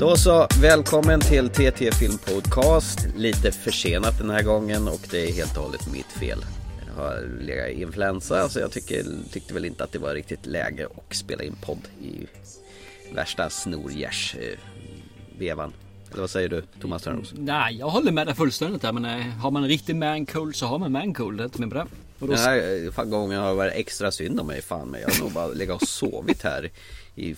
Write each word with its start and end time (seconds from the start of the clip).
Då 0.00 0.16
så, 0.16 0.46
välkommen 0.60 1.20
till 1.20 1.48
TT 1.48 1.92
Film 1.92 2.18
Podcast. 2.18 3.08
Lite 3.16 3.52
försenat 3.52 4.18
den 4.18 4.30
här 4.30 4.42
gången 4.42 4.88
och 4.88 5.00
det 5.10 5.28
är 5.28 5.32
helt 5.32 5.56
och 5.56 5.62
hållet 5.62 5.92
mitt 5.92 6.12
fel. 6.12 6.38
Jag 6.86 6.92
har 7.02 7.28
legat 7.40 7.68
i 7.68 7.82
influensa 7.82 8.48
så 8.48 8.60
jag 8.60 8.72
tycker, 8.72 9.04
tyckte 9.32 9.54
väl 9.54 9.64
inte 9.64 9.84
att 9.84 9.92
det 9.92 9.98
var 9.98 10.14
riktigt 10.14 10.46
läge 10.46 10.86
att 10.86 11.14
spela 11.14 11.42
in 11.42 11.56
podd 11.62 11.88
i 12.02 12.26
värsta 13.14 13.50
snorgärs-vevan. 13.50 15.72
Eller 16.10 16.20
vad 16.20 16.30
säger 16.30 16.48
du 16.48 16.62
Thomas 16.80 17.02
Törnros? 17.02 17.34
Nej, 17.36 17.76
jag 17.76 17.88
håller 17.88 18.12
med 18.12 18.26
dig 18.26 18.34
fullständigt 18.34 18.82
där 18.82 18.92
men 18.92 19.04
eh, 19.04 19.26
har 19.26 19.50
man 19.50 19.62
en 19.62 19.68
riktig 19.68 19.96
mancold 19.96 20.56
så 20.56 20.66
har 20.66 20.78
man 20.78 20.92
mancold, 20.92 21.38
det 21.38 21.42
är 21.42 21.44
inte 21.44 21.60
mer 21.60 21.68
på 21.68 21.74
det. 21.74 21.86
Och 22.18 22.28
då... 22.28 22.34
Den 22.34 22.42
här 22.42 22.86
eh, 22.86 22.92
fan 22.92 23.10
gången 23.10 23.40
har 23.40 23.48
det 23.48 23.54
varit 23.54 23.74
extra 23.74 24.12
synd 24.12 24.40
om 24.40 24.46
mig 24.46 24.62
fan 24.62 24.88
men 24.88 25.00
jag 25.00 25.08
har 25.08 25.20
nog 25.20 25.32
bara 25.32 25.46
legat 25.46 25.82
och 25.82 25.88
sovit 25.88 26.42
här 26.42 26.70
i 27.14 27.36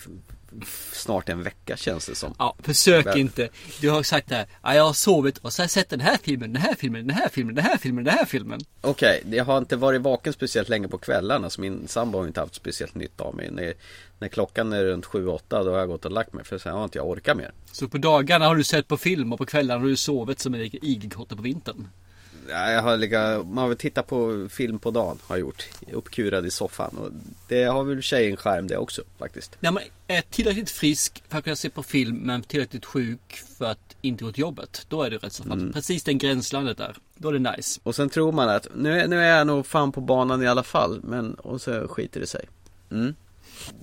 snart 0.93 1.29
en 1.29 1.43
vecka 1.43 1.77
känns 1.77 2.07
det 2.07 2.15
som. 2.15 2.35
Ja, 2.39 2.57
försök 2.59 3.05
Men... 3.05 3.19
inte. 3.19 3.49
Du 3.81 3.91
har 3.91 4.03
sagt 4.03 4.29
det 4.29 4.35
här. 4.35 4.47
Ja, 4.63 4.75
jag 4.75 4.85
har 4.85 4.93
sovit 4.93 5.39
och 5.39 5.53
så 5.53 5.63
har 5.63 5.65
jag 5.65 5.71
sett 5.71 5.89
den 5.89 6.01
här 6.01 6.19
filmen, 6.23 6.53
den 6.53 6.63
här 6.63 6.75
filmen, 6.75 7.07
den 7.07 7.17
här 7.17 7.29
filmen, 7.29 7.55
den 7.55 7.65
här 7.65 7.77
filmen, 7.77 8.05
den 8.05 8.15
här 8.15 8.25
filmen. 8.25 8.61
Okej, 8.81 9.21
okay, 9.25 9.37
jag 9.37 9.45
har 9.45 9.59
inte 9.59 9.77
varit 9.77 10.01
vaken 10.01 10.33
speciellt 10.33 10.69
länge 10.69 10.89
på 10.89 10.99
kvällarna. 10.99 11.51
Så 11.51 11.61
min 11.61 11.89
sambo 11.89 12.19
har 12.19 12.27
inte 12.27 12.41
haft 12.41 12.55
speciellt 12.55 12.95
nytta 12.95 13.25
av 13.25 13.35
mig. 13.35 13.51
När, 13.51 13.75
när 14.19 14.29
klockan 14.29 14.73
är 14.73 14.85
runt 14.85 15.07
7-8 15.07 15.41
då 15.49 15.71
har 15.71 15.79
jag 15.79 15.89
gått 15.89 16.05
och 16.05 16.13
lagt 16.13 16.33
mig. 16.33 16.45
För 16.45 16.59
sen 16.59 16.73
har 16.73 16.85
inte 16.85 16.99
jag 16.99 17.09
orkat 17.09 17.37
mer. 17.37 17.53
Så 17.73 17.89
på 17.89 17.99
dagarna 17.99 18.47
har 18.47 18.57
du 18.57 18.65
sett 18.65 18.89
på 18.89 18.97
film 18.97 19.33
och 19.33 19.39
på 19.39 19.47
kvällarna 19.47 19.81
har 19.81 19.87
du 19.87 19.97
sovit 19.97 20.41
som 20.41 20.55
en 20.55 20.61
igelkotte 20.61 21.37
på 21.37 21.43
vintern? 21.43 21.89
Jag 22.49 22.83
har 22.83 22.97
legat, 22.97 23.47
man 23.47 23.69
har 23.69 23.75
tittat 23.75 24.07
på 24.07 24.49
film 24.51 24.79
på 24.79 24.91
dagen 24.91 25.19
har 25.27 25.37
jag 25.37 25.41
gjort. 25.41 25.65
Uppkurad 25.93 26.47
i 26.47 26.51
soffan. 26.51 26.97
Och 26.97 27.11
det 27.49 27.65
har 27.65 27.85
väl 27.85 28.03
tjej 28.03 28.31
en 28.31 28.37
skärm 28.37 28.67
det 28.67 28.77
också 28.77 29.03
faktiskt. 29.19 29.57
När 29.61 29.71
man 29.71 29.83
är 30.07 30.21
tillräckligt 30.21 30.71
frisk 30.71 31.23
för 31.29 31.39
att 31.39 31.45
kunna 31.45 31.57
se 31.57 31.71
på 31.71 31.83
film 31.83 32.17
men 32.17 32.43
tillräckligt 32.43 32.85
sjuk 32.85 33.43
för 33.59 33.65
att 33.65 33.97
inte 34.01 34.25
gå 34.25 34.33
till 34.33 34.41
jobbet. 34.41 34.87
Då 34.89 35.03
är 35.03 35.11
det 35.11 35.17
rätt 35.17 35.33
så. 35.33 35.45
Mm. 35.45 35.73
Precis 35.73 36.05
den 36.05 36.19
gränslandet 36.19 36.79
där. 36.79 36.97
Då 37.17 37.29
är 37.29 37.33
det 37.33 37.53
nice. 37.57 37.81
Och 37.83 37.95
sen 37.95 38.09
tror 38.09 38.33
man 38.33 38.49
att 38.49 38.67
nu, 38.75 39.07
nu 39.09 39.21
är 39.21 39.39
jag 39.39 39.47
nog 39.47 39.67
fan 39.67 39.93
på 39.93 40.01
banan 40.01 40.43
i 40.43 40.47
alla 40.47 40.63
fall. 40.63 41.01
Men 41.03 41.35
och 41.35 41.61
så 41.61 41.89
skiter 41.89 42.21
det 42.21 42.27
sig. 42.27 42.49
Mm. 42.91 43.15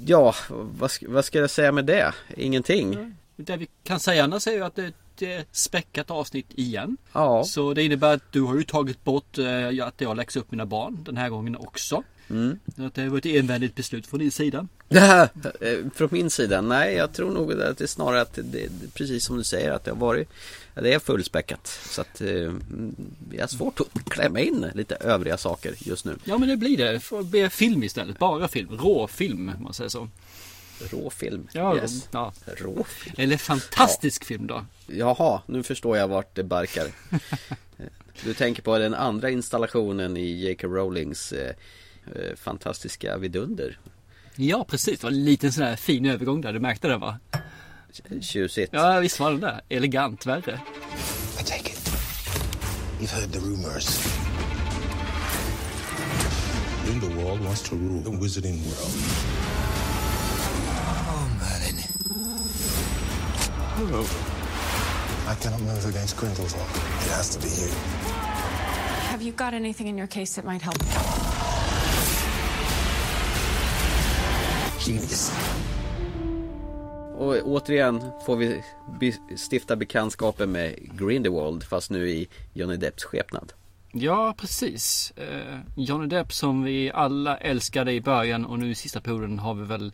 Ja, 0.06 0.36
vad, 0.50 0.92
vad 1.08 1.26
ska 1.26 1.40
jag 1.40 1.50
säga 1.50 1.72
med 1.72 1.86
det? 1.86 2.14
Ingenting. 2.38 2.94
Mm. 2.94 3.16
Det 3.36 3.58
vi 3.58 3.68
kan 3.84 4.00
säga 4.00 4.24
annars 4.24 4.48
är 4.48 4.52
ju 4.52 4.64
att 4.64 4.76
det 4.76 4.94
ett 5.22 5.48
späckat 5.52 6.12
avsnitt 6.12 6.48
igen. 6.56 6.98
Ja. 7.14 7.44
Så 7.44 7.74
det 7.74 7.84
innebär 7.84 8.14
att 8.14 8.32
du 8.32 8.42
har 8.42 8.56
ju 8.56 8.64
tagit 8.64 9.04
bort 9.04 9.38
eh, 9.38 9.88
att 9.88 10.02
jag 10.02 10.18
läxar 10.18 10.40
upp 10.40 10.52
mina 10.52 10.66
barn 10.66 11.04
den 11.04 11.18
här 11.18 11.30
gången 11.30 11.56
också. 11.56 12.04
Mm. 12.30 12.60
Att 12.78 12.94
det 12.94 13.10
var 13.10 13.18
ett 13.18 13.26
envändigt 13.26 13.76
beslut 13.76 14.08
från 14.08 14.20
din 14.20 14.32
sida. 14.32 14.68
Eh, 15.62 15.78
från 15.96 16.10
min 16.12 16.30
sida? 16.30 16.62
Nej, 16.62 16.96
jag 16.96 17.14
tror 17.14 17.32
nog 17.32 17.52
att 17.52 17.78
det 17.78 17.84
är 17.84 17.88
snarare 17.88 18.22
att 18.22 18.40
det, 18.44 18.70
precis 18.94 19.26
som 19.26 19.38
du 19.38 19.44
säger 19.44 19.72
att 19.72 19.84
det 19.84 19.92
har 19.92 19.98
varit 19.98 20.30
Det 20.74 20.94
är 20.94 21.00
fullspäckat. 21.00 21.68
Så 21.68 22.02
att 22.02 22.22
eh, 22.22 22.54
det 23.30 23.40
är 23.40 23.48
svårt 23.48 23.80
att 23.80 24.10
klämma 24.10 24.40
in 24.40 24.66
lite 24.74 24.96
övriga 24.96 25.38
saker 25.38 25.76
just 25.80 26.06
nu. 26.06 26.16
Ja 26.24 26.38
men 26.38 26.50
det 26.50 26.58
blir 26.58 26.78
det. 26.78 27.00
Får 27.00 27.24
bli 27.24 27.50
film 27.50 27.84
istället. 27.84 28.20
Bara 28.20 28.48
film. 28.48 28.70
Råfilm 28.78 29.52
om 29.58 29.64
man 29.64 29.74
säger 29.74 29.90
så. 29.90 30.08
Råfilm. 30.92 31.48
Ja, 31.54 31.76
yes. 31.76 32.10
ja. 32.12 32.34
Råfilm. 32.46 33.16
Eller 33.18 33.38
fantastisk 33.38 34.24
ja. 34.24 34.26
film 34.26 34.48
då. 34.48 34.66
Jaha, 34.88 35.42
nu 35.46 35.64
förstår 35.64 35.98
jag 35.98 36.08
vart 36.08 36.36
det 36.36 36.44
barkar. 36.44 36.88
du 38.24 38.34
tänker 38.34 38.62
på 38.62 38.78
den 38.78 38.94
andra 38.94 39.30
installationen 39.30 40.18
i 40.18 40.26
J.K. 40.26 40.68
Rowlings 40.68 41.32
eh, 41.32 41.56
eh, 42.06 42.36
fantastiska 42.36 43.18
vidunder. 43.18 43.80
Ja, 44.36 44.66
precis. 44.70 45.00
Det 45.00 45.04
var 45.04 45.12
en 45.12 45.26
liten 45.26 45.52
sån 45.52 45.64
här 45.64 45.76
fin 45.76 46.06
övergång 46.06 46.42
där. 46.42 46.54
Du 46.54 46.60
märkte 46.60 46.88
det 46.88 46.98
va? 46.98 47.20
Tjusigt. 48.22 48.74
Ja, 48.74 49.00
visst 49.00 49.20
var 49.20 49.32
det 49.32 49.38
där. 49.38 49.62
Elegant 49.70 50.26
värre. 50.26 50.60
I 51.40 51.44
take 51.44 51.72
it. 51.72 51.80
You've 53.00 53.14
heard 53.14 53.32
the 53.32 53.40
rumors. 53.40 54.08
Grindelwald 56.86 57.42
wants 57.42 57.62
to 57.70 57.76
rule 57.76 58.02
the 58.02 58.12
wizarding 58.12 58.58
world. 58.64 59.49
I 63.80 65.36
cannot 65.42 65.62
move 65.62 65.86
against 65.86 66.18
Grindelwald. 66.18 66.70
It 67.02 67.12
has 67.12 67.30
to 67.36 67.40
be 67.40 67.48
you. 67.48 67.70
Have 69.10 69.22
you 69.22 69.32
got 69.32 69.54
anything 69.54 69.88
in 69.88 69.98
your 69.98 70.08
case 70.08 70.36
that 70.36 70.46
might 70.46 70.62
help? 70.62 70.78
Genius. 74.80 75.32
Och 77.18 77.36
återigen 77.44 78.02
får 78.26 78.36
vi 78.36 78.64
stifta 79.38 79.76
bekantskapen 79.76 80.52
med 80.52 80.76
Grindelwald 80.98 81.64
fast 81.64 81.90
nu 81.90 82.10
i 82.10 82.28
Johnny 82.54 82.78
Depps 82.78 83.04
skepnad. 83.04 83.54
Ja, 83.92 84.36
precis. 84.38 85.14
Eh, 85.16 85.60
Johnny 85.76 86.08
Depp 86.08 86.34
som 86.34 86.64
vi 86.64 86.92
alla 86.92 87.38
älskade 87.38 87.92
i 87.92 88.02
början 88.02 88.46
och 88.46 88.60
nu 88.60 88.72
i 88.72 88.76
sista 88.76 89.02
perioden 89.02 89.40
har 89.40 89.54
vi 89.54 89.66
väl 89.66 89.92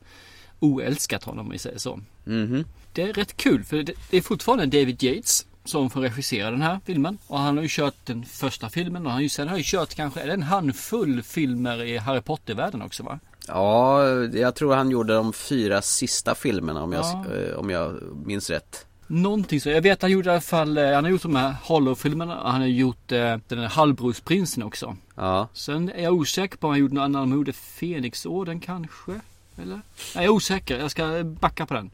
oälskat 0.60 1.24
honom 1.24 1.46
om 1.46 1.52
vi 1.52 1.58
säger 1.58 1.78
så. 1.78 2.00
Mm 2.28 2.48
-hmm. 2.48 2.66
Det 2.94 3.02
är 3.02 3.14
rätt 3.14 3.38
kul 3.38 3.64
för 3.64 3.84
det, 3.84 3.94
är 4.12 4.22
fortfarande 4.22 4.66
David 4.66 5.04
Yates 5.04 5.46
som 5.66 5.90
får 5.90 6.02
regissera 6.02 6.52
den 6.52 6.62
här 6.62 6.80
filmen. 6.86 7.18
Och 7.28 7.40
han 7.40 7.58
har 7.58 7.64
ju 7.64 7.70
kört 7.72 7.96
den 8.06 8.26
första 8.26 8.70
filmen 8.70 9.06
och 9.06 9.12
han 9.12 9.30
sen 9.30 9.48
har 9.48 9.58
ju 9.58 9.64
kört 9.66 9.96
kanske 9.96 10.22
en 10.22 10.44
handfull 10.44 11.24
filmer 11.24 11.84
i 11.84 11.98
Harry 11.98 12.22
Potter-världen 12.22 12.82
också 12.82 13.04
va? 13.04 13.20
Ja, 13.48 14.08
jag 14.34 14.56
tror 14.56 14.76
han 14.76 14.92
gjorde 14.92 15.14
de 15.14 15.34
fyra 15.34 15.82
sista 15.82 16.36
filmerna 16.36 16.84
om, 16.84 16.94
ja. 16.94 17.26
jag, 17.30 17.50
eh, 17.50 17.56
om 17.56 17.70
jag 17.70 18.02
minns 18.26 18.50
rätt. 18.50 18.86
Någonting 19.08 19.62
så. 19.62 19.70
Jag 19.70 19.82
vet 19.82 20.02
han 20.02 20.12
gjorde 20.12 20.30
i 20.30 20.32
alla 20.32 20.42
fall, 20.42 20.78
eh, 20.78 20.94
han 20.94 21.04
har 21.04 21.12
gjort 21.12 21.22
de 21.22 21.36
här 21.36 21.56
Hollow-filmerna 21.64 22.42
och 22.42 22.52
han 22.52 22.62
har 22.62 22.68
gjort 22.68 23.12
eh, 23.12 23.38
den 23.48 23.60
här 23.60 23.68
Halvbrorsprinsen 23.68 24.64
också. 24.64 24.98
Ja. 25.16 25.48
Sen 25.54 25.90
är 25.90 26.04
jag 26.04 26.14
osäker 26.14 26.58
på 26.58 26.68
om 26.68 26.72
han 26.72 26.80
gjorde 26.80 26.94
någon 26.94 27.04
annan 27.04 27.30
mode. 27.30 27.54
Fenixorden 27.54 28.60
kanske? 28.60 29.12
Eller? 29.58 29.82
Jag 30.16 30.24
är 30.24 30.30
osäker, 30.30 30.80
jag 30.80 30.92
ska 30.92 31.24
backa 31.24 31.66
på 31.66 31.74
den. 31.74 31.92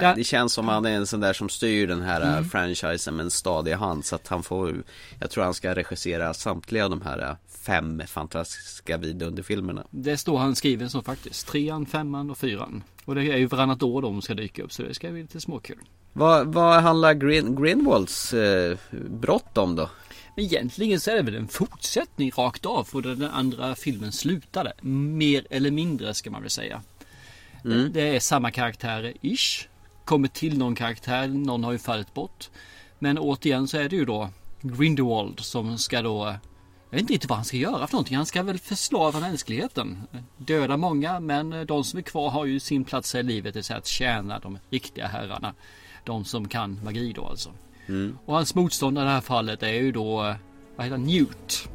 Ja. 0.00 0.14
Det 0.14 0.24
känns 0.24 0.52
som 0.52 0.68
han 0.68 0.84
är 0.86 0.90
en 0.90 1.06
sån 1.06 1.20
där 1.20 1.32
som 1.32 1.48
styr 1.48 1.86
den 1.86 2.02
här 2.02 2.20
mm. 2.20 2.44
franchisen 2.44 3.16
med 3.16 3.24
en 3.24 3.30
stadig 3.30 3.72
hand 3.72 4.04
så 4.04 4.14
att 4.14 4.28
han 4.28 4.42
får 4.42 4.82
Jag 5.20 5.30
tror 5.30 5.44
han 5.44 5.54
ska 5.54 5.74
regissera 5.74 6.34
samtliga 6.34 6.88
de 6.88 7.02
här 7.02 7.36
fem 7.48 8.02
fantastiska 8.06 8.96
vidunderfilmerna 8.96 9.84
Det 9.90 10.16
står 10.16 10.38
han 10.38 10.56
skriven 10.56 10.90
så 10.90 11.02
faktiskt 11.02 11.48
Trean, 11.48 11.86
femman 11.86 12.30
och 12.30 12.38
fyran 12.38 12.82
Och 13.04 13.14
det 13.14 13.20
är 13.22 13.36
ju 13.36 13.46
varannat 13.46 13.82
år 13.82 14.02
de 14.02 14.22
ska 14.22 14.34
dyka 14.34 14.62
upp 14.62 14.72
så 14.72 14.82
det 14.82 14.94
ska 14.94 15.10
bli 15.10 15.22
lite 15.22 15.40
småkul 15.40 15.78
Vad, 16.12 16.54
vad 16.54 16.82
handlar 16.82 17.14
Grin, 17.14 17.62
Grinwalds 17.62 18.34
eh, 18.34 18.76
brott 18.90 19.58
om 19.58 19.76
då? 19.76 19.90
Egentligen 20.36 21.00
så 21.00 21.10
är 21.10 21.16
det 21.16 21.22
väl 21.22 21.34
en 21.34 21.48
fortsättning 21.48 22.30
rakt 22.30 22.66
av 22.66 22.84
för 22.84 23.02
där 23.02 23.14
den 23.14 23.30
andra 23.30 23.74
filmen 23.74 24.12
slutade. 24.12 24.72
Mer 24.80 25.46
eller 25.50 25.70
mindre 25.70 26.14
ska 26.14 26.30
man 26.30 26.40
väl 26.40 26.50
säga. 26.50 26.82
Mm. 27.64 27.92
Det 27.92 28.16
är 28.16 28.20
samma 28.20 28.50
karaktärer 28.50 29.14
ish 29.20 29.68
kommer 30.04 30.28
till 30.28 30.58
någon 30.58 30.74
karaktär, 30.74 31.28
någon 31.28 31.64
har 31.64 31.72
ju 31.72 31.78
fallit 31.78 32.14
bort. 32.14 32.50
Men 32.98 33.18
återigen 33.18 33.68
så 33.68 33.78
är 33.78 33.88
det 33.88 33.96
ju 33.96 34.04
då 34.04 34.28
Grindelwald 34.60 35.40
som 35.40 35.78
ska 35.78 36.02
då 36.02 36.36
jag 36.90 36.96
vet 36.96 37.00
inte 37.00 37.12
riktigt 37.12 37.30
vad 37.30 37.38
han 37.38 37.44
ska 37.44 37.56
göra 37.56 37.86
för 37.86 37.94
någonting. 37.94 38.16
Han 38.16 38.26
ska 38.26 38.42
väl 38.42 38.58
förslava 38.58 39.20
mänskligheten. 39.20 40.02
Döda 40.36 40.76
många 40.76 41.20
men 41.20 41.66
de 41.66 41.84
som 41.84 41.98
är 41.98 42.02
kvar 42.02 42.30
har 42.30 42.44
ju 42.44 42.60
sin 42.60 42.84
plats 42.84 43.14
i 43.14 43.22
livet. 43.22 43.54
Det 43.54 43.58
vill 43.58 43.64
säga 43.64 43.78
att 43.78 43.86
tjäna 43.86 44.38
de 44.38 44.58
riktiga 44.70 45.06
herrarna. 45.06 45.54
De 46.04 46.24
som 46.24 46.48
kan 46.48 46.80
magi 46.84 47.12
då 47.12 47.26
alltså. 47.26 47.50
Mm. 47.86 48.18
Och 48.24 48.34
hans 48.34 48.54
motståndare 48.54 49.04
i 49.04 49.06
det 49.06 49.12
här 49.12 49.20
fallet 49.20 49.62
är 49.62 49.68
ju 49.68 49.92
då 49.92 50.34
vad 50.76 50.86
heter 50.86 50.90
han? 50.90 51.04
Newt. 51.04 51.68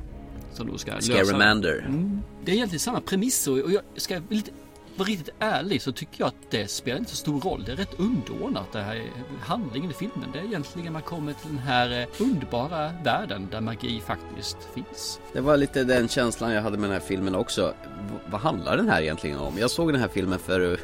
Som 0.54 0.68
då 0.68 0.77
ska 0.77 1.01
Scaramander. 1.01 1.86
Mm. 1.88 2.21
Det 2.45 2.51
är 2.51 2.56
egentligen 2.56 2.80
samma 2.80 3.01
premisser 3.01 3.63
och 3.63 3.71
jag 3.71 3.81
ska 3.95 4.21
lite 4.30 4.51
vara 4.98 5.09
riktigt 5.09 5.30
ärlig 5.39 5.81
så 5.81 5.92
tycker 5.92 6.21
jag 6.21 6.27
att 6.27 6.51
det 6.51 6.71
spelar 6.71 7.00
inte 7.00 7.12
så 7.12 7.18
stor 7.18 7.42
roll. 7.42 7.63
Det 7.65 7.71
är 7.71 7.75
rätt 7.75 8.00
underordnat 8.00 8.71
det 8.71 8.80
här 8.80 9.04
handlingen 9.42 9.92
i 9.92 9.94
filmen. 9.94 10.30
Det 10.33 10.39
är 10.39 10.44
egentligen 10.44 10.94
man 10.94 11.01
kommer 11.01 11.33
till 11.33 11.50
den 11.50 11.59
här 11.59 12.01
eh, 12.01 12.21
underbara 12.21 12.92
världen 13.04 13.48
där 13.51 13.62
magi 13.62 14.01
faktiskt 14.06 14.57
finns. 14.75 15.19
Det 15.33 15.42
var 15.42 15.57
lite 15.57 15.83
den 15.83 16.07
känslan 16.07 16.51
jag 16.51 16.62
hade 16.62 16.77
med 16.77 16.89
den 16.89 17.00
här 17.01 17.07
filmen 17.07 17.36
också. 17.36 17.74
V 18.12 18.18
vad 18.31 18.42
handlar 18.42 18.77
den 18.77 18.89
här 18.89 19.01
egentligen 19.01 19.38
om? 19.38 19.57
Jag 19.57 19.71
såg 19.71 19.94
den 19.94 20.01
här 20.01 20.07
filmen 20.07 20.39
för 20.39 20.80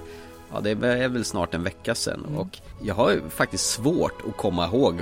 Ja 0.53 0.61
det 0.61 0.69
är 0.69 1.09
väl 1.09 1.25
snart 1.25 1.53
en 1.53 1.63
vecka 1.63 1.95
sedan 1.95 2.25
mm. 2.27 2.37
och 2.39 2.57
jag 2.83 2.95
har 2.95 3.21
faktiskt 3.29 3.69
svårt 3.69 4.21
att 4.27 4.37
komma 4.37 4.65
ihåg 4.65 5.01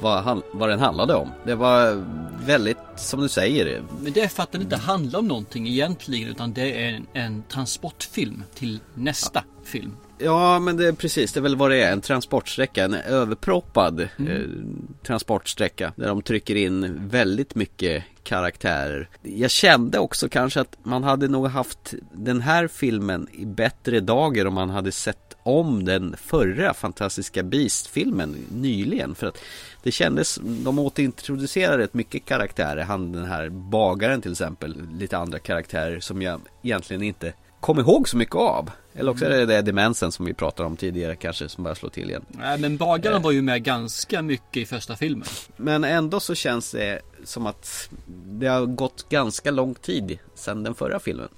vad, 0.00 0.24
han, 0.24 0.42
vad 0.52 0.68
den 0.68 0.78
handlade 0.78 1.14
om. 1.14 1.30
Det 1.44 1.54
var 1.54 2.04
väldigt, 2.46 2.78
som 2.96 3.20
du 3.20 3.28
säger. 3.28 3.82
Men 4.02 4.12
det 4.12 4.20
är 4.20 4.28
för 4.28 4.42
att 4.42 4.52
den 4.52 4.62
inte 4.62 4.76
handlar 4.76 5.18
om 5.18 5.28
någonting 5.28 5.68
egentligen 5.68 6.28
utan 6.28 6.52
det 6.52 6.84
är 6.84 6.88
en, 6.88 7.06
en 7.12 7.42
transportfilm 7.42 8.42
till 8.54 8.80
nästa 8.94 9.42
ja. 9.46 9.64
film. 9.64 9.96
Ja 10.18 10.58
men 10.58 10.76
det 10.76 10.88
är 10.88 10.92
precis, 10.92 11.32
det 11.32 11.40
är 11.40 11.42
väl 11.42 11.56
vad 11.56 11.70
det 11.70 11.82
är. 11.82 11.92
En 11.92 12.00
transportsträcka, 12.00 12.84
en 12.84 12.94
överproppad 12.94 14.08
mm. 14.16 14.32
eh, 14.32 15.06
transportsträcka. 15.06 15.92
Där 15.96 16.08
de 16.08 16.22
trycker 16.22 16.54
in 16.54 17.08
väldigt 17.08 17.54
mycket 17.54 18.04
karaktärer. 18.24 19.08
Jag 19.22 19.50
kände 19.50 19.98
också 19.98 20.28
kanske 20.28 20.60
att 20.60 20.76
man 20.82 21.04
hade 21.04 21.28
nog 21.28 21.46
haft 21.46 21.94
den 22.12 22.40
här 22.40 22.68
filmen 22.68 23.28
i 23.32 23.46
bättre 23.46 24.00
dagar 24.00 24.46
om 24.46 24.54
man 24.54 24.70
hade 24.70 24.92
sett 24.92 25.36
om 25.42 25.84
den 25.84 26.16
förra 26.16 26.74
fantastiska 26.74 27.42
Beast-filmen 27.42 28.36
nyligen. 28.52 29.14
För 29.14 29.26
att 29.26 29.38
det 29.82 29.92
kändes, 29.92 30.38
de 30.42 30.78
återintroducerade 30.78 31.78
rätt 31.82 31.94
mycket 31.94 32.24
karaktärer. 32.24 32.82
Han 32.82 33.12
den 33.12 33.24
här 33.24 33.48
bagaren 33.48 34.22
till 34.22 34.32
exempel, 34.32 34.82
lite 34.98 35.18
andra 35.18 35.38
karaktärer 35.38 36.00
som 36.00 36.22
jag 36.22 36.40
egentligen 36.62 37.02
inte 37.02 37.32
kom 37.64 37.78
ihåg 37.78 38.08
så 38.08 38.16
mycket 38.16 38.34
av. 38.34 38.70
Eller 38.94 39.10
också 39.10 39.24
är 39.24 39.30
det 39.30 39.46
det 39.46 39.62
demensen 39.62 40.12
som 40.12 40.24
vi 40.24 40.34
pratade 40.34 40.66
om 40.66 40.76
tidigare 40.76 41.16
kanske 41.16 41.48
som 41.48 41.64
börjar 41.64 41.74
slå 41.74 41.88
till 41.88 42.10
igen. 42.10 42.24
Nej 42.28 42.58
men 42.58 42.76
bagaren 42.76 43.22
var 43.22 43.30
ju 43.30 43.42
med 43.42 43.62
ganska 43.62 44.22
mycket 44.22 44.56
i 44.56 44.66
första 44.66 44.96
filmen. 44.96 45.28
Men 45.56 45.84
ändå 45.84 46.20
så 46.20 46.34
känns 46.34 46.70
det 46.70 47.00
som 47.24 47.46
att 47.46 47.88
det 48.26 48.46
har 48.46 48.66
gått 48.66 49.08
ganska 49.08 49.50
lång 49.50 49.74
tid 49.74 50.18
sedan 50.34 50.62
den 50.62 50.74
förra 50.74 51.00
filmen. 51.00 51.28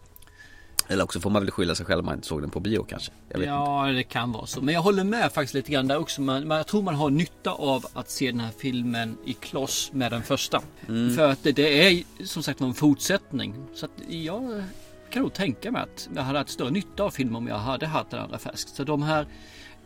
Eller 0.89 1.05
också 1.05 1.21
får 1.21 1.31
man 1.31 1.43
väl 1.43 1.51
skylla 1.51 1.75
sig 1.75 1.87
själv 1.87 1.99
om 1.99 2.07
man 2.07 2.15
inte 2.15 2.27
såg 2.27 2.41
den 2.41 2.51
på 2.51 2.61
bio 2.61 2.87
kanske. 2.89 3.13
Ja, 3.29 3.87
det 3.95 4.03
kan 4.03 4.33
vara 4.33 4.47
så. 4.47 4.61
Men 4.61 4.75
jag 4.75 4.83
håller 4.83 5.05
med 5.05 5.33
faktiskt 5.33 5.55
lite 5.55 5.73
grann 5.73 5.89
där 5.89 5.99
också. 5.99 6.21
Man, 6.21 6.51
jag 6.51 6.67
tror 6.67 6.83
man 6.83 6.95
har 6.95 7.11
nytta 7.11 7.51
av 7.51 7.87
att 7.93 8.11
se 8.11 8.31
den 8.31 8.41
här 8.41 8.53
filmen 8.59 9.17
i 9.25 9.33
kloss 9.33 9.91
med 9.93 10.13
den 10.13 10.23
första. 10.23 10.63
För 11.17 11.31
att 11.31 11.43
det, 11.43 11.53
det 11.53 11.89
är 11.89 12.03
som 12.25 12.43
sagt 12.43 12.61
en 12.61 12.75
fortsättning. 12.75 13.55
Så 13.75 13.87
att 13.87 13.93
jag 14.09 14.63
kan 15.11 15.23
nog 15.23 15.33
tänka 15.33 15.73
mig 15.73 15.83
att 15.83 16.09
jag 16.15 16.23
hade 16.23 16.39
haft 16.39 16.51
större 16.51 16.71
nytta 16.71 17.03
av 17.03 17.11
filmen 17.11 17.37
om 17.37 17.47
jag 17.47 17.59
hade 17.59 17.87
haft 17.87 18.11
den 18.11 18.21
andra 18.21 18.39
färskt. 18.39 18.69
Så 18.69 18.85
de 18.85 19.03
här 19.03 19.27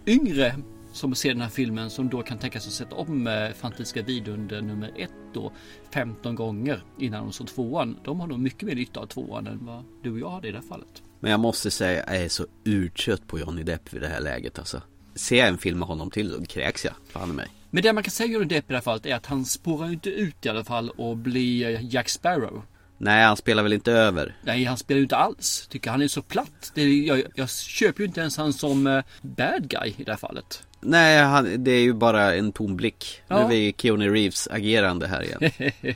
yngre 0.06 0.54
som 0.92 1.14
ser 1.14 1.28
den 1.28 1.40
här 1.40 1.48
filmen 1.48 1.90
som 1.90 2.08
då 2.08 2.22
kan 2.22 2.38
tänka 2.38 2.60
sig 2.60 2.68
att 2.68 2.74
sätta 2.74 2.96
om 2.96 3.26
eh, 3.26 3.50
Fantastiska 3.50 4.02
vidunder 4.02 4.62
nummer 4.62 4.92
ett 4.96 5.10
då 5.34 5.52
15 5.94 6.34
gånger 6.34 6.82
innan 6.98 7.24
de 7.24 7.32
såg 7.32 7.46
tvåan. 7.46 7.98
De 8.04 8.20
har 8.20 8.26
nog 8.26 8.38
mycket 8.38 8.62
mer 8.62 8.74
nytta 8.74 9.00
av 9.00 9.06
tvåan 9.06 9.46
än 9.46 9.66
vad 9.66 9.84
du 10.02 10.12
och 10.12 10.18
jag 10.18 10.30
hade 10.30 10.48
i 10.48 10.50
det 10.50 10.58
här 10.58 10.68
fallet. 10.68 11.02
Men 11.20 11.30
jag 11.30 11.40
måste 11.40 11.70
säga, 11.70 12.04
jag 12.06 12.16
är 12.16 12.28
så 12.28 12.46
urtrött 12.64 13.26
på 13.26 13.38
Johnny 13.38 13.62
Depp 13.62 13.92
vid 13.92 14.02
det 14.02 14.08
här 14.08 14.20
läget 14.20 14.58
alltså. 14.58 14.82
Ser 15.14 15.36
jag 15.36 15.48
en 15.48 15.58
film 15.58 15.78
med 15.78 15.88
honom 15.88 16.10
till 16.10 16.30
då 16.30 16.44
kräks 16.44 16.84
jag, 16.84 16.94
fan 17.08 17.30
i 17.30 17.32
mig. 17.32 17.48
Men 17.70 17.82
det 17.82 17.92
man 17.92 18.02
kan 18.02 18.10
säga 18.10 18.26
om 18.26 18.32
Johnny 18.32 18.46
Depp 18.46 18.64
i 18.64 18.72
det 18.72 18.74
här 18.74 18.82
fallet 18.82 19.06
är 19.06 19.14
att 19.14 19.26
han 19.26 19.44
spårar 19.44 19.92
inte 19.92 20.10
ut 20.10 20.46
i 20.46 20.48
alla 20.48 20.64
fall 20.64 20.90
och 20.90 21.16
blir 21.16 21.74
eh, 21.74 21.94
Jack 21.94 22.08
Sparrow. 22.08 22.62
Nej, 23.02 23.24
han 23.24 23.36
spelar 23.36 23.62
väl 23.62 23.72
inte 23.72 23.92
över. 23.92 24.36
Nej, 24.42 24.64
han 24.64 24.76
spelar 24.76 24.96
ju 24.96 25.02
inte 25.02 25.16
alls. 25.16 25.66
Tycker 25.70 25.90
han 25.90 26.02
är 26.02 26.08
så 26.08 26.22
platt. 26.22 26.72
Det 26.74 26.82
jag, 26.98 27.22
jag 27.34 27.50
köper 27.50 28.00
ju 28.00 28.06
inte 28.06 28.20
ens 28.20 28.36
han 28.36 28.52
som 28.52 28.86
eh, 28.86 29.04
bad 29.22 29.68
guy 29.68 29.94
i 29.96 30.04
det 30.04 30.10
här 30.10 30.18
fallet. 30.18 30.62
Nej, 30.80 31.22
han, 31.22 31.64
det 31.64 31.70
är 31.70 31.82
ju 31.82 31.92
bara 31.92 32.34
en 32.34 32.52
tom 32.52 32.76
blick. 32.76 33.22
Nu 33.28 33.36
Ja. 33.36 33.42
är 33.44 33.48
vi 33.48 33.74
Keanu 33.78 34.10
Reeves 34.10 34.48
agerande 34.50 35.06
här 35.06 35.22
igen. 35.22 35.50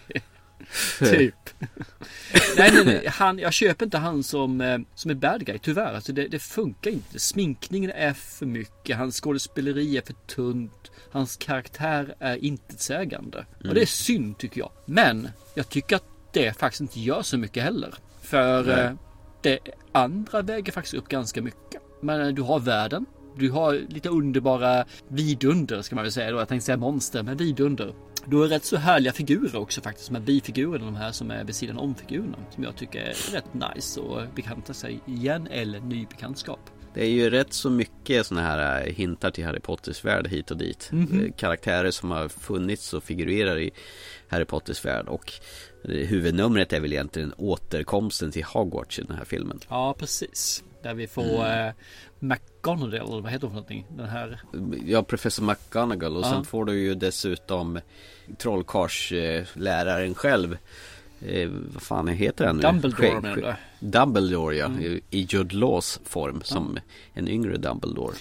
Typ. 0.98 1.34
nej, 2.56 2.70
nej, 2.72 2.84
nej. 2.84 3.06
Han, 3.08 3.38
jag 3.38 3.52
köper 3.52 3.84
inte 3.84 3.98
han 3.98 4.22
som, 4.22 4.60
eh, 4.60 4.78
som 4.94 5.10
är 5.10 5.14
bad 5.14 5.46
guy, 5.46 5.58
tyvärr. 5.58 5.94
Alltså 5.94 6.12
det, 6.12 6.28
det 6.28 6.38
funkar 6.38 6.90
inte. 6.90 7.18
Sminkningen 7.18 7.90
är 7.90 8.12
för 8.12 8.46
mycket. 8.46 8.96
Hans 8.96 9.20
skådespeleri 9.20 9.96
är 9.96 10.02
för 10.02 10.12
tunt. 10.12 10.90
Hans 11.12 11.36
karaktär 11.36 12.14
är 12.18 12.44
intetsägande. 12.44 13.44
Och 13.68 13.74
det 13.74 13.82
är 13.82 13.86
synd 13.86 14.38
tycker 14.38 14.60
jag. 14.60 14.70
Men 14.86 15.28
jag 15.54 15.68
tycker 15.68 15.96
att 15.96 16.04
det 16.34 16.58
faktiskt 16.58 16.80
inte 16.80 17.00
gör 17.00 17.22
så 17.22 17.38
mycket 17.38 17.62
heller. 17.62 17.94
För 18.20 18.64
Nej. 18.64 18.84
eh, 18.84 18.92
det 19.40 19.58
andra 19.92 20.42
väger 20.42 20.72
faktiskt 20.72 20.94
upp 20.94 21.08
ganska 21.08 21.42
mycket. 21.42 21.82
Men 22.00 22.20
eh, 22.20 22.28
du 22.28 22.42
har 22.42 22.58
världen. 22.58 23.06
Du 23.36 23.50
har 23.50 23.72
lite 23.88 24.08
underbara 24.08 24.84
vidunder 25.08 25.82
ska 25.82 25.94
man 25.94 26.04
väl 26.04 26.12
säga 26.12 26.30
då. 26.30 26.38
Jag 26.38 26.48
tänkte 26.48 26.66
säga 26.66 26.76
monster, 26.76 27.22
men 27.22 27.36
vidunder. 27.36 27.94
Du 28.26 28.36
har 28.36 28.46
rätt 28.46 28.64
så 28.64 28.76
härliga 28.76 29.12
figurer 29.12 29.56
också 29.56 29.80
faktiskt. 29.80 30.06
Som 30.06 30.16
är 30.16 30.20
bifigurer, 30.20 30.78
de 30.78 30.96
här 30.96 31.12
som 31.12 31.30
är 31.30 31.44
vid 31.44 31.54
sidan 31.54 31.78
om 31.78 31.94
figurerna. 31.94 32.38
Som 32.50 32.64
jag 32.64 32.76
tycker 32.76 33.00
är 33.00 33.32
rätt 33.32 33.54
nice 33.74 34.00
och 34.00 34.22
bekanta 34.34 34.74
sig 34.74 35.00
igen 35.06 35.48
eller 35.50 35.80
ny 35.80 36.06
bekantskap. 36.06 36.70
Det 36.94 37.00
är 37.04 37.08
ju 37.10 37.30
rätt 37.30 37.52
så 37.52 37.70
mycket 37.70 38.26
sådana 38.26 38.46
här 38.46 38.86
eh, 38.86 38.92
hintar 38.94 39.30
till 39.30 39.44
Harry 39.44 39.60
Potters 39.60 40.04
värld 40.04 40.26
hit 40.28 40.50
och 40.50 40.56
dit. 40.56 40.88
Mhm. 40.92 41.24
Eh, 41.24 41.32
Karaktärer 41.36 41.90
som 41.90 42.10
har 42.10 42.28
funnits 42.28 42.92
och 42.94 43.04
figurerar 43.04 43.58
i 43.58 43.70
Harry 44.28 44.44
Potters 44.44 44.84
värld. 44.84 45.08
Och 45.08 45.32
eh, 45.84 45.90
huvudnumret 45.90 46.72
är 46.72 46.80
väl 46.80 46.92
egentligen 46.92 47.32
återkomsten 47.36 48.30
till 48.32 48.44
Hogwarts 48.44 48.98
i 48.98 49.02
den 49.02 49.16
här 49.16 49.24
filmen. 49.24 49.60
Ja, 49.68 49.94
precis. 49.98 50.64
Där 50.82 50.94
vi 50.94 51.06
får 51.06 51.46
eh, 51.46 51.70
McGonagall, 52.18 52.94
eller 53.12 53.20
vad 53.22 53.32
heter 53.32 53.46
hon 53.46 53.50
för 53.50 53.54
någonting? 53.74 53.86
Den 53.96 54.08
här. 54.08 54.40
Ja, 54.86 55.02
professor 55.02 55.44
McGonagall 55.44 56.16
och 56.16 56.22
Ja. 56.24 56.30
sen 56.30 56.44
får 56.44 56.64
du 56.64 56.78
ju 56.82 56.94
dessutom 56.94 57.80
trollkarlsläraren 58.38 60.14
själv. 60.14 60.58
Eh, 61.26 61.48
vad 61.48 61.82
fan 61.82 62.08
heter 62.08 62.46
han 62.46 62.56
nu? 62.56 62.62
Dumbledore 62.62 63.20
menar 63.20 63.36
du? 63.36 63.54
Dumbledore 63.88 64.56
ja, 64.56 64.66
Mm. 64.66 65.00
i, 65.10 65.20
Jude 65.30 65.56
Laws 65.56 66.00
form 66.04 66.40
som 66.44 66.78
en 67.14 67.28
yngre 67.28 67.56
Dumbledore. 67.56 68.14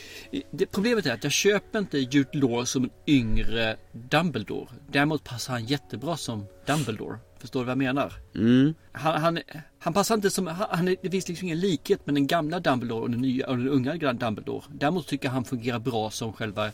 Det, 0.51 0.65
problemet 0.65 1.05
är 1.05 1.13
att 1.13 1.23
jag 1.23 1.33
köper 1.33 1.79
inte 1.79 1.97
Jude 1.97 2.29
Law 2.33 2.65
som 2.65 2.83
en 2.83 2.89
yngre 3.07 3.75
Dumbledore. 3.91 4.67
Däremot 4.91 5.23
passar 5.23 5.53
han 5.53 5.65
jättebra 5.65 6.17
som 6.17 6.45
Dumbledore. 6.65 7.17
Förstår 7.39 7.59
du 7.59 7.65
vad 7.65 7.71
jag 7.71 7.77
menar? 7.77 8.13
Mm. 8.35 8.73
Han, 8.91 9.21
han, 9.21 9.39
han 9.79 9.94
passar 9.94 10.15
inte 10.15 10.29
som, 10.29 10.47
han, 10.47 10.85
det 11.01 11.09
finns 11.11 11.27
liksom 11.27 11.45
ingen 11.45 11.59
likhet 11.59 12.05
med 12.05 12.15
den 12.15 12.27
gamla 12.27 12.59
Dumbledore 12.59 13.01
och 13.01 13.09
den, 13.09 13.21
nya, 13.21 13.50
och 13.50 13.57
den 13.57 13.69
unga 13.69 14.13
Dumbledore. 14.13 14.63
Däremot 14.69 15.07
tycker 15.07 15.25
jag 15.27 15.33
han 15.33 15.45
fungerar 15.45 15.79
bra 15.79 16.09
som 16.09 16.33
själva 16.33 16.71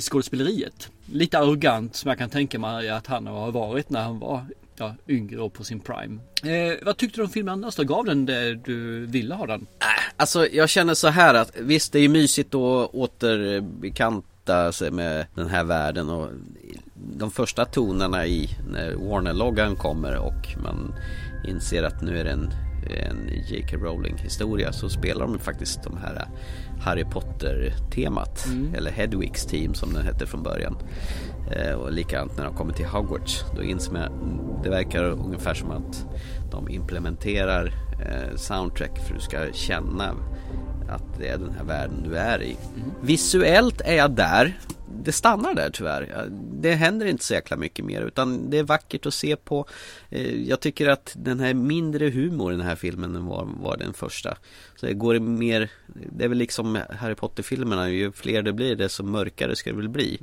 skådespeleriet. 0.00 0.90
Lite 1.12 1.38
arrogant 1.38 1.96
som 1.96 2.08
jag 2.08 2.18
kan 2.18 2.30
tänka 2.30 2.58
mig 2.58 2.88
att 2.90 3.06
han 3.06 3.26
har 3.26 3.52
varit 3.52 3.90
när 3.90 4.02
han 4.02 4.18
var 4.18 4.46
ja, 4.80 4.94
yngre 5.08 5.40
och 5.40 5.52
på 5.52 5.64
sin 5.64 5.80
prime. 5.80 6.20
Eh, 6.42 6.78
vad 6.82 6.96
tyckte 6.96 7.20
du 7.20 7.24
om 7.24 7.30
filmen 7.30 7.52
annars 7.52 7.76
då? 7.76 7.84
Gav 7.84 8.04
den 8.04 8.26
det 8.26 8.54
du 8.54 9.06
ville 9.06 9.34
ha 9.34 9.46
den? 9.46 9.60
Äh, 9.60 9.86
alltså 10.16 10.46
jag 10.46 10.68
känner 10.68 10.94
så 10.94 11.08
här 11.08 11.34
att 11.34 11.52
visst 11.56 11.92
det 11.92 11.98
är 11.98 12.02
ju 12.02 12.08
mysigt 12.08 12.54
att 12.54 12.94
återbekanta 12.94 14.72
sig 14.72 14.90
med 14.90 15.26
den 15.34 15.48
här 15.48 15.64
världen 15.64 16.10
och 16.10 16.28
de 16.94 17.30
första 17.30 17.64
tonerna 17.64 18.26
i 18.26 18.48
när 18.72 18.94
Warner-loggan 18.94 19.76
kommer 19.76 20.16
och 20.16 20.62
man 20.62 20.94
inser 21.48 21.82
att 21.82 22.02
nu 22.02 22.18
är 22.18 22.24
det 22.24 22.30
en, 22.30 22.50
en 22.86 23.30
J.K. 23.46 23.76
Rowling 23.76 24.16
historia 24.18 24.72
så 24.72 24.88
spelar 24.88 25.26
de 25.26 25.38
faktiskt 25.38 25.82
de 25.82 25.96
här 25.96 26.28
Harry 26.80 27.04
Potter-temat 27.04 28.46
eller 28.74 28.90
Hedwigs 28.90 29.46
team 29.46 29.74
som 29.74 29.92
den 29.92 30.04
hette 30.04 30.26
från 30.26 30.42
början. 30.42 30.76
Eh, 31.50 31.72
och 31.72 31.92
likadant 31.92 32.36
när 32.36 32.44
de 32.44 32.54
kommer 32.54 32.72
till 32.72 32.86
Hogwarts 32.86 33.44
då 33.56 33.62
inser 33.62 33.92
man 33.92 34.10
det 34.62 34.70
verkar 34.70 35.04
ungefär 35.04 35.54
som 35.54 35.70
att 35.70 36.06
de 36.50 36.68
implementerar 36.68 37.66
eh, 37.92 38.36
soundtrack 38.36 38.98
för 38.98 39.14
att 39.14 39.20
du 39.20 39.24
ska 39.24 39.52
känna 39.52 40.14
att 40.88 41.18
det 41.18 41.28
är 41.28 41.38
den 41.38 41.54
här 41.58 41.64
världen 41.64 42.02
du 42.08 42.16
är 42.16 42.42
i. 42.42 42.56
Visuellt 43.00 43.80
är 43.84 43.94
jag 43.94 44.10
där. 44.10 44.58
Det 45.04 45.12
stannar 45.12 45.54
där 45.54 45.70
tyvärr. 45.70 46.28
Det 46.52 46.74
händer 46.74 47.06
inte 47.06 47.24
så 47.24 47.34
jäkla 47.34 47.56
mycket 47.56 47.84
mer 47.84 48.02
utan 48.02 48.50
det 48.50 48.58
är 48.58 48.62
vackert 48.62 49.06
att 49.06 49.14
se 49.14 49.36
på. 49.36 49.66
Eh, 50.10 50.42
Jag 50.48 50.60
tycker 50.60 50.88
att 50.88 51.12
den 51.18 51.40
här 51.40 51.54
mindre 51.54 52.10
humor 52.10 52.52
i 52.52 52.56
den 52.56 52.66
här 52.66 52.76
filmen 52.76 53.26
var, 53.26 53.48
var 53.60 53.76
den 53.76 53.92
första. 53.92 54.36
Så 54.76 54.86
det 54.86 54.94
går 54.94 55.18
mer, 55.18 55.70
det 56.12 56.24
är 56.24 56.28
väl 56.28 56.38
liksom 56.38 56.78
Harry 56.98 57.14
Potter-filmerna, 57.14 57.90
ju 57.90 58.12
fler 58.12 58.42
det 58.42 58.52
blir 58.52 58.76
desto 58.76 59.02
mörkare 59.02 59.56
ska 59.56 59.70
det 59.70 59.76
väl 59.76 59.88
bli. 59.88 60.18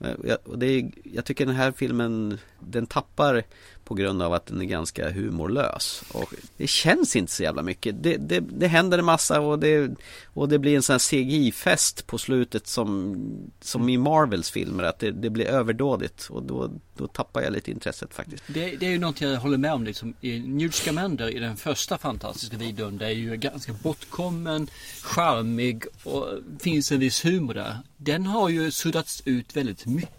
Eh, 0.00 0.10
Jag, 0.24 0.38
och 0.44 0.58
det 0.58 0.90
jag 1.04 1.24
tycker 1.24 1.46
den 1.46 1.54
här 1.54 1.72
filmen, 1.72 2.38
den 2.60 2.86
tappar 2.86 3.44
på 3.88 3.94
grund 3.94 4.22
av 4.22 4.32
att 4.32 4.46
den 4.46 4.60
är 4.60 4.64
ganska 4.64 5.10
humorlös. 5.10 6.02
Och 6.12 6.34
det 6.56 6.66
känns 6.66 7.16
inte 7.16 7.32
så 7.32 7.42
jävla 7.42 7.62
mycket. 7.62 8.02
Det, 8.02 8.16
det, 8.16 8.40
det 8.40 8.66
händer 8.66 8.98
en 8.98 9.04
massa 9.04 9.40
och 9.40 9.58
det, 9.58 9.90
och 10.34 10.48
det 10.48 10.58
blir 10.58 10.76
en 10.76 10.82
sån 10.82 10.94
här 10.94 10.98
CGI-fest 10.98 12.06
på 12.06 12.18
slutet 12.18 12.66
som, 12.66 13.16
som 13.60 13.88
i 13.88 13.98
Marvels 13.98 14.50
filmer. 14.50 14.84
Att 14.84 14.98
det, 14.98 15.10
det 15.10 15.30
blir 15.30 15.46
överdådigt 15.46 16.26
och 16.30 16.42
då, 16.42 16.70
då 16.96 17.06
tappar 17.06 17.42
jag 17.42 17.52
lite 17.52 17.70
intresset 17.70 18.14
faktiskt. 18.14 18.44
Det, 18.46 18.76
det 18.76 18.86
är 18.86 18.90
ju 18.90 18.98
något 18.98 19.20
jag 19.20 19.36
håller 19.36 19.58
med 19.58 19.72
om. 19.72 19.84
Liksom. 19.84 20.14
I 20.20 20.38
Newt 20.38 20.74
Scamander 20.74 21.36
i 21.36 21.38
den 21.38 21.56
första 21.56 21.98
fantastiska 21.98 22.56
videon. 22.56 22.98
Det 22.98 23.06
är 23.06 23.10
ju 23.10 23.36
ganska 23.36 23.72
bortkommen, 23.72 24.68
charmig 25.02 25.84
och 26.04 26.26
finns 26.60 26.92
en 26.92 27.00
viss 27.00 27.24
humor 27.24 27.54
där. 27.54 27.78
Den 27.96 28.26
har 28.26 28.48
ju 28.48 28.70
suddats 28.70 29.22
ut 29.24 29.56
väldigt 29.56 29.86
mycket. 29.86 30.17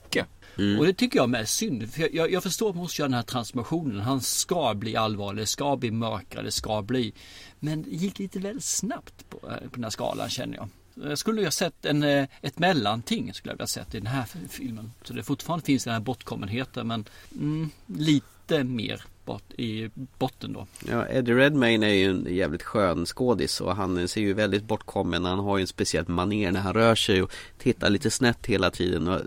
Mm. 0.59 0.79
Och 0.79 0.85
det 0.85 0.93
tycker 0.93 1.19
jag 1.19 1.35
är 1.35 1.45
synd. 1.45 1.93
För 1.93 2.15
jag, 2.15 2.31
jag, 2.31 2.43
förstår 2.43 2.69
att 2.69 2.75
man 2.75 2.83
måste 2.83 3.01
göra 3.01 3.09
den 3.09 3.15
här 3.15 3.23
transformationen. 3.23 3.99
Han 3.99 4.21
ska 4.21 4.73
bli 4.73 4.95
allvarlig, 4.95 5.47
ska 5.47 5.75
bli 5.75 5.91
mörkare, 5.91 6.43
det 6.43 6.51
ska 6.51 6.81
bli. 6.81 7.13
Men 7.59 7.83
det 7.83 7.89
gick 7.89 8.19
lite 8.19 8.39
väl 8.39 8.61
snabbt 8.61 9.29
på, 9.29 9.37
eh, 9.47 9.69
på 9.69 9.75
den 9.75 9.83
här 9.83 9.91
skalan 9.91 10.29
känner 10.29 10.55
jag. 10.55 10.69
Jag 11.09 11.17
skulle 11.17 11.43
ha 11.43 11.51
sett 11.51 11.85
en, 11.85 12.03
eh, 12.03 12.27
ett 12.41 12.59
mellanting 12.59 13.33
skulle 13.33 13.51
jag 13.51 13.57
vilja 13.57 13.67
sett 13.67 13.95
i 13.95 13.97
den 13.97 14.07
här 14.07 14.25
filmen. 14.49 14.91
Så 15.03 15.13
det 15.13 15.23
fortfarande 15.23 15.65
finns 15.65 15.83
den 15.83 15.93
här 15.93 16.01
bortkommenheten 16.01 16.87
men 16.87 17.05
mm, 17.35 17.69
lite 17.85 18.63
mer 18.63 19.03
bort, 19.29 19.53
i 19.57 19.89
botten 20.17 20.53
då. 20.53 20.67
Ja, 20.87 21.07
Eddie 21.07 21.33
Redmayne 21.33 21.85
är 21.85 21.93
ju 21.93 22.09
en 22.09 22.35
jävligt 22.35 22.63
skön 22.63 23.05
skådis 23.05 23.61
och 23.61 23.75
han 23.75 24.07
ser 24.07 24.21
ju 24.21 24.33
väldigt 24.33 24.63
bortkommen. 24.63 25.25
Han 25.25 25.39
har 25.39 25.57
ju 25.57 25.61
en 25.61 25.67
speciellt 25.67 26.07
maner 26.07 26.51
när 26.51 26.59
han 26.59 26.73
rör 26.73 26.95
sig 26.95 27.21
och 27.21 27.31
tittar 27.57 27.89
lite 27.89 28.11
snett 28.11 28.45
hela 28.45 28.71
tiden. 28.71 29.07
Och 29.07 29.21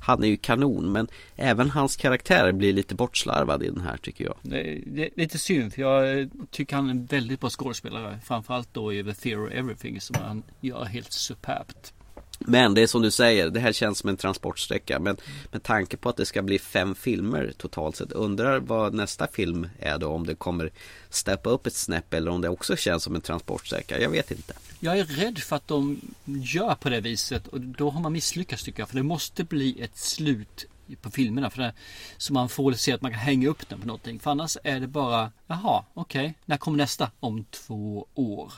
han 0.00 0.24
är 0.24 0.28
ju 0.28 0.36
kanon 0.36 0.92
men 0.92 1.08
även 1.36 1.70
hans 1.70 1.96
karaktär 1.96 2.52
blir 2.52 2.72
lite 2.72 2.94
bortslarvad 2.94 3.62
i 3.62 3.66
den 3.66 3.80
här 3.80 3.96
tycker 3.96 4.24
jag. 4.24 4.34
Det, 4.42 4.82
det 4.86 5.04
är 5.04 5.10
lite 5.16 5.38
synd 5.38 5.72
för 5.72 5.82
jag 5.82 6.30
tycker 6.50 6.76
han 6.76 6.86
är 6.86 6.90
en 6.90 7.06
väldigt 7.06 7.40
bra 7.40 7.50
skådespelare. 7.50 8.18
Framförallt 8.24 8.74
då 8.74 8.92
i 8.92 9.04
The 9.04 9.14
Theory 9.14 9.46
of 9.46 9.52
Everything 9.52 10.00
som 10.00 10.16
han 10.20 10.42
gör 10.60 10.84
helt 10.84 11.12
superbt. 11.12 11.92
Men 12.46 12.74
det 12.74 12.82
är 12.82 12.86
som 12.86 13.02
du 13.02 13.10
säger, 13.10 13.50
det 13.50 13.60
här 13.60 13.72
känns 13.72 13.98
som 13.98 14.08
en 14.08 14.16
transportsträcka. 14.16 14.98
Men 14.98 15.16
med 15.52 15.62
tanke 15.62 15.96
på 15.96 16.08
att 16.08 16.16
det 16.16 16.26
ska 16.26 16.42
bli 16.42 16.58
fem 16.58 16.94
filmer 16.94 17.52
totalt 17.56 17.96
sett. 17.96 18.12
Undrar 18.12 18.58
vad 18.58 18.94
nästa 18.94 19.26
film 19.26 19.68
är 19.78 19.98
då. 19.98 20.08
Om 20.08 20.26
det 20.26 20.34
kommer 20.34 20.70
steppa 21.10 21.50
upp 21.50 21.66
ett 21.66 21.74
snäpp 21.74 22.14
eller 22.14 22.30
om 22.30 22.40
det 22.40 22.48
också 22.48 22.76
känns 22.76 23.02
som 23.02 23.14
en 23.14 23.20
transportsträcka. 23.20 24.00
Jag 24.00 24.10
vet 24.10 24.30
inte. 24.30 24.54
Jag 24.80 24.98
är 24.98 25.04
rädd 25.04 25.38
för 25.38 25.56
att 25.56 25.68
de 25.68 26.00
gör 26.24 26.74
på 26.74 26.88
det 26.88 27.00
viset 27.00 27.48
och 27.48 27.60
då 27.60 27.90
har 27.90 28.00
man 28.00 28.12
misslyckats 28.12 28.62
tycker 28.62 28.80
jag. 28.80 28.88
För 28.88 28.96
det 28.96 29.02
måste 29.02 29.44
bli 29.44 29.80
ett 29.82 29.96
slut 29.96 30.66
på 31.00 31.10
filmerna. 31.10 31.50
För 31.50 31.62
det, 31.62 31.74
så 32.18 32.32
man 32.32 32.48
får 32.48 32.72
se 32.72 32.92
att 32.92 33.02
man 33.02 33.10
kan 33.10 33.20
hänga 33.20 33.48
upp 33.48 33.68
den 33.68 33.80
på 33.80 33.86
någonting. 33.86 34.20
För 34.20 34.30
annars 34.30 34.56
är 34.64 34.80
det 34.80 34.86
bara, 34.86 35.32
jaha, 35.46 35.84
okej, 35.94 36.20
okay, 36.20 36.34
när 36.44 36.56
kommer 36.56 36.78
nästa? 36.78 37.10
Om 37.20 37.44
två 37.50 38.06
år. 38.14 38.52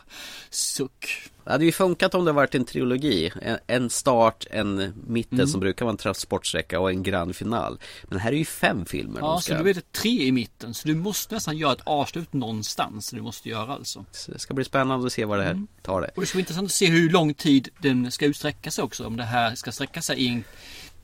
Suck. 0.51 1.31
Det 1.45 1.51
hade 1.51 1.65
ju 1.65 1.73
funkat 1.73 2.15
om 2.15 2.25
det 2.25 2.33
varit 2.33 2.55
en 2.55 2.65
trilogi. 2.65 3.33
En 3.67 3.91
start, 3.91 4.47
en 4.51 4.93
mitten 5.07 5.39
mm. 5.39 5.47
som 5.47 5.61
brukar 5.61 5.85
vara 5.85 5.91
en 5.91 5.97
transportsträcka 5.97 6.81
och 6.81 6.91
en 6.91 7.03
grand 7.03 7.37
final. 7.37 7.79
Men 8.05 8.19
här 8.19 8.33
är 8.33 8.37
ju 8.37 8.45
fem 8.45 8.87
filmer. 8.87 9.21
Ja, 9.21 9.41
ska... 9.41 9.57
så 9.57 9.63
då 9.63 9.69
är 9.69 9.75
det 9.75 9.93
tre 9.93 10.23
i 10.23 10.33
mitten. 10.33 10.75
Så 10.75 10.89
du 10.89 10.95
måste 10.95 11.35
nästan 11.35 11.57
göra 11.57 11.73
ett 11.73 11.83
avslut 11.85 12.33
någonstans. 12.33 13.11
Du 13.11 13.23
måste 13.23 13.49
göra 13.49 13.73
alltså. 13.73 14.05
Så 14.11 14.33
det 14.33 14.39
ska 14.39 14.55
bli 14.55 14.65
spännande 14.65 15.07
att 15.07 15.13
se 15.13 15.25
vad 15.25 15.39
det 15.39 15.45
här 15.45 15.51
mm. 15.51 15.67
tar 15.83 16.01
det. 16.01 16.11
Och 16.15 16.23
det 16.23 16.27
ska 16.27 16.37
bli 16.37 16.41
intressant 16.41 16.67
att 16.67 16.73
se 16.73 16.87
hur 16.87 17.11
lång 17.11 17.35
tid 17.35 17.69
den 17.79 18.13
ska 18.13 18.27
utsträcka 18.27 18.71
sig 18.71 18.85
också. 18.85 19.07
Om 19.07 19.17
det 19.17 19.25
här 19.25 19.55
ska 19.55 19.73
sträcka 19.73 20.03
sig 20.03 20.19
i 20.19 20.29
en 20.29 20.45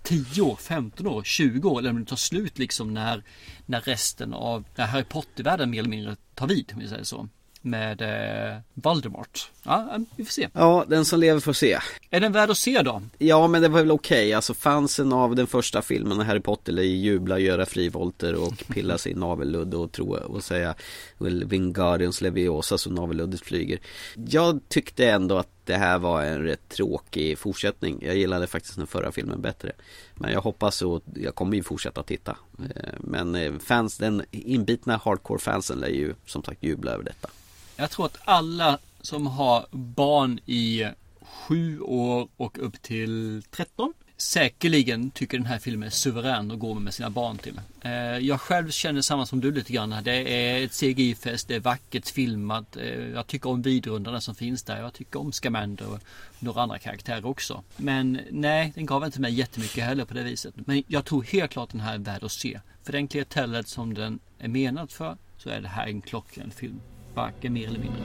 10 0.03 0.43
år, 0.43 0.57
15 0.57 1.07
år, 1.07 1.23
20 1.23 1.69
år 1.69 1.79
eller 1.79 1.91
om 1.91 2.01
det 2.01 2.07
tar 2.07 2.17
slut 2.17 2.59
liksom 2.59 2.95
när, 2.95 3.23
när 3.67 3.81
resten 3.81 4.35
av 4.35 4.65
när 4.77 4.87
Harry 4.87 5.05
Potter-världen 5.05 5.71
mer 5.71 5.79
eller 5.79 5.91
mindre 5.91 6.17
tar 6.35 6.47
vid, 6.47 6.73
om 6.75 6.81
vi 6.81 6.89
säger 6.89 7.05
så. 7.05 7.29
Med 7.63 8.03
eh, 8.03 8.59
Voldemort. 8.75 9.51
Ja, 9.63 9.99
vi 10.17 10.25
får 10.25 10.33
se. 10.33 10.49
Ja, 10.53 10.85
den 10.89 11.05
som 11.05 11.21
lever 11.21 11.41
får 11.41 11.53
se. 11.53 11.79
Är 12.11 12.21
den 12.21 12.33
värd 12.33 12.51
att 12.51 12.59
se 12.59 12.83
då? 12.83 13.03
Ja, 13.19 13.49
men 13.49 13.63
det 13.63 13.69
var 13.69 13.81
väl 13.81 13.91
okej. 13.91 14.27
Okay. 14.27 14.33
Alltså 14.33 14.55
fansen 14.55 15.13
av 15.13 15.37
den 15.37 15.47
första 15.47 15.83
filmen, 15.83 16.21
Harry 16.21 16.41
Potter, 16.41 16.73
jubla, 16.73 17.39
göra 17.39 17.67
frivolter 17.67 18.35
och 18.35 18.53
pilla 18.69 18.99
sig 18.99 19.13
i 19.13 19.15
navelludd 19.15 19.75
och 19.75 19.93
tro 19.93 20.15
och 20.15 20.45
säga 20.45 20.75
Wingardiums 21.19 22.21
Leviosa 22.21 22.79
så 22.79 22.91
navelluddet 22.91 23.41
flyger. 23.41 23.81
Jag 24.15 24.61
tyckte 24.69 25.11
ändå 25.11 25.39
att 25.39 25.60
det 25.71 25.77
här 25.77 25.99
var 25.99 26.23
en 26.23 26.43
rätt 26.43 26.69
tråkig 26.69 27.39
fortsättning. 27.39 27.99
Jag 28.03 28.17
gillade 28.17 28.47
faktiskt 28.47 28.77
den 28.77 28.87
förra 28.87 29.13
filmen 29.13 29.43
bättre. 29.43 29.73
Men 30.15 30.33
jag 30.33 30.41
hoppas 30.41 30.83
och 30.83 31.03
jag 31.15 31.35
kommer 31.35 31.57
ju 31.57 31.63
fortsätta 31.63 32.03
titta. 32.03 32.37
Eh, 32.59 32.95
men 32.99 33.35
eh, 33.35 33.53
fans, 33.59 33.99
den 33.99 34.23
inbitna 34.31 34.97
hardcore 35.05 35.39
fansen 35.39 35.79
lär 35.79 35.89
ju 35.89 36.15
som 36.27 36.45
sagt 36.45 36.63
jubla 36.63 36.93
över 36.93 37.05
detta. 37.05 37.29
Jag 37.77 37.91
tror 37.91 38.07
att 38.07 38.19
alla 38.25 38.79
som 39.01 39.27
har 39.27 39.67
barn 39.71 40.41
i 40.47 40.87
sju 41.23 41.81
år 41.81 42.29
och 42.37 42.59
upp 42.59 42.83
till 42.83 43.43
13 43.51 43.95
säkerligen 44.21 45.11
tycker 45.11 45.39
den 45.39 45.47
här 45.47 45.59
filmen 45.59 45.87
är 45.87 45.91
suverän 45.91 46.51
att 46.51 46.59
gå 46.59 46.75
med 46.75 46.95
sina 46.95 47.11
barn 47.11 47.39
till. 47.39 47.61
Eh, 47.81 47.93
jag 48.19 48.41
själv 48.41 48.71
känner 48.71 49.03
samma 49.03 49.27
som 49.27 49.41
du 49.41 49.53
lite 49.53 49.73
grann. 49.73 49.97
Det 50.05 50.13
är 50.13 50.65
ett 50.65 50.73
CGI-fest, 50.73 51.49
det 51.49 51.55
är 51.55 51.61
vackert 51.61 52.09
filmat. 52.09 52.77
Eh, 52.77 53.09
jag 53.09 53.27
tycker 53.27 53.51
om 53.51 53.63
vidrundarna 53.63 54.21
som 54.21 54.35
finns 54.35 54.63
där. 54.63 54.81
Jag 54.81 54.93
tycker 54.93 55.21
om 55.21 55.33
Scamander 55.33 55.93
och 55.93 56.01
några 56.39 56.63
andra 56.63 56.79
karaktärer 56.79 57.27
också. 57.27 57.63
Men 57.77 58.21
nej, 58.31 58.73
den 58.75 58.87
gav 58.87 59.05
inte 59.05 59.21
mig 59.21 59.33
jättemycket 59.33 59.85
heller 59.85 60.05
på 60.05 60.15
det 60.15 60.23
viset. 60.23 60.55
Men 60.57 60.83
jag 60.87 61.05
tror 61.05 61.23
helt 61.23 61.51
klart 61.51 61.71
den 61.71 61.81
här 61.81 61.95
är 61.95 61.99
värd 61.99 62.25
att 62.25 62.33
se. 62.33 62.61
För 62.83 62.93
den 62.93 63.09
klientellet 63.09 63.69
som 63.69 63.95
den 63.95 64.19
är 64.39 64.49
menad 64.49 64.91
för 64.91 65.17
så 65.39 65.49
är 65.49 65.61
det 65.61 65.69
här 65.69 65.87
en 65.87 66.01
klockren 66.01 66.51
film. 66.51 66.81
Varken 67.15 67.53
mer 67.53 67.69
eller 67.69 67.81
mindre. 67.81 68.03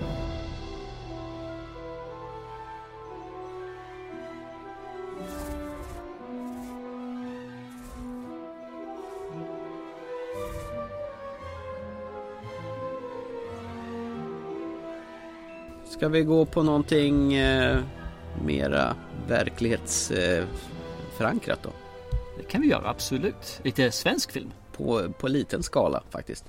Ska 15.95 16.09
vi 16.09 16.23
gå 16.23 16.45
på 16.45 16.63
någonting 16.63 17.33
eh, 17.33 17.83
mera 18.45 18.95
verklighetsförankrat 19.27 21.65
eh, 21.65 21.71
då? 21.71 21.71
Det 22.37 22.43
kan 22.43 22.61
vi 22.61 22.67
göra, 22.67 22.89
absolut. 22.89 23.59
Lite 23.63 23.91
svensk 23.91 24.31
film. 24.31 24.51
På, 24.71 25.13
på 25.19 25.27
liten 25.27 25.63
skala 25.63 26.03
faktiskt. 26.09 26.45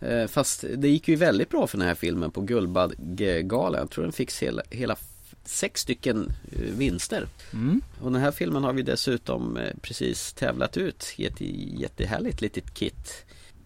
Eh, 0.00 0.26
fast 0.26 0.64
det 0.76 0.88
gick 0.88 1.08
ju 1.08 1.16
väldigt 1.16 1.50
bra 1.50 1.66
för 1.66 1.78
den 1.78 1.86
här 1.86 1.94
filmen 1.94 2.30
på 2.30 2.40
Guldbaggegalan. 2.40 3.80
Jag 3.80 3.90
tror 3.90 4.04
den 4.04 4.12
fick 4.12 4.42
hela, 4.42 4.62
hela 4.70 4.96
sex 5.44 5.80
stycken 5.80 6.32
eh, 6.52 6.60
vinster. 6.60 7.26
Mm. 7.52 7.80
Och 8.00 8.12
den 8.12 8.22
här 8.22 8.30
filmen 8.30 8.64
har 8.64 8.72
vi 8.72 8.82
dessutom 8.82 9.56
eh, 9.56 9.74
precis 9.82 10.32
tävlat 10.32 10.76
ut 10.76 11.14
i 11.16 11.26
ett 11.26 11.40
jättehärligt 11.80 12.40
litet 12.40 12.74
kit. 12.74 13.24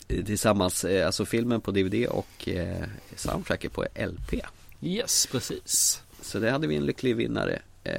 Eh, 0.08 0.24
tillsammans, 0.24 0.84
alltså 0.84 1.24
filmen 1.24 1.60
på 1.60 1.70
DVD 1.70 2.06
och 2.06 2.48
soundtracket 3.16 3.72
på 3.72 3.82
LP. 3.82 4.34
Yes, 4.82 5.26
precis. 5.26 6.02
Så 6.20 6.38
det 6.38 6.50
hade 6.50 6.66
vi 6.66 6.76
en 6.76 6.87
lycklig 6.87 7.16
vinnare 7.16 7.62
eh, 7.84 7.92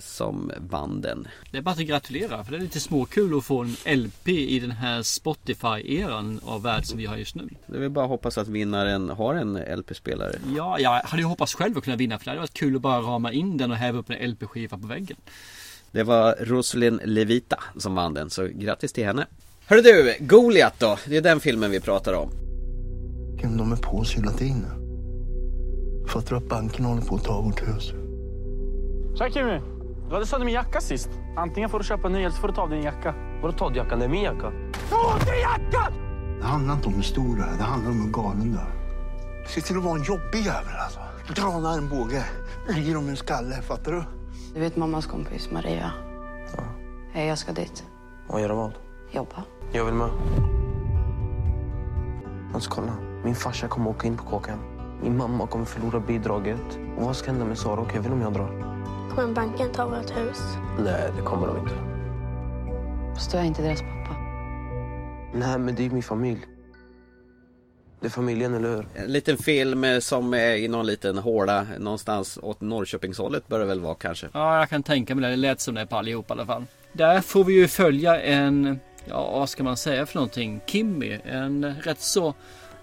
som 0.00 0.52
vann 0.70 1.00
den. 1.00 1.28
Det 1.50 1.58
är 1.58 1.62
bara 1.62 1.70
att 1.70 1.78
gratulera 1.78 2.44
för 2.44 2.52
det 2.52 2.58
är 2.58 2.60
lite 2.60 2.80
småkul 2.80 3.38
att 3.38 3.44
få 3.44 3.60
en 3.84 3.98
LP 3.98 4.28
i 4.28 4.58
den 4.60 4.70
här 4.70 5.02
Spotify-eran 5.02 6.40
av 6.44 6.62
värld 6.62 6.84
som 6.84 6.98
vi 6.98 7.06
har 7.06 7.16
just 7.16 7.34
nu. 7.34 7.48
Det 7.66 7.76
är 7.76 7.80
väl 7.80 7.90
bara 7.90 8.04
att 8.04 8.10
hoppas 8.10 8.38
att 8.38 8.48
vinnaren 8.48 9.08
har 9.08 9.34
en 9.34 9.78
LP-spelare. 9.78 10.38
Ja, 10.56 10.78
jag 10.78 10.90
hade 10.90 11.22
ju 11.22 11.28
hoppats 11.28 11.54
själv 11.54 11.78
att 11.78 11.84
kunna 11.84 11.96
vinna 11.96 12.18
för 12.18 12.24
det 12.24 12.30
hade 12.30 12.40
varit 12.40 12.54
kul 12.54 12.76
att 12.76 12.82
bara 12.82 13.00
rama 13.00 13.32
in 13.32 13.56
den 13.56 13.70
och 13.70 13.76
häva 13.76 13.98
upp 13.98 14.10
en 14.10 14.30
LP-skiva 14.30 14.78
på 14.78 14.86
väggen. 14.86 15.16
Det 15.90 16.02
var 16.02 16.36
Rosalind 16.40 17.00
Levita 17.04 17.64
som 17.76 17.94
vann 17.94 18.14
den, 18.14 18.30
så 18.30 18.48
grattis 18.54 18.92
till 18.92 19.04
henne. 19.04 19.26
Hörru 19.66 19.82
du, 19.82 20.16
Goliat 20.20 20.74
då? 20.78 20.98
Det 21.06 21.16
är 21.16 21.22
den 21.22 21.40
filmen 21.40 21.70
vi 21.70 21.80
pratar 21.80 22.12
om. 22.12 22.30
De 23.58 23.72
är 23.72 23.76
på 23.76 23.98
oss 23.98 24.14
hela 24.14 24.32
tiden. 24.32 24.77
Fattar 26.08 26.30
du 26.30 26.36
att 26.36 26.48
banken 26.48 26.84
håller 26.84 27.02
på 27.02 27.14
att 27.14 27.24
ta 27.24 27.40
vårt 27.40 27.68
hus? 27.68 27.92
Tja 29.18 29.30
Kimmy! 29.30 29.60
Du 30.08 30.14
hade 30.14 30.26
sönder 30.26 30.44
min 30.44 30.54
jacka 30.54 30.80
sist. 30.80 31.10
Antingen 31.36 31.70
får 31.70 31.78
du 31.78 31.84
köpa 31.84 32.06
en 32.06 32.12
ny 32.12 32.18
eller 32.18 32.30
så 32.30 32.40
får 32.40 32.48
du 32.48 32.54
ta 32.54 32.62
av 32.62 32.70
din 32.70 32.82
jacka. 32.82 33.14
Vadå 33.42 33.52
ta 33.52 33.64
av 33.64 33.76
jackan? 33.76 33.98
Det 33.98 34.04
är 34.04 34.08
min 34.08 34.22
jacka. 34.22 34.52
Ta 34.90 34.96
av 35.14 35.18
din 35.24 35.40
jacka! 35.40 35.92
Det 36.40 36.44
handlar 36.46 36.74
inte 36.74 36.86
om 36.88 36.94
hur 36.94 37.02
stor 37.02 37.36
du 37.36 37.42
är, 37.42 37.56
det 37.58 37.64
handlar 37.64 37.90
om 37.90 38.02
hur 38.02 38.12
galen 38.12 38.52
du 38.52 38.58
är. 38.58 39.46
Se 39.48 39.60
till 39.60 39.76
att 39.76 39.84
vara 39.84 39.98
en 39.98 40.04
jobbig 40.04 40.38
jävel 40.38 40.74
alltså. 40.84 41.00
Dra 41.34 41.52
en 41.52 41.66
armbåge, 41.66 42.24
ger 42.76 42.94
dem 42.94 43.08
en 43.08 43.16
skalle, 43.16 43.54
fattar 43.54 43.92
du? 43.92 44.04
Du 44.54 44.60
vet 44.60 44.76
mammas 44.76 45.06
kompis 45.06 45.50
Maria? 45.50 45.90
Ja. 46.56 46.62
Hej, 47.12 47.26
jag 47.26 47.38
ska 47.38 47.52
dit. 47.52 47.84
Och 48.28 48.40
göra 48.40 48.54
vad? 48.54 48.72
Jobba. 49.10 49.44
Jag 49.72 49.84
vill 49.84 49.94
med. 49.94 50.10
Alltså 52.54 52.70
kolla, 52.70 52.92
min 53.24 53.34
farsa 53.34 53.68
kommer 53.68 53.90
åka 53.90 54.06
in 54.06 54.16
på 54.16 54.24
kåken. 54.24 54.58
Min 55.02 55.16
mamma 55.16 55.46
kommer 55.46 55.64
förlora 55.64 56.00
bidraget. 56.00 56.78
Och 56.96 57.02
vad 57.02 57.16
ska 57.16 57.30
hända 57.30 57.44
med 57.44 57.58
Sara 57.58 57.80
och 57.80 57.92
Kevin 57.92 58.12
om 58.12 58.20
jag 58.20 58.32
drar? 58.32 58.48
Kommer 59.14 59.34
banken 59.34 59.72
ta 59.72 59.86
vårt 59.88 60.16
hus? 60.16 60.38
Nej, 60.78 61.10
det 61.16 61.22
kommer 61.22 61.46
de 61.46 61.58
inte. 61.58 61.74
Fast 63.14 63.32
du 63.32 63.38
är 63.38 63.44
inte 63.44 63.62
deras 63.62 63.80
pappa. 63.80 64.16
Nej, 65.34 65.58
men 65.58 65.74
det 65.74 65.86
är 65.86 65.90
min 65.90 66.02
familj. 66.02 66.40
Det 68.00 68.06
är 68.06 68.10
familjen, 68.10 68.54
eller 68.54 68.76
hur? 68.76 68.86
En 68.94 69.12
liten 69.12 69.36
film 69.36 70.00
som 70.00 70.34
är 70.34 70.54
i 70.56 70.68
någon 70.68 70.86
liten 70.86 71.18
håla 71.18 71.66
någonstans 71.78 72.38
åt 72.42 72.60
Norrköpingshållet 72.60 73.48
bör 73.48 73.58
det 73.58 73.64
väl 73.64 73.80
vara 73.80 73.94
kanske? 73.94 74.28
Ja, 74.32 74.58
jag 74.58 74.68
kan 74.68 74.82
tänka 74.82 75.14
mig 75.14 75.22
det. 75.22 75.30
Det 75.30 75.36
lät 75.36 75.60
som 75.60 75.74
det 75.74 75.86
på 75.86 75.96
allihop 75.96 76.30
i 76.30 76.32
alla 76.32 76.46
fall. 76.46 76.64
Där 76.92 77.20
får 77.20 77.44
vi 77.44 77.52
ju 77.52 77.68
följa 77.68 78.20
en, 78.20 78.80
ja 79.04 79.30
vad 79.30 79.48
ska 79.48 79.64
man 79.64 79.76
säga 79.76 80.06
för 80.06 80.14
någonting? 80.14 80.60
Kimmy, 80.66 81.18
en 81.24 81.74
rätt 81.82 82.00
så 82.00 82.34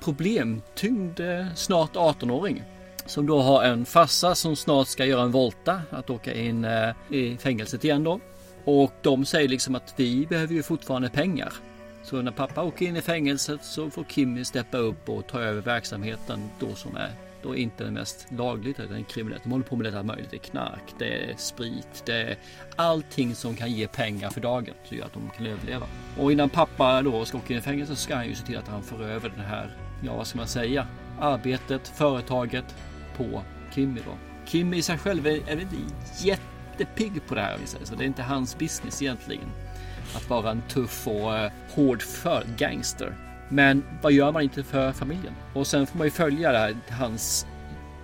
problemtyngd 0.06 1.20
eh, 1.20 1.46
snart 1.56 1.96
18-åring. 1.96 2.64
Som 3.06 3.26
då 3.26 3.42
har 3.42 3.64
en 3.64 3.86
farsa 3.86 4.36
som 4.36 4.56
snart 4.56 4.88
ska 4.88 5.06
göra 5.06 5.22
en 5.22 5.32
volta 5.32 5.82
att 5.90 6.10
åka 6.10 6.34
in 6.34 6.66
eh, 6.66 6.90
i 7.10 7.38
fängelset 7.38 7.84
igen 7.84 8.04
då. 8.04 8.20
Och 8.66 8.94
de 9.02 9.26
säger 9.26 9.48
liksom 9.48 9.76
att 9.76 9.94
vi 9.96 10.26
behöver 10.26 10.54
ju 10.54 10.64
fortfarande 10.64 11.10
pengar. 11.10 11.54
Så 12.04 12.22
när 12.22 12.32
pappa 12.32 12.64
åker 12.64 12.86
in 12.86 12.96
i 12.96 13.02
fängelset 13.02 13.64
så 13.64 13.90
får 13.90 14.04
Kimmy 14.04 14.46
steppa 14.46 14.78
upp 14.78 15.10
och 15.10 15.28
ta 15.28 15.40
över 15.40 15.62
verksamheten 15.62 16.50
då 16.60 16.76
som 16.76 16.96
är 16.96 17.12
då 17.44 17.56
inte 17.56 17.84
den 17.84 17.94
mest 17.94 18.28
lagligt 18.32 18.80
utan 18.80 19.04
kriminellt. 19.04 19.44
De 19.44 19.52
håller 19.52 19.66
på 19.66 19.76
med 19.76 19.86
detta 19.86 20.04
möjligt. 20.04 20.32
Det 20.32 20.38
är 20.38 20.40
knark, 20.40 20.94
det 21.00 21.32
är 21.32 21.36
sprit, 21.38 22.04
det 22.06 22.22
är 22.22 22.38
allting 22.76 23.36
som 23.36 23.56
kan 23.56 23.72
ge 23.72 23.88
pengar 23.88 24.30
för 24.30 24.42
dagen 24.42 24.74
så 24.84 24.96
gör 24.96 25.06
att 25.06 25.14
de 25.14 25.30
kan 25.38 25.46
överleva. 25.46 25.88
Och 26.20 26.32
innan 26.32 26.50
pappa 26.50 27.02
då 27.02 27.26
ska 27.26 27.38
åka 27.38 27.54
in 27.54 27.60
i 27.60 27.62
fängelse 27.62 27.96
så 27.96 28.02
ska 28.02 28.16
han 28.16 28.28
ju 28.28 28.36
se 28.36 28.46
till 28.46 28.58
att 28.58 28.68
han 28.68 28.84
för 28.84 29.04
över 29.04 29.30
den 29.30 29.46
här 29.46 29.76
ja 30.02 30.16
vad 30.16 30.28
ska 30.28 30.38
man 30.38 30.48
säga, 30.48 30.88
arbetet, 31.20 31.88
företaget 31.88 32.76
på 33.18 33.44
Kimmy 33.74 34.02
då. 34.06 34.18
Kimmy 34.46 34.78
i 34.78 34.82
sig 34.82 34.98
själv 34.98 35.28
är, 35.28 35.50
är 35.50 35.62
inte 35.62 35.76
jättepigg 36.24 37.28
på 37.28 37.36
det 37.36 37.42
här 37.42 37.58
så 37.84 37.96
det 37.96 38.04
är 38.04 38.08
inte 38.08 38.24
hans 38.24 38.58
business 38.58 39.02
egentligen. 39.02 39.52
Att 40.16 40.30
vara 40.30 40.52
en 40.52 40.62
tuff 40.62 41.08
och 41.08 41.34
uh, 41.34 41.52
hård 41.76 42.02
för 42.02 42.44
gangster. 42.58 43.16
Men 43.50 43.84
vad 44.02 44.12
gör 44.12 44.32
man 44.32 44.44
inte 44.44 44.64
för 44.64 44.92
familjen? 44.92 45.34
Och 45.54 45.68
sen 45.68 45.88
får 45.88 45.98
man 45.98 46.08
ju 46.08 46.12
följa 46.12 46.52
det 46.52 46.58
här, 46.58 46.76
hans 46.90 47.48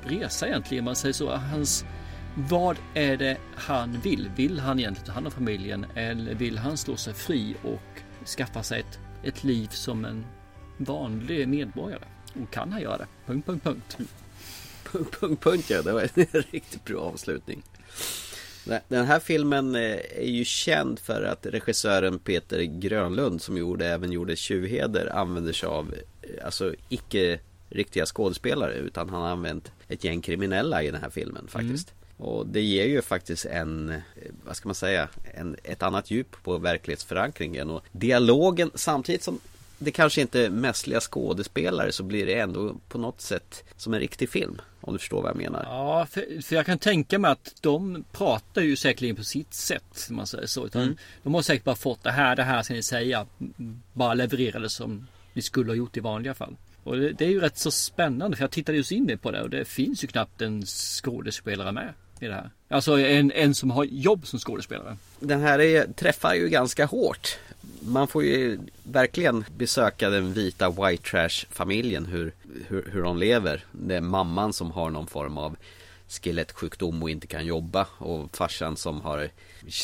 resa 0.04 0.48
egentligen, 0.48 0.84
man 0.84 0.96
säger 0.96 1.14
så. 1.14 1.36
Hans 1.36 1.86
Vad 2.36 2.78
är 2.94 3.18
det 3.18 3.38
han 3.56 4.00
vill? 4.04 4.32
Vill 4.36 4.60
han 4.60 4.80
egentligen 4.80 5.08
ta 5.08 5.14
hand 5.14 5.26
om 5.26 5.32
familjen 5.32 5.86
eller 5.96 6.36
vill 6.36 6.58
han 6.58 6.78
slå 6.78 6.96
sig 6.96 7.14
fri 7.14 7.56
och 7.64 8.02
skaffa 8.28 8.64
sig 8.64 8.80
ett, 8.80 9.00
ett 9.24 9.44
liv 9.44 9.68
som 9.68 10.06
en 10.06 10.26
vanlig 10.84 11.48
medborgare? 11.48 12.04
Och 12.44 12.52
kan 12.52 12.72
han 12.72 12.82
göra 12.82 12.98
det? 12.98 13.08
Punkt, 13.26 13.46
punkt, 13.46 13.64
punkt. 13.64 13.98
Punkt, 14.84 15.20
punkt, 15.20 15.44
punkt 15.44 15.70
ja, 15.70 15.82
det 15.82 15.92
var 15.92 16.02
en 16.02 16.26
riktigt 16.52 16.86
bra 16.86 17.02
avslutning. 17.02 17.64
Den 18.88 19.06
här 19.06 19.20
filmen 19.20 19.76
eh, 19.76 19.98
är 20.18 20.30
ju 20.30 20.46
känd 20.46 21.00
för 21.00 21.24
att 21.24 21.46
regissören 21.46 22.20
Peter 22.20 22.62
Grönlund 22.62 23.42
som 23.42 23.58
gjorde, 23.58 23.88
även 23.88 24.12
gjorde 24.12 24.36
Tjuvheder 24.36 25.16
använder 25.16 25.54
sig 25.54 25.68
av 25.68 25.94
eh, 26.22 26.46
alltså 26.46 26.74
icke 26.90 27.40
riktiga 27.70 28.06
skådespelare 28.06 28.74
utan 28.74 29.10
han 29.10 29.22
har 29.22 29.30
använt 29.30 29.72
ett 29.88 30.04
gäng 30.04 30.22
kriminella 30.22 30.84
i 30.84 30.92
den 30.92 31.02
här 31.02 31.10
filmen 31.10 31.48
faktiskt. 31.48 31.94
Mm. 32.18 32.30
Och 32.30 32.48
det 32.48 32.62
ger 32.62 32.86
ju 32.86 33.02
faktiskt 33.02 33.46
en, 33.46 33.90
eh, 33.90 33.98
vad 34.46 34.56
ska 34.56 34.68
man 34.68 34.76
säga, 34.76 35.10
en, 35.34 35.56
ett 35.64 35.84
annat 35.84 36.12
djup 36.12 36.44
på 36.44 36.58
verklighetsförankringen 36.58 37.70
och 37.70 37.84
dialogen 37.92 38.72
samtidigt 38.76 39.24
som 39.24 39.40
det 39.84 39.92
kanske 39.92 40.22
inte 40.22 40.46
är 40.46 40.50
mässliga 40.50 41.00
skådespelare 41.00 41.92
så 41.92 42.04
blir 42.04 42.26
det 42.26 42.40
ändå 42.40 42.76
på 42.88 42.98
något 42.98 43.22
sätt 43.22 43.64
som 43.78 43.94
en 43.94 44.00
riktig 44.00 44.30
film. 44.30 44.62
Om 44.82 44.94
du 44.94 45.00
förstår 45.00 45.22
vad 45.22 45.30
jag 45.30 45.38
menar. 45.38 45.64
Ja, 45.64 46.06
för, 46.06 46.42
för 46.42 46.56
jag 46.56 46.66
kan 46.66 46.78
tänka 46.78 47.20
mig 47.20 47.32
att 47.32 47.56
de 47.62 48.06
pratar 48.12 48.62
ju 48.62 48.76
säkerligen 48.76 49.16
på 49.16 49.24
sitt 49.24 49.54
sätt. 49.54 50.08
Om 50.10 50.16
man 50.16 50.28
säger 50.28 50.48
så. 50.48 50.68
Mm. 50.74 50.98
De 51.24 51.34
har 51.34 51.42
säkert 51.42 51.64
bara 51.64 51.76
fått 51.76 52.04
det 52.04 52.12
här, 52.12 52.36
det 52.36 52.44
här 52.44 52.64
ska 52.64 52.74
ni 52.74 52.84
säga. 52.84 53.26
Bara 53.94 54.14
leverera 54.14 54.60
det 54.60 54.70
som 54.70 55.08
ni 55.34 55.42
skulle 55.42 55.72
ha 55.72 55.76
gjort 55.76 55.98
i 55.98 56.00
vanliga 56.00 56.34
fall. 56.34 56.56
Och 56.84 56.98
det, 56.98 57.12
det 57.12 57.26
är 57.26 57.30
ju 57.30 57.40
rätt 57.40 57.58
så 57.58 57.72
spännande 57.72 58.38
för 58.38 58.44
jag 58.44 58.52
tittade 58.52 58.78
just 58.78 58.92
in 58.92 59.18
på 59.22 59.32
det 59.32 59.42
och 59.42 59.50
det 59.50 59.66
finns 59.66 60.04
ju 60.04 60.08
knappt 60.08 60.42
en 60.42 60.66
skådespelare 60.66 61.72
med 61.72 61.94
i 62.20 62.28
det 62.28 62.34
här. 62.34 62.50
Alltså 62.70 63.00
en, 63.00 63.32
en 63.32 63.56
som 63.56 63.72
har 63.72 63.84
jobb 63.84 64.28
som 64.28 64.40
skådespelare. 64.40 64.98
Den 65.20 65.42
här 65.42 65.60
är, 65.60 65.88
träffar 65.88 66.34
ju 66.34 66.50
ganska 66.50 66.86
hårt 66.86 67.38
man 67.82 68.08
får 68.08 68.24
ju 68.24 68.60
verkligen 68.84 69.46
besöka 69.58 70.10
den 70.10 70.34
vita 70.34 70.70
white 70.70 71.04
trash 71.04 71.46
familjen 71.50 72.06
hur, 72.06 72.34
hur, 72.68 72.90
hur 72.92 73.04
de 73.04 73.18
lever. 73.18 73.66
Det 73.72 73.96
är 73.96 74.02
mamman 74.02 74.54
som 74.54 74.72
har 74.72 74.90
någon 74.90 75.08
form 75.08 75.38
av 75.38 75.56
skelettsjukdom 76.08 77.04
och 77.04 77.10
inte 77.10 77.28
kan 77.28 77.46
jobba 77.46 77.88
och 77.98 78.38
farsan 78.38 78.78
som 78.78 79.02
har 79.02 79.30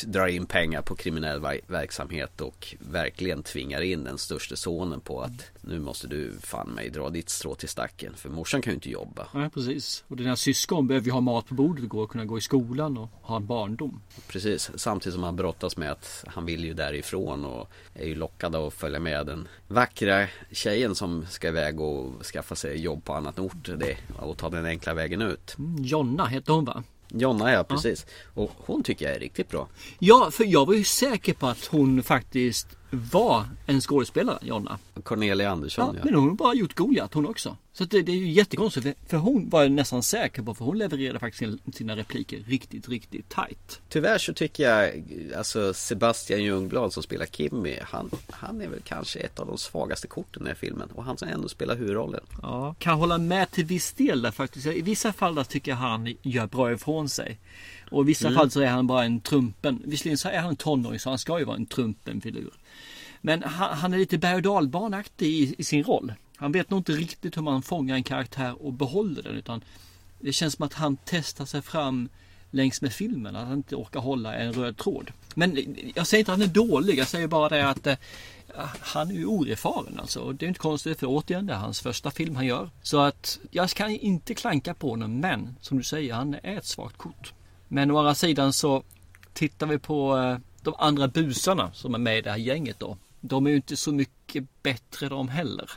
drar 0.06 0.28
in 0.28 0.46
pengar 0.46 0.82
på 0.82 0.96
kriminell 0.96 1.42
verksamhet 1.68 2.42
och 2.42 2.76
verkligen 2.80 3.44
tvingar 3.44 3.82
in 3.82 4.04
den 4.04 4.18
största 4.18 4.56
sonen 4.56 5.00
på 5.00 5.22
att 5.22 5.52
nu 5.62 5.80
måste 5.80 6.08
du 6.08 6.34
fan 6.42 6.70
mig 6.70 6.90
dra 6.90 7.10
ditt 7.10 7.30
strå 7.30 7.56
till 7.56 7.70
stacken 7.70 8.14
för 8.16 8.30
morsan 8.30 8.62
kan 8.62 8.72
ju 8.72 8.76
inte 8.76 8.90
jobba. 8.90 9.28
Nej 9.34 9.50
precis 9.50 10.04
och 10.08 10.18
dina 10.18 10.36
syskon 10.36 10.88
behöver 10.88 11.06
ju 11.06 11.12
ha 11.12 11.22
mat 11.22 11.48
på 11.48 11.54
bordet 11.54 11.94
och 11.94 12.10
kunna 12.10 12.26
gå 12.26 12.38
i 12.38 12.42
skolan 12.42 12.98
och 12.98 13.10
ha 13.22 13.36
en 13.36 13.46
barndom. 13.46 14.02
Precis 14.28 14.72
samtidigt 14.76 15.14
som 15.14 15.24
han 15.24 15.36
brottas 15.36 15.78
med 15.78 15.92
att 15.92 16.26
han 16.28 16.46
vill 16.46 16.64
ju 16.64 16.74
därifrån 16.74 17.46
och 17.46 17.70
är 17.94 18.06
ju 18.06 18.16
lockad 18.16 18.56
att 18.56 18.74
följa 18.74 19.00
med 19.00 19.26
den 19.26 19.48
vackra 19.68 20.28
tjejen 20.52 20.96
som 20.96 21.26
ska 21.26 21.48
iväg 21.48 21.80
och 21.80 22.26
skaffa 22.26 22.56
sig 22.56 22.82
jobb 22.82 23.04
på 23.04 23.14
annat 23.14 23.40
ort 23.40 23.70
det, 23.78 23.98
och 24.20 24.38
ta 24.38 24.50
den 24.50 24.66
enkla 24.66 24.94
vägen 24.94 25.22
ut. 25.22 25.56
Mm, 25.58 25.84
Jonna 25.84 26.26
heter 26.26 26.54
hon 26.54 26.66
va? 26.66 26.84
Jonna 27.10 27.52
ja, 27.52 27.64
precis. 27.64 28.06
Ja. 28.36 28.42
Och 28.42 28.52
hon 28.58 28.84
tycker 28.84 29.06
jag 29.06 29.16
är 29.16 29.20
riktigt 29.20 29.50
bra. 29.50 29.68
Ja, 30.00 30.32
för 30.32 30.44
jag 30.44 30.66
var 30.66 30.74
ju 30.74 30.84
säker 30.84 31.34
på 31.34 31.48
att 31.48 31.66
hon 31.66 32.04
faktiskt 32.04 32.68
var 32.89 33.46
en 33.65 33.82
skådespelare, 33.82 34.39
Jonna. 34.41 34.79
Cornelia 35.03 35.51
Andersson 35.51 35.96
ja, 35.96 36.00
ja. 36.00 36.06
Men 36.06 36.15
hon 36.15 36.29
har 36.29 36.36
bara 36.36 36.53
gjort 36.53 36.75
Goliat 36.75 37.13
hon 37.13 37.25
också. 37.25 37.58
Så 37.74 37.86
det, 37.86 38.01
det, 38.01 38.12
är 38.12 38.15
ju 38.15 38.32
jättekonstigt. 38.32 38.98
För 39.08 39.17
hon 39.17 39.50
var 39.50 39.62
jag 39.63 39.72
nästan 39.72 40.03
säker 40.03 40.41
på. 40.41 40.56
För 40.56 40.65
hon 40.65 40.78
levererade 40.78 41.19
faktiskt 41.19 41.76
sina 41.76 41.95
repliker 41.95 42.43
riktigt, 42.47 42.89
riktigt 42.89 43.30
tight. 43.30 43.82
Tyvärr 43.89 44.17
så 44.17 44.34
tycker 44.34 44.63
jag 44.63 45.04
alltså 45.38 45.73
Sebastian 45.73 46.43
Ljungblad 46.43 46.93
som 46.93 47.04
spelar 47.04 47.26
Kimmy. 47.26 47.78
Han, 47.82 48.10
han 48.30 48.62
är 48.62 48.67
väl 48.67 48.80
kanske 48.84 49.19
ett 49.19 49.39
av 49.39 49.47
de 49.47 49.58
svagaste 49.58 50.08
korten 50.08 50.41
i 50.41 50.43
den 50.43 50.47
här 50.47 50.56
filmen. 50.56 50.89
Och 50.91 51.04
han 51.04 51.17
som 51.17 51.28
ändå 51.28 51.50
spelar 51.50 51.76
huvudrollen. 51.76 52.23
Ja, 52.41 52.76
kan 52.80 52.97
hålla 52.97 53.17
med 53.17 53.52
till 53.52 53.65
viss 53.65 53.93
del 53.93 54.21
där 54.21 54.32
faktiskt. 54.32 54.67
I 54.67 54.82
vissa 54.82 55.13
fall 55.13 55.36
där 55.36 55.43
tycker 55.43 55.71
jag 55.71 55.78
han 55.78 56.15
gör 56.21 56.47
bra 56.47 56.71
ifrån 56.71 57.10
sig. 57.10 57.39
Och 57.91 58.04
i 58.04 58.06
vissa 58.06 58.28
mm. 58.28 58.38
fall 58.38 58.52
så 58.52 58.62
är 58.62 58.67
han 58.67 58.88
bara 58.88 59.04
en 59.04 59.19
trumpen. 59.19 59.82
Visserligen 59.86 60.17
så 60.17 60.30
är 60.30 60.39
han 60.39 60.56
tonåring 60.56 61.00
så 61.00 61.10
han 61.10 61.19
ska 61.19 61.39
ju 61.39 61.45
vara 61.45 61.56
en 61.56 61.65
trumpen 61.65 62.21
filur. 62.21 62.52
Men 63.21 63.43
han, 63.43 63.77
han 63.77 63.93
är 63.93 63.97
lite 63.97 64.17
berg 64.17 64.36
och 64.36 64.41
dalbanaktig 64.41 65.27
i, 65.27 65.56
i 65.58 65.63
sin 65.63 65.84
roll. 65.84 66.13
Han 66.38 66.51
vet 66.51 66.69
nog 66.69 66.80
inte 66.80 66.91
riktigt 66.91 67.38
hur 67.38 67.41
man 67.41 67.62
fångar 67.62 67.95
en 67.95 68.03
karaktär 68.03 68.65
och 68.65 68.73
behåller 68.73 69.23
den 69.23 69.36
utan 69.36 69.63
det 70.19 70.34
känns 70.34 70.53
som 70.53 70.65
att 70.65 70.73
han 70.73 70.97
testar 71.06 71.45
sig 71.45 71.62
fram 71.62 72.10
längs 72.51 72.82
med 72.82 72.93
filmen. 72.93 73.36
Att 73.36 73.47
han 73.47 73.58
inte 73.58 73.75
orkar 73.75 73.99
hålla 73.99 74.36
en 74.36 74.53
röd 74.53 74.77
tråd. 74.77 75.12
Men 75.36 75.75
jag 75.95 76.08
säger 76.08 76.19
inte 76.19 76.32
att 76.34 76.39
han 76.39 76.49
är 76.49 76.53
dålig. 76.53 76.99
Jag 76.99 77.08
säger 77.08 77.27
bara 77.27 77.49
det 77.49 77.69
att 77.69 77.88
eh, 77.88 77.95
han 78.80 79.12
är 79.12 79.15
ju 79.15 79.25
oerfaren 79.25 79.99
alltså. 79.99 80.19
Och 80.19 80.36
det 80.36 80.45
är 80.45 80.47
inte 80.47 80.60
konstigt 80.60 80.99
för 80.99 81.08
återigen 81.08 81.45
det 81.45 81.53
är 81.53 81.58
hans 81.58 81.82
första 81.82 82.12
film 82.12 82.36
han 82.36 82.45
gör. 82.45 82.69
Så 82.82 82.99
att 82.99 83.39
jag 83.51 83.69
kan 83.69 83.89
inte 83.91 84.34
klanka 84.34 84.73
på 84.73 84.89
honom 84.89 85.19
men 85.19 85.56
som 85.62 85.77
du 85.77 85.84
säger 85.84 86.13
han 86.13 86.34
är 86.34 86.58
ett 86.58 86.65
svagt 86.65 86.97
kort. 86.97 87.34
Men 87.67 87.91
å 87.91 87.97
andra 87.97 88.15
sidan 88.15 88.53
så 88.53 88.84
tittar 89.34 89.67
vi 89.67 89.80
på 89.80 90.17
eh, 90.17 90.38
de 90.62 90.73
andra 90.77 91.08
busarna 91.08 91.71
som 91.73 91.93
är 91.93 91.99
med 91.99 92.17
i 92.17 92.21
det 92.21 92.32
här 92.32 92.38
gänget 92.38 92.80
då. 92.80 92.97
De 93.28 93.46
är 93.46 93.50
ju 93.50 93.56
inte 93.56 93.78
så 93.78 93.92
mycket 93.92 94.44
bättre 94.63 95.10
de 95.10 95.30
heller. 95.30 95.72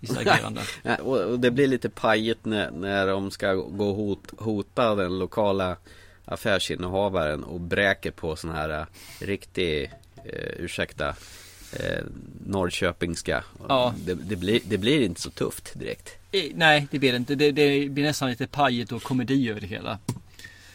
I 0.00 0.06
sitt 0.06 0.18
agerande. 0.18 0.60
och 1.02 1.40
det 1.40 1.50
blir 1.50 1.66
lite 1.66 1.88
pajigt 1.88 2.44
när, 2.44 2.70
när 2.70 3.06
de 3.06 3.30
ska 3.30 3.54
gå 3.54 3.88
och 3.88 3.96
hot, 3.96 4.32
hota 4.38 4.94
den 4.94 5.18
lokala 5.18 5.76
affärsinnehavaren 6.24 7.44
och 7.44 7.60
bräker 7.60 8.10
på 8.10 8.36
sån 8.36 8.50
här 8.50 8.80
uh, 8.80 8.86
riktig, 9.20 9.92
uh, 10.16 10.64
ursäkta, 10.64 11.08
uh, 11.08 12.04
Norrköpingska. 12.46 13.44
Ja. 13.68 13.94
Det, 14.04 14.14
det, 14.14 14.36
blir, 14.36 14.60
det 14.64 14.78
blir 14.78 15.00
inte 15.00 15.20
så 15.20 15.30
tufft 15.30 15.78
direkt. 15.78 16.10
Nej, 16.54 16.86
det 16.90 16.98
blir 16.98 17.12
det 17.12 17.16
inte. 17.16 17.34
Det, 17.34 17.52
det 17.52 17.88
blir 17.88 18.04
nästan 18.04 18.30
lite 18.30 18.46
pajigt 18.46 18.92
och 18.92 19.02
komedi 19.02 19.50
över 19.50 19.60
det 19.60 19.66
hela. 19.66 19.98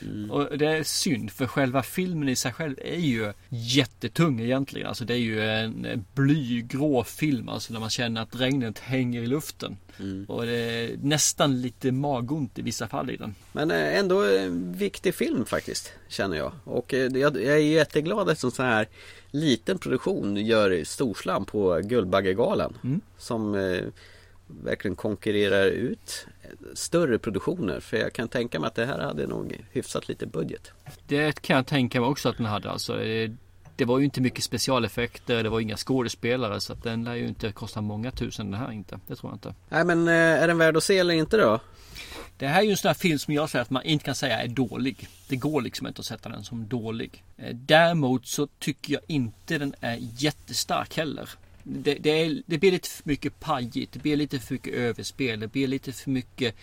Mm. 0.03 0.31
Och 0.31 0.57
det 0.57 0.65
är 0.65 0.83
synd 0.83 1.31
för 1.31 1.47
själva 1.47 1.83
filmen 1.83 2.29
i 2.29 2.35
sig 2.35 2.53
själv 2.53 2.75
är 2.81 2.99
ju 2.99 3.33
jättetung 3.49 4.39
egentligen. 4.39 4.87
Alltså 4.87 5.05
det 5.05 5.13
är 5.13 5.17
ju 5.17 5.41
en 5.41 6.05
blygrå 6.13 7.03
film 7.03 7.49
alltså 7.49 7.73
när 7.73 7.79
man 7.79 7.89
känner 7.89 8.21
att 8.21 8.35
regnet 8.35 8.79
hänger 8.79 9.21
i 9.21 9.27
luften. 9.27 9.77
Mm. 9.99 10.25
Och 10.25 10.45
det 10.45 10.55
är 10.55 10.97
nästan 11.01 11.61
lite 11.61 11.91
magont 11.91 12.59
i 12.59 12.61
vissa 12.61 12.87
fall 12.87 13.09
i 13.09 13.17
den. 13.17 13.35
Men 13.51 13.71
eh, 13.71 13.97
ändå 13.97 14.23
en 14.23 14.73
viktig 14.73 15.15
film 15.15 15.45
faktiskt 15.45 15.93
känner 16.07 16.37
jag. 16.37 16.51
Och 16.63 16.93
eh, 16.93 17.11
jag 17.17 17.43
är 17.43 17.57
jätteglad 17.57 18.29
att 18.29 18.43
en 18.43 18.51
sån 18.51 18.65
här 18.65 18.87
liten 19.31 19.77
produktion 19.77 20.37
gör 20.37 20.83
storslam 20.83 21.45
på 21.45 21.81
Guldbaggegalan. 21.83 22.77
Mm. 22.83 23.01
Som 23.17 23.55
eh, 23.55 23.83
verkligen 24.47 24.95
konkurrerar 24.95 25.65
ut 25.65 26.27
större 26.73 27.19
produktioner. 27.19 27.79
För 27.79 27.97
jag 27.97 28.13
kan 28.13 28.27
tänka 28.27 28.59
mig 28.59 28.67
att 28.67 28.75
det 28.75 28.85
här 28.85 28.99
hade 28.99 29.27
nog 29.27 29.65
hyfsat 29.71 30.07
lite 30.07 30.25
budget. 30.25 30.71
Det 31.07 31.41
kan 31.41 31.55
jag 31.55 31.67
tänka 31.67 32.01
mig 32.01 32.09
också 32.09 32.29
att 32.29 32.37
den 32.37 32.45
hade. 32.45 32.71
Alltså, 32.71 33.01
eh, 33.01 33.31
det 33.75 33.85
var 33.85 33.99
ju 33.99 34.05
inte 34.05 34.21
mycket 34.21 34.43
specialeffekter, 34.43 35.43
det 35.43 35.49
var 35.49 35.59
inga 35.59 35.77
skådespelare 35.77 36.61
så 36.61 36.73
att 36.73 36.83
den 36.83 37.03
lär 37.03 37.15
ju 37.15 37.27
inte 37.27 37.51
kosta 37.51 37.81
många 37.81 38.11
tusen 38.11 38.51
den 38.51 38.59
här 38.59 38.71
inte. 38.71 38.99
Det 39.07 39.15
tror 39.15 39.31
jag 39.31 39.35
inte. 39.35 39.53
Nej 39.69 39.85
men 39.85 40.07
eh, 40.07 40.13
är 40.13 40.47
den 40.47 40.57
värd 40.57 40.77
att 40.77 40.83
se 40.83 40.97
eller 40.97 41.13
inte 41.13 41.37
då? 41.37 41.59
Det 42.37 42.47
här 42.47 42.59
är 42.59 42.65
ju 42.65 42.71
en 42.71 42.77
sån 42.77 42.89
här 42.89 42.95
film 42.95 43.19
som 43.19 43.33
jag 43.33 43.49
säger 43.49 43.63
att 43.63 43.69
man 43.69 43.83
inte 43.83 44.05
kan 44.05 44.15
säga 44.15 44.41
är 44.41 44.47
dålig. 44.47 45.07
Det 45.27 45.35
går 45.35 45.61
liksom 45.61 45.87
inte 45.87 45.99
att 45.99 46.05
sätta 46.05 46.29
den 46.29 46.43
som 46.43 46.67
dålig. 46.67 47.23
Eh, 47.37 47.55
däremot 47.55 48.27
så 48.27 48.47
tycker 48.47 48.93
jag 48.93 49.01
inte 49.07 49.57
den 49.57 49.75
är 49.79 49.97
jättestark 49.99 50.97
heller 50.97 51.29
det, 51.63 51.93
det, 51.93 52.09
är, 52.09 52.43
det 52.45 52.57
blir 52.57 52.71
lite 52.71 52.89
för 52.89 53.09
mycket 53.09 53.39
pajigt. 53.39 53.91
Det 53.91 53.99
blir 53.99 54.17
lite 54.17 54.39
för 54.39 54.53
mycket 54.53 54.73
överspel. 54.73 55.39
Det 55.39 55.47
blir 55.47 55.67
lite 55.67 55.91
för 55.91 56.09
mycket 56.09 56.55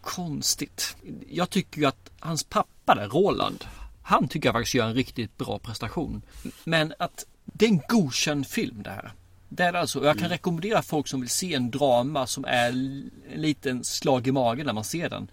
konstigt. 0.00 0.96
Jag 1.30 1.50
tycker 1.50 1.80
ju 1.80 1.86
att 1.86 2.10
hans 2.18 2.44
pappa 2.44 2.94
där, 2.94 3.08
Roland. 3.08 3.64
Han 4.02 4.28
tycker 4.28 4.48
jag 4.48 4.54
faktiskt 4.54 4.74
gör 4.74 4.86
en 4.86 4.94
riktigt 4.94 5.38
bra 5.38 5.58
prestation. 5.58 6.22
Men 6.64 6.94
att 6.98 7.26
det 7.44 7.64
är 7.64 7.68
en 7.68 7.82
godkänd 7.88 8.46
film 8.46 8.82
det 8.82 8.90
här. 8.90 9.12
Det 9.48 9.62
är 9.62 9.72
alltså, 9.72 10.04
jag 10.04 10.14
kan 10.14 10.26
mm. 10.26 10.30
rekommendera 10.30 10.82
folk 10.82 11.08
som 11.08 11.20
vill 11.20 11.30
se 11.30 11.54
en 11.54 11.70
drama 11.70 12.26
som 12.26 12.44
är 12.44 12.68
en 12.68 13.10
liten 13.34 13.84
slag 13.84 14.26
i 14.26 14.32
magen 14.32 14.66
när 14.66 14.72
man 14.72 14.84
ser 14.84 15.10
den. 15.10 15.30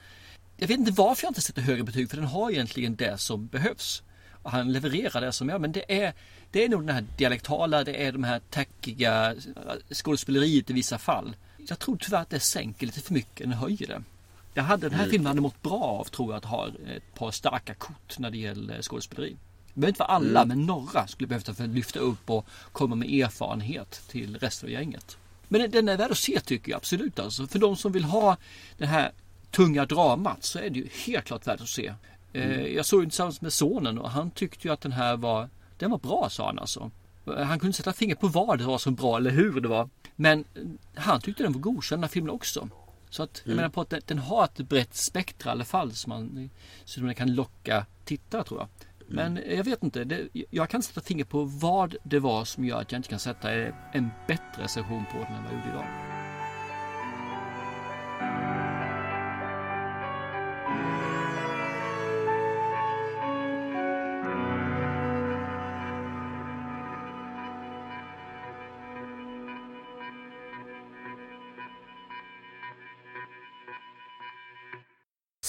Jag 0.58 0.68
vet 0.68 0.80
inte 0.80 0.92
varför 0.92 1.24
jag 1.24 1.30
inte 1.30 1.42
sätter 1.42 1.62
högre 1.62 1.84
betyg 1.84 2.10
för 2.10 2.18
den 2.18 2.26
har 2.26 2.52
egentligen 2.52 2.96
det 2.96 3.18
som 3.18 3.48
behövs. 3.48 4.04
Han 4.50 4.72
levererar 4.72 5.22
det 5.22 5.32
som 5.32 5.50
jag, 5.50 5.62
men 5.62 5.72
det 5.72 6.02
är 6.04 6.14
det 6.52 6.64
är 6.64 6.70
nog 6.70 6.82
den 6.86 6.96
här 6.96 7.06
dialektala, 7.18 7.84
det 7.84 8.06
är 8.06 8.12
de 8.12 8.24
här 8.24 8.42
tackiga 8.50 9.36
skådespeleriet 9.94 10.70
i 10.70 10.74
vissa 10.74 10.98
fall. 10.98 11.36
Jag 11.58 11.80
tror 11.80 11.98
tyvärr 11.98 12.22
att 12.22 12.30
det 12.30 12.40
sänker 12.40 12.86
lite 12.86 13.02
för 13.02 13.14
mycket 13.14 13.46
än 13.46 13.54
höjer 13.54 13.88
det. 13.88 14.04
Jag 14.54 14.64
hade, 14.64 14.90
den 14.90 14.94
här 14.94 15.04
mm. 15.04 15.12
filmen 15.12 15.28
hade 15.28 15.42
mått 15.42 15.62
bra 15.62 15.84
av 15.84 16.04
tror 16.04 16.32
jag 16.32 16.38
att 16.38 16.46
ha 16.46 16.68
ett 16.68 17.14
par 17.14 17.32
starka 17.32 17.74
kort 17.74 18.20
när 18.20 18.32
det 18.32 18.38
gäller 18.38 18.82
skådespeleri. 18.82 19.36
Det 19.74 19.80
behöver 19.80 19.90
inte 19.90 20.00
vara 20.00 20.10
alla 20.10 20.42
mm. 20.42 20.48
men 20.48 20.66
några 20.66 21.08
skulle 21.08 21.28
behövt 21.28 21.46
för 21.46 21.64
att 21.64 21.70
lyfta 21.70 22.00
upp 22.00 22.30
och 22.30 22.46
komma 22.72 22.96
med 22.96 23.10
erfarenhet 23.10 24.02
till 24.08 24.38
resten 24.38 24.68
av 24.68 24.72
gänget. 24.72 25.18
Men 25.48 25.72
den 25.72 25.90
är 25.90 25.98
värd 25.98 26.12
att 26.12 26.18
se 26.18 26.40
tycker 26.40 26.72
jag 26.72 26.78
absolut 26.78 27.20
alltså. 27.20 27.48
För 27.48 27.60
de 27.60 27.78
som 27.78 27.92
vill 27.92 28.04
ha 28.04 28.38
den 28.78 28.88
här 28.88 29.12
tunga 29.52 29.86
dramat 29.86 30.44
så 30.44 30.60
är 30.60 30.70
det 30.70 30.80
ju 30.80 30.90
helt 31.06 31.26
klart 31.26 31.48
värt 31.48 31.62
att 31.62 31.70
se. 31.70 31.94
Eh, 32.38 32.46
Mm. 32.60 32.76
Jag 32.76 32.86
såg 32.86 33.02
den 33.02 33.10
tillsammans 33.10 33.42
med 33.42 33.54
sonen 33.54 33.98
och 34.00 34.10
han 34.12 34.32
tyckte 34.32 34.68
ju 34.68 34.74
att 34.74 34.82
den 34.82 34.92
här 34.92 35.18
var, 35.18 35.50
den 35.78 35.92
var 35.92 35.98
bra 35.98 36.30
sa 36.30 36.46
han 36.46 36.60
alltså. 36.60 36.92
Eh, 37.28 37.44
Han 37.44 37.60
kunde 37.60 37.74
sätta 37.74 37.94
fingret 37.94 38.20
på 38.20 38.28
vad 38.28 38.58
det 38.58 38.64
var 38.66 38.78
som 38.78 38.96
bra 38.96 39.18
eller 39.18 39.32
hur 39.32 39.62
det 39.62 39.68
var. 39.68 39.90
Men 40.16 40.40
eh, 40.56 40.62
han 41.02 41.22
tyckte 41.22 41.44
den 41.44 41.54
var 41.54 41.60
godkänd 41.60 42.02
den 42.04 42.10
filmen 42.10 42.32
också. 42.32 42.70
Så 43.10 43.24
att 43.24 43.42
jag 43.44 43.48
Mm. 43.48 43.56
menar 43.56 43.70
på 43.70 43.82
att 43.82 43.90
den, 43.90 44.02
den 44.06 44.18
har 44.18 44.44
ett 44.44 44.58
brett 44.58 44.96
spektra 44.96 45.50
i 45.50 45.52
alla 45.52 45.66
fall 45.66 45.92
så 45.94 46.10
man 46.10 46.50
så 46.86 47.02
man 47.02 47.16
kan 47.16 47.36
locka 47.36 47.86
tittare 48.06 48.44
tror 48.44 48.60
jag. 48.60 48.68
Men 49.10 49.38
Mm. 49.38 49.58
jag 49.58 49.64
vet 49.64 49.84
inte, 49.84 50.04
det, 50.04 50.28
jag 50.50 50.70
kan 50.70 50.82
sätta 50.82 51.02
fingret 51.02 51.30
på 51.30 51.44
vad 51.44 51.96
det 52.04 52.20
var 52.20 52.46
som 52.46 52.66
gör 52.66 52.82
att 52.82 52.92
jag 52.92 53.00
inte 53.00 53.10
kan 53.10 53.20
sätta 53.20 53.52
en 53.94 54.10
bättre 54.28 54.64
recension 54.64 55.04
på 55.12 55.18
den 55.18 55.34
än 55.36 55.44
vad 55.44 55.54
jag 55.54 55.60
gjorde 55.60 55.70
idag. 55.72 55.86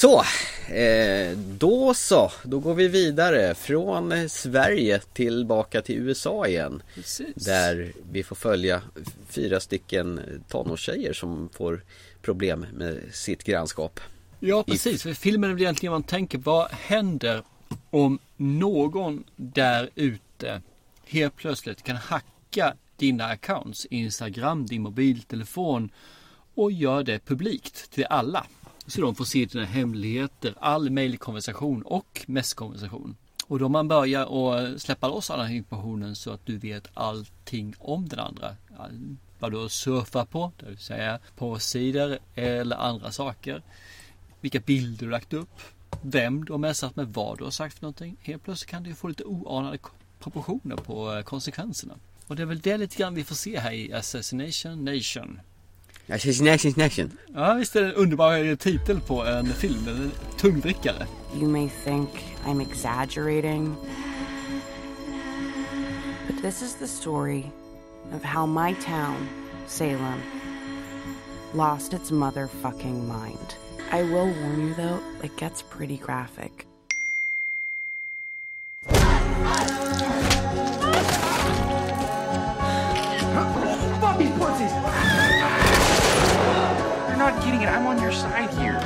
Så, 0.01 0.23
eh, 0.75 1.39
då 1.39 1.95
så. 1.95 2.33
Då 2.45 2.59
går 2.59 2.75
vi 2.75 2.89
vidare 2.89 3.55
från 3.55 4.29
Sverige 4.29 4.99
tillbaka 4.99 5.83
till 5.83 5.97
USA 5.97 6.47
igen. 6.47 6.83
Precis. 6.95 7.35
Där 7.35 7.93
vi 8.13 8.23
får 8.23 8.37
följa 8.37 8.83
fyra 9.29 9.61
stycken 9.61 10.21
tonårstjejer 10.49 11.13
som 11.13 11.49
får 11.53 11.83
problem 12.23 12.67
med 12.73 13.03
sitt 13.13 13.45
grannskap. 13.45 14.01
Ja 14.41 14.65
precis, 14.65 15.03
för 15.03 15.15
filmen 15.15 15.51
är 15.51 15.55
väl 15.55 15.63
egentligen 15.63 15.93
man 15.93 16.03
tänker 16.03 16.39
vad 16.39 16.71
händer 16.71 17.43
om 17.91 18.19
någon 18.37 19.25
där 19.37 19.91
ute 19.95 20.63
helt 21.07 21.37
plötsligt 21.37 21.83
kan 21.83 21.97
hacka 21.97 22.75
dina 22.97 23.25
accounts, 23.25 23.87
Instagram, 23.87 24.67
din 24.67 24.83
mobiltelefon 24.83 25.91
och 26.55 26.73
gör 26.73 27.03
det 27.03 27.19
publikt 27.25 27.91
till 27.91 28.07
alla. 28.11 28.47
Så 28.89 29.01
de 29.01 29.15
får 29.15 29.25
se 29.25 29.45
dina 29.45 29.65
hemligheter, 29.65 30.55
all 30.61 30.91
mejlkonversation 30.91 31.83
och 31.83 32.25
messkonversation. 32.27 33.17
Och 33.47 33.59
då 33.59 33.69
man 33.69 33.89
börjar 33.89 34.23
att 34.23 34.83
släppa 34.83 35.09
loss 35.09 35.31
all 35.31 35.39
den 35.39 35.49
här 35.49 35.55
informationen 35.55 36.17
så 36.17 36.31
att 36.31 36.47
du 36.47 36.59
vet 36.59 36.89
allting 36.95 37.75
om 37.79 38.09
den 38.09 38.19
andra. 38.19 38.57
Vad 39.39 39.53
du 39.53 39.59
har 39.59 39.69
surfat 39.69 40.31
på, 40.31 40.53
det 40.59 40.67
vill 40.67 40.79
säga 40.79 41.19
på 41.37 41.59
sidor 41.59 42.19
eller 42.35 42.77
andra 42.77 43.13
saker. 43.13 43.63
Vilka 44.41 44.61
bilder 44.61 45.07
du 45.07 45.11
lagt 45.11 45.33
upp. 45.33 45.61
Vem 46.03 46.45
du 46.45 46.53
har 46.53 46.59
messat 46.59 46.97
med, 46.97 47.09
vad 47.09 47.39
du 47.39 47.45
har 47.45 47.51
sagt 47.51 47.75
för 47.75 47.83
någonting. 47.83 48.17
Helt 48.21 48.45
plötsligt 48.45 48.71
kan 48.71 48.83
du 48.83 48.95
få 48.95 49.09
lite 49.09 49.25
oanade 49.25 49.79
proportioner 50.19 50.77
på 50.77 51.13
eh, 51.13 51.23
konsekvenserna. 51.23 51.95
Och 52.27 52.37
det 52.37 52.43
är 52.43 52.47
väl 52.47 52.61
det 52.61 52.79
lite 52.79 52.97
grann 52.97 53.15
vi 53.15 53.25
får 53.25 53.35
se 53.35 53.59
här 53.59 53.73
i 53.73 53.93
Assassination 53.93 54.85
Nation. 54.85 55.41
Assassination 56.11 56.75
Nation. 56.77 57.13
Ja 57.35 57.55
visst 57.55 57.77
är 57.77 57.83
det 57.83 57.89
en 57.89 57.95
underbar 57.95 58.57
titel 58.57 59.01
på 59.01 59.25
en 59.25 59.47
film, 59.47 59.89
en 59.89 60.13
tungvrickare. 60.37 61.07
You 61.35 61.49
may 61.49 61.69
think 61.85 62.09
I'm 62.47 62.61
exaggerating, 62.61 63.77
but 66.27 66.43
this 66.43 66.63
is 66.63 66.75
the 66.75 66.87
story 66.87 67.45
of 68.15 68.23
how 68.25 68.47
my 68.47 68.75
town, 68.75 69.29
Salem, 69.67 70.23
lost 71.55 71.93
its 71.93 72.11
motherfucking 72.11 73.07
mind. 73.07 73.55
I 73.93 74.03
will 74.03 74.33
warn 74.43 74.69
you 74.69 74.75
though, 74.75 75.01
it 75.23 75.37
gets 75.37 75.63
pretty 75.63 75.97
graphic. 75.97 76.68
I'm 87.79 87.87
on 87.87 88.03
your 88.03 88.13
side 88.13 88.51
here. 88.61 88.81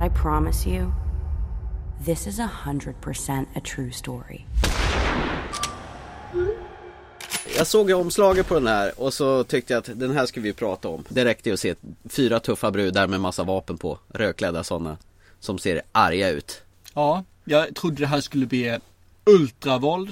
I 0.00 0.08
promise 0.22 0.70
you, 0.70 0.92
this 2.04 2.26
is 2.26 2.38
a 2.38 2.46
hundred 2.46 3.00
percent 3.00 3.48
a 3.56 3.60
true 3.60 3.90
story. 3.92 4.44
Jag 7.56 7.66
såg 7.66 7.90
omslaget 7.90 8.48
på 8.48 8.54
den 8.54 8.66
här 8.66 9.00
och 9.00 9.14
så 9.14 9.44
tyckte 9.44 9.72
jag 9.72 9.78
att 9.78 10.00
den 10.00 10.10
här 10.10 10.26
ska 10.26 10.40
vi 10.40 10.52
prata 10.52 10.88
om. 10.88 11.04
Det 11.08 11.24
räckte 11.24 11.48
ju 11.48 11.52
att 11.54 11.60
se 11.60 11.74
fyra 12.08 12.40
tuffa 12.40 12.70
brudar 12.70 13.06
med 13.06 13.20
massa 13.20 13.44
vapen 13.44 13.78
på. 13.78 13.98
Rödklädda 14.08 14.64
sådana. 14.64 14.96
Som 15.40 15.58
ser 15.58 15.82
arga 15.92 16.28
ut. 16.28 16.62
Ja, 16.94 17.24
jag 17.44 17.74
trodde 17.74 17.96
det 17.96 18.06
här 18.06 18.20
skulle 18.20 18.46
bli 18.46 18.78
ultravåld. 19.24 20.10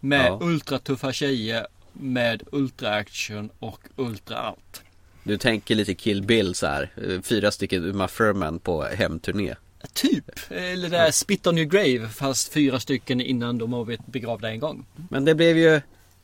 Med 0.00 0.26
Ja. 0.26 0.38
ultratuffa 0.42 1.12
tjejer. 1.12 1.66
Med 1.92 2.42
ultraaction 2.52 3.50
och 3.58 3.80
ultra 3.96 4.38
allt. 4.38 4.81
Du 5.22 5.38
tänker 5.38 5.74
lite 5.74 5.94
Kill 5.94 6.22
Bill 6.22 6.54
så 6.54 6.66
här. 6.66 6.90
Fyra 7.22 7.50
stycken 7.50 7.84
Uma 7.84 8.08
Thurman 8.08 8.58
på 8.58 8.82
hemturné. 8.82 9.54
Typ. 9.92 10.30
Eller 10.50 10.88
det 10.88 10.96
där 10.96 11.10
Spit 11.10 11.46
on 11.46 11.58
your 11.58 11.70
grave 11.70 12.08
fast 12.08 12.52
fyra 12.52 12.80
stycken 12.80 13.20
innan 13.20 13.58
de 13.58 13.72
har 13.72 13.84
blivit 13.84 14.06
begravda 14.06 14.50
en 14.50 14.60
gång. 14.60 14.86
Men 15.10 15.24
det 15.24 15.34
blev 15.34 15.58
ju 15.58 15.80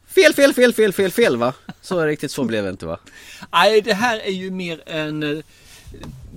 fel, 0.06 0.34
fel, 0.34 0.54
fel, 0.54 0.72
fel, 0.72 0.92
fel, 0.92 1.10
fel 1.10 1.36
va? 1.36 1.54
Så 1.80 2.04
riktigt 2.04 2.30
så 2.30 2.44
blev 2.44 2.64
det 2.64 2.70
inte 2.70 2.86
va? 2.86 2.98
Nej, 3.52 3.80
det 3.80 3.94
här 3.94 4.18
är 4.18 4.30
ju 4.32 4.50
mer 4.50 4.82
en, 4.86 5.22
eh, 5.22 5.44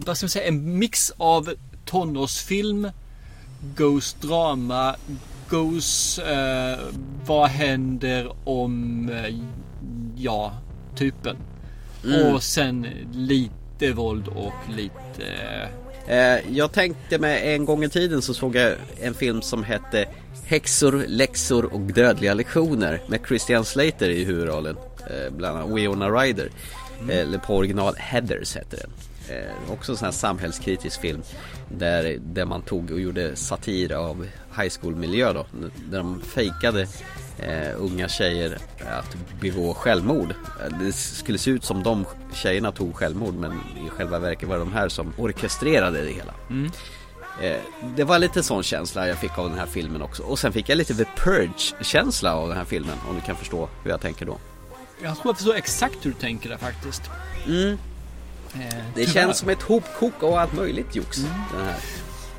vad 0.05 0.17
ska 0.17 0.25
man 0.25 0.29
säga, 0.29 0.47
en 0.47 0.79
mix 0.79 1.11
av 1.17 1.53
tonårsfilm, 1.85 2.89
Ghost 3.75 4.21
drama, 4.21 4.95
Ghost, 5.49 6.19
eh, 6.19 6.79
vad 7.25 7.49
händer 7.49 8.35
om, 8.43 9.09
eh, 9.09 9.35
ja, 10.17 10.57
typen. 10.95 11.37
Mm. 12.05 12.33
Och 12.35 12.43
sen 12.43 12.87
lite 13.13 13.91
våld 13.93 14.27
och 14.27 14.53
lite, 14.77 15.25
eh, 16.07 16.55
jag 16.57 16.71
tänkte 16.71 17.19
med 17.19 17.55
en 17.55 17.65
gång 17.65 17.83
i 17.83 17.89
tiden 17.89 18.21
så 18.21 18.33
såg 18.33 18.55
jag 18.55 18.73
en 19.01 19.13
film 19.13 19.41
som 19.41 19.63
hette 19.63 20.07
Häxor, 20.45 21.05
läxor 21.07 21.73
och 21.73 21.79
dödliga 21.79 22.33
lektioner 22.33 23.01
med 23.07 23.19
Christian 23.27 23.65
Slater 23.65 24.09
i 24.09 24.23
huvudrollen. 24.23 24.77
Eh, 25.09 25.33
bland 25.33 25.57
annat 25.57 25.77
Winona 25.77 26.09
Ryder. 26.09 26.49
Eh, 27.09 27.17
eller 27.17 27.37
på 27.37 27.55
original 27.55 27.95
Heathers 27.97 28.55
hette 28.55 28.77
den. 28.77 28.91
Eh, 29.37 29.71
också 29.71 29.91
en 29.91 29.97
sån 29.97 30.05
här 30.05 30.11
samhällskritisk 30.11 31.01
film. 31.01 31.21
Där, 31.77 32.17
där 32.21 32.45
man 32.45 32.61
tog 32.61 32.91
och 32.91 32.99
gjorde 32.99 33.35
satir 33.35 33.91
av 33.93 34.27
high 34.57 34.73
school 34.81 34.95
miljö 34.95 35.33
då. 35.33 35.45
Där 35.89 35.97
de 35.97 36.21
fejkade 36.21 36.87
eh, 37.39 37.69
unga 37.77 38.09
tjejer 38.09 38.57
att 38.99 39.15
begå 39.39 39.73
självmord. 39.73 40.31
Eh, 40.31 40.77
Det 40.79 40.91
skulle 40.93 41.37
se 41.37 41.51
ut 41.51 41.63
som 41.63 41.83
de 41.83 42.05
tjejerna 42.33 42.71
tog 42.71 42.95
självmord 42.95 43.33
men 43.35 43.51
i 43.85 43.89
själva 43.89 44.19
verket 44.19 44.49
var 44.49 44.55
det 44.57 44.61
de 44.61 44.73
här 44.73 44.89
som 44.89 45.13
orkestrerade 45.17 46.01
det 46.01 46.11
hela. 46.11 46.33
Mm. 46.49 46.71
Eh, 47.41 47.57
det 47.95 48.03
var 48.03 48.19
lite 48.19 48.43
sån 48.43 48.63
känsla 48.63 49.07
jag 49.07 49.17
fick 49.17 49.37
av 49.37 49.49
den 49.49 49.59
här 49.59 49.65
filmen 49.65 50.01
också. 50.01 50.23
Och 50.23 50.39
sen 50.39 50.53
fick 50.53 50.69
jag 50.69 50.77
lite 50.77 50.95
The 50.95 51.05
Purge-känsla 51.17 52.35
av 52.35 52.47
den 52.47 52.57
här 52.57 52.65
filmen 52.65 52.95
om 53.09 53.15
du 53.15 53.21
kan 53.21 53.35
förstå 53.35 53.69
hur 53.83 53.91
jag 53.91 54.01
tänker 54.01 54.25
då. 54.25 54.37
jag 55.03 55.15
tror 55.15 55.27
jag 55.31 55.35
förstår 55.37 55.55
exakt 55.55 55.95
hur 56.05 56.11
du 56.11 56.17
tänker 56.17 56.49
där 56.49 56.57
faktiskt. 56.57 57.01
Mm. 57.47 57.77
Eh, 58.53 58.75
Det 58.95 59.05
känns 59.05 59.37
som 59.37 59.49
ett 59.49 59.61
hopkok 59.61 60.23
av 60.23 60.33
allt 60.35 60.53
möjligt 60.53 60.95
jox. 60.95 61.17
Den 61.17 61.65
här. 61.65 61.75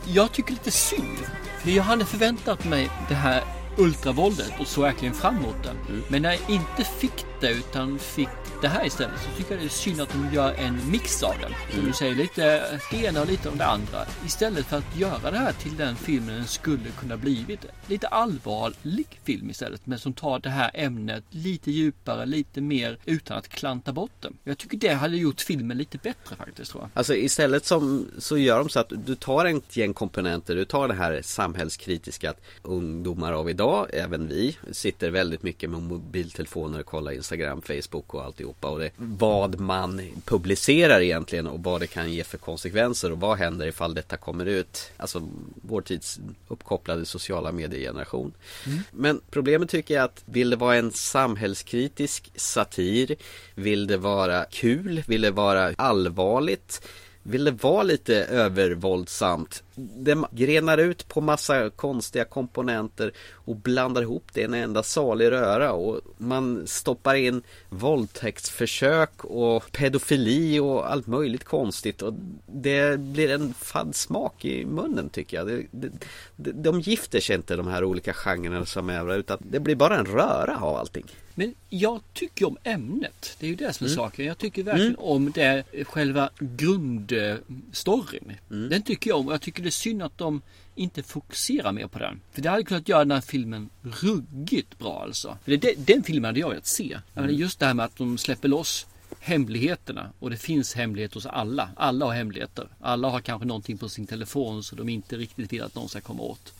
Jag 0.06 0.32
tycker 0.32 0.52
lite 0.52 0.70
synd. 0.70 1.18
För 1.62 1.70
jag 1.70 1.82
hade 1.82 2.04
förväntat 2.04 2.64
mig 2.64 2.90
det 3.08 3.14
här 3.14 3.42
ultravåldet 3.76 4.52
och 4.60 4.66
såg 4.66 4.84
verkligen 4.84 5.14
fram 5.14 5.36
emot 5.36 5.62
det. 5.62 5.92
Mm. 5.92 6.02
Men 6.08 6.22
när 6.22 6.30
jag 6.30 6.50
inte 6.50 6.84
fick 6.84 7.26
det 7.40 7.50
utan 7.50 7.98
fick 7.98 8.28
det 8.62 8.68
här 8.68 8.86
istället 8.86 9.20
så 9.20 9.36
tycker 9.36 9.50
jag 9.54 9.60
det 9.62 9.66
är 9.66 9.68
synd 9.68 10.00
att 10.00 10.08
de 10.12 10.34
gör 10.34 10.52
en 10.54 10.90
mix 10.90 11.22
av 11.22 11.34
den. 11.40 11.50
Som 11.70 11.78
Mm. 11.78 11.86
du 11.86 11.92
säger, 11.92 12.14
lite 12.14 12.78
det 12.90 12.96
ena 12.96 13.20
och 13.20 13.26
lite 13.26 13.48
om 13.48 13.58
det 13.58 13.66
andra. 13.66 14.04
Istället 14.26 14.66
för 14.66 14.76
att 14.76 14.96
göra 14.96 15.30
det 15.30 15.38
här 15.38 15.52
till 15.52 15.76
den 15.76 15.96
filmen 15.96 16.34
den 16.34 16.46
skulle 16.46 16.90
kunna 17.00 17.16
blivit. 17.16 17.64
Lite 17.86 18.06
allvarlig 18.08 19.20
film 19.24 19.50
istället. 19.50 19.86
Men 19.86 19.98
som 19.98 20.12
tar 20.12 20.38
det 20.38 20.50
här 20.50 20.70
ämnet 20.74 21.24
lite 21.30 21.70
djupare, 21.70 22.26
lite 22.26 22.60
mer 22.60 22.98
utan 23.04 23.38
att 23.38 23.48
klanta 23.48 23.92
bort 23.92 24.10
det. 24.20 24.30
Jag 24.44 24.58
tycker 24.58 24.76
det 24.78 24.94
hade 24.94 25.16
gjort 25.16 25.40
filmen 25.40 25.78
lite 25.78 25.98
bättre 25.98 26.36
faktiskt 26.36 26.70
tror 26.70 26.82
jag. 26.82 26.90
Alltså 26.94 27.14
istället 27.14 27.64
som, 27.66 28.08
så 28.18 28.38
gör 28.38 28.58
de 28.58 28.68
så 28.68 28.80
att 28.80 28.92
du 29.06 29.14
tar 29.14 29.44
ett 29.44 29.76
gäng 29.76 29.94
komponenter, 29.94 30.54
du 30.54 30.64
tar 30.64 30.88
det 30.88 30.94
här 30.94 31.20
samhällskritiska 31.22 32.30
att 32.30 32.40
ungdomar 32.62 33.32
av 33.32 33.50
idag 33.50 33.86
även 33.92 34.28
vi, 34.28 34.56
sitter 34.72 35.10
väldigt 35.10 35.42
mycket 35.42 35.70
med 35.70 35.82
mobiltelefoner 35.82 36.80
och 36.80 36.86
kollar 36.86 37.12
Instagram, 37.12 37.62
Facebook 37.62 38.14
och 38.14 38.24
alltihopa 38.52 38.68
och 38.68 38.78
det, 38.78 38.90
vad 38.96 39.60
man 39.60 40.00
publicerar 40.24 41.00
egentligen 41.00 41.46
och 41.46 41.62
vad 41.62 41.80
det 41.80 41.86
kan 41.86 42.12
ge 42.12 42.24
för 42.24 42.38
konsekvenser 42.38 43.12
och 43.12 43.20
vad 43.20 43.38
händer 43.38 43.66
ifall 43.66 43.94
detta 43.94 44.16
kommer 44.16 44.46
ut. 44.46 44.92
Alltså 44.96 45.28
vår 45.62 45.82
tids 45.82 46.20
uppkopplade 46.48 47.06
sociala 47.06 47.52
mediegeneration. 47.52 48.32
Mm. 48.66 48.78
Men 48.92 49.20
problemet 49.30 49.70
tycker 49.70 49.94
jag 49.94 50.04
att 50.04 50.22
vill 50.26 50.50
det 50.50 50.56
vara 50.56 50.76
en 50.76 50.92
samhällskritisk 50.92 52.30
satir, 52.34 53.16
vill 53.54 53.86
det 53.86 53.98
vara 53.98 54.44
kul, 54.50 55.02
vill 55.06 55.22
det 55.22 55.30
vara 55.30 55.74
allvarligt 55.76 56.80
vill 57.24 57.44
det 57.44 57.62
vara 57.62 57.82
lite 57.82 58.14
övervåldsamt. 58.24 59.62
Det 59.74 60.24
grenar 60.30 60.78
ut 60.78 61.08
på 61.08 61.20
massa 61.20 61.70
konstiga 61.70 62.24
komponenter 62.24 63.12
och 63.30 63.56
blandar 63.56 64.02
ihop 64.02 64.24
det 64.32 64.40
i 64.40 64.44
en 64.44 64.54
enda 64.54 64.82
salig 64.82 65.30
röra 65.30 65.72
och 65.72 66.00
man 66.18 66.66
stoppar 66.66 67.14
in 67.14 67.42
våldtäktsförsök 67.68 69.24
och 69.24 69.72
pedofili 69.72 70.58
och 70.58 70.92
allt 70.92 71.06
möjligt 71.06 71.44
konstigt 71.44 72.02
och 72.02 72.14
det 72.46 73.00
blir 73.00 73.30
en 73.30 73.54
fadd 73.54 73.94
smak 73.94 74.44
i 74.44 74.64
munnen 74.64 75.08
tycker 75.08 75.36
jag. 75.36 75.46
Det, 75.46 75.66
det, 75.70 76.52
de 76.52 76.80
gifter 76.80 77.20
sig 77.20 77.36
inte 77.36 77.56
de 77.56 77.66
här 77.66 77.84
olika 77.84 78.12
genrerna 78.12 78.66
som 78.66 78.90
är 78.90 79.16
utan 79.16 79.38
det 79.40 79.60
blir 79.60 79.74
bara 79.74 79.98
en 79.98 80.06
röra 80.06 80.58
av 80.60 80.76
allting. 80.76 81.04
Men 81.34 81.54
jag 81.68 82.00
tycker 82.12 82.46
om 82.46 82.56
ämnet. 82.62 83.36
Det 83.40 83.46
är 83.46 83.50
ju 83.50 83.56
det 83.56 83.72
som 83.72 83.86
är 83.86 83.88
mm. 83.90 83.96
saken. 83.96 84.26
Jag 84.26 84.38
tycker 84.38 84.62
verkligen 84.62 84.88
mm. 84.88 85.04
om 85.04 85.30
det 85.30 85.64
själva 85.84 86.30
grundstoryn. 86.38 88.32
Mm. 88.50 88.68
Den 88.68 88.82
tycker 88.82 89.10
jag 89.10 89.18
om. 89.18 89.28
Jag 89.28 89.42
tycker 89.42 89.62
det 89.62 89.70
synd 89.72 90.02
att 90.02 90.18
de 90.18 90.42
inte 90.74 91.02
fokuserar 91.02 91.72
mer 91.72 91.86
på 91.86 91.98
den. 91.98 92.20
För 92.32 92.42
det 92.42 92.50
hade 92.50 92.64
kunnat 92.64 92.88
göra 92.88 92.98
den 92.98 93.10
här 93.10 93.20
filmen 93.20 93.70
ruggigt 93.82 94.78
bra 94.78 95.02
alltså. 95.02 95.38
För 95.44 95.56
det, 95.56 95.74
den 95.86 96.02
filmen 96.02 96.24
hade 96.24 96.40
jag 96.40 96.48
velat 96.48 96.66
se. 96.66 96.98
Mm. 97.14 97.34
Just 97.34 97.58
det 97.58 97.66
här 97.66 97.74
med 97.74 97.84
att 97.84 97.96
de 97.96 98.18
släpper 98.18 98.48
loss 98.48 98.86
hemligheterna. 99.20 100.12
Och 100.18 100.30
det 100.30 100.36
finns 100.36 100.74
hemligheter 100.74 101.14
hos 101.14 101.26
alla. 101.26 101.70
Alla 101.76 102.06
har 102.06 102.12
hemligheter. 102.12 102.68
Alla 102.80 103.08
har 103.08 103.20
kanske 103.20 103.46
någonting 103.46 103.78
på 103.78 103.88
sin 103.88 104.06
telefon 104.06 104.62
så 104.62 104.76
de 104.76 104.88
inte 104.88 105.16
riktigt 105.16 105.52
vill 105.52 105.62
att 105.62 105.74
någon 105.74 105.88
ska 105.88 106.00
komma 106.00 106.22
åt. 106.22 106.52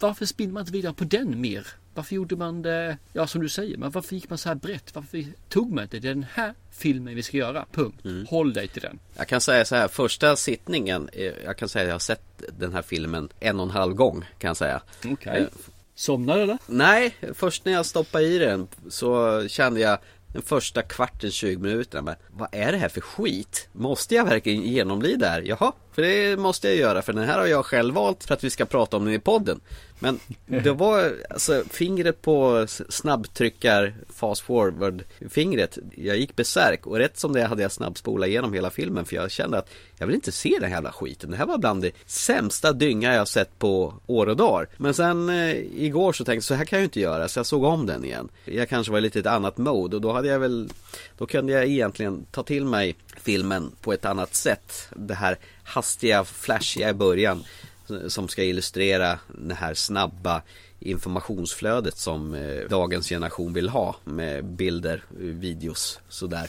Varför 0.00 0.26
spinner 0.26 0.52
man 0.52 0.60
inte 0.60 0.72
vidare 0.72 0.94
på 0.94 1.04
den 1.04 1.40
mer? 1.40 1.66
Varför 1.94 2.14
gjorde 2.14 2.36
man 2.36 2.62
det, 2.62 2.98
ja 3.12 3.26
som 3.26 3.42
du 3.42 3.48
säger, 3.48 3.76
men 3.76 3.90
varför 3.90 4.14
gick 4.14 4.30
man 4.30 4.38
så 4.38 4.48
här 4.48 4.56
brett? 4.56 4.94
Varför 4.94 5.24
tog 5.48 5.72
man 5.72 5.84
inte 5.84 5.98
den 5.98 6.26
här 6.32 6.54
filmen 6.70 7.14
vi 7.14 7.22
ska 7.22 7.36
göra? 7.36 7.66
Punkt. 7.72 8.04
Mm. 8.04 8.26
Håll 8.26 8.52
dig 8.52 8.68
till 8.68 8.82
den. 8.82 8.98
Jag 9.16 9.28
kan 9.28 9.40
säga 9.40 9.64
så 9.64 9.76
här, 9.76 9.88
första 9.88 10.36
sittningen, 10.36 11.08
eh, 11.12 11.32
jag 11.44 11.56
kan 11.56 11.68
säga 11.68 11.82
att 11.82 11.88
jag 11.88 11.94
har 11.94 11.98
sett 11.98 12.42
den 12.58 12.72
här 12.72 12.82
filmen 12.82 13.28
en 13.40 13.60
och 13.60 13.66
en 13.66 13.70
halv 13.70 13.94
gång 13.94 14.24
kan 14.38 14.48
jag 14.48 14.56
säga. 14.56 14.82
Okej. 14.98 15.12
Okay. 15.12 15.42
Eh, 15.42 15.48
Somnade 15.94 16.42
eller? 16.42 16.58
Nej, 16.66 17.16
först 17.34 17.64
när 17.64 17.72
jag 17.72 17.86
stoppade 17.86 18.24
i 18.24 18.38
den 18.38 18.68
så 18.88 19.42
kände 19.48 19.80
jag 19.80 19.98
den 20.36 20.42
första 20.42 20.82
kvarten, 20.82 21.30
20 21.30 21.58
minuterna. 21.58 22.02
Men 22.02 22.14
vad 22.30 22.48
är 22.52 22.72
det 22.72 22.78
här 22.78 22.88
för 22.88 23.00
skit? 23.00 23.68
Måste 23.72 24.14
jag 24.14 24.24
verkligen 24.24 24.62
genomlida 24.62 25.26
det 25.26 25.32
här? 25.32 25.42
Jaha, 25.42 25.72
för 25.96 26.02
det 26.02 26.36
måste 26.36 26.68
jag 26.68 26.76
göra. 26.76 27.02
För 27.02 27.12
den 27.12 27.24
här 27.24 27.38
har 27.38 27.46
jag 27.46 27.66
själv 27.66 27.94
valt 27.94 28.24
för 28.24 28.34
att 28.34 28.44
vi 28.44 28.50
ska 28.50 28.64
prata 28.64 28.96
om 28.96 29.04
den 29.04 29.14
i 29.14 29.18
podden. 29.18 29.60
Men 29.98 30.20
det 30.46 30.72
var 30.72 31.12
alltså 31.30 31.62
fingret 31.70 32.22
på 32.22 32.66
snabbtryckar 32.88 33.94
fast 34.08 34.42
forward 34.42 35.04
fingret. 35.30 35.78
Jag 35.94 36.16
gick 36.16 36.36
besärk 36.36 36.86
och 36.86 36.96
rätt 36.96 37.18
som 37.18 37.32
det 37.32 37.44
hade 37.44 37.62
jag 37.62 37.72
snabbspolat 37.72 38.28
igenom 38.28 38.52
hela 38.52 38.70
filmen 38.70 39.04
för 39.04 39.16
jag 39.16 39.30
kände 39.30 39.58
att 39.58 39.70
jag 39.98 40.06
vill 40.06 40.14
inte 40.14 40.32
se 40.32 40.56
den 40.60 40.68
här 40.68 40.76
jävla 40.76 40.92
skiten. 40.92 41.30
Det 41.30 41.36
här 41.36 41.46
var 41.46 41.58
bland 41.58 41.82
det 41.82 41.92
sämsta 42.06 42.72
dynga 42.72 43.14
jag 43.14 43.28
sett 43.28 43.58
på 43.58 43.94
år 44.06 44.26
och 44.26 44.36
dagar. 44.36 44.68
Men 44.76 44.94
sen 44.94 45.28
eh, 45.28 45.56
igår 45.56 46.12
så 46.12 46.24
tänkte 46.24 46.36
jag 46.36 46.44
så 46.44 46.54
här 46.54 46.64
kan 46.64 46.76
jag 46.76 46.82
ju 46.82 46.84
inte 46.84 47.00
göra 47.00 47.28
så 47.28 47.38
jag 47.38 47.46
såg 47.46 47.64
om 47.64 47.86
den 47.86 48.04
igen. 48.04 48.28
Jag 48.44 48.68
kanske 48.68 48.92
var 48.92 48.98
i 48.98 49.02
lite 49.02 49.18
ett 49.18 49.26
annat 49.26 49.58
mode 49.58 49.96
och 49.96 50.02
då 50.02 50.12
hade 50.12 50.28
jag 50.28 50.38
väl 50.38 50.68
Då 51.18 51.26
kunde 51.26 51.52
jag 51.52 51.66
egentligen 51.66 52.26
ta 52.30 52.42
till 52.42 52.64
mig 52.64 52.96
filmen 53.16 53.72
på 53.80 53.92
ett 53.92 54.04
annat 54.04 54.34
sätt. 54.34 54.88
Det 54.96 55.14
här 55.14 55.38
hastiga, 55.64 56.24
flashiga 56.24 56.90
i 56.90 56.94
början 56.94 57.44
som 58.08 58.28
ska 58.28 58.44
illustrera 58.44 59.18
det 59.38 59.54
här 59.54 59.74
snabba 59.74 60.42
informationsflödet 60.80 61.96
som 61.96 62.34
eh, 62.34 62.68
dagens 62.68 63.08
generation 63.08 63.52
vill 63.52 63.68
ha 63.68 63.96
med 64.04 64.44
bilder, 64.44 65.04
eh, 65.10 65.20
videos, 65.20 66.00
sådär. 66.08 66.48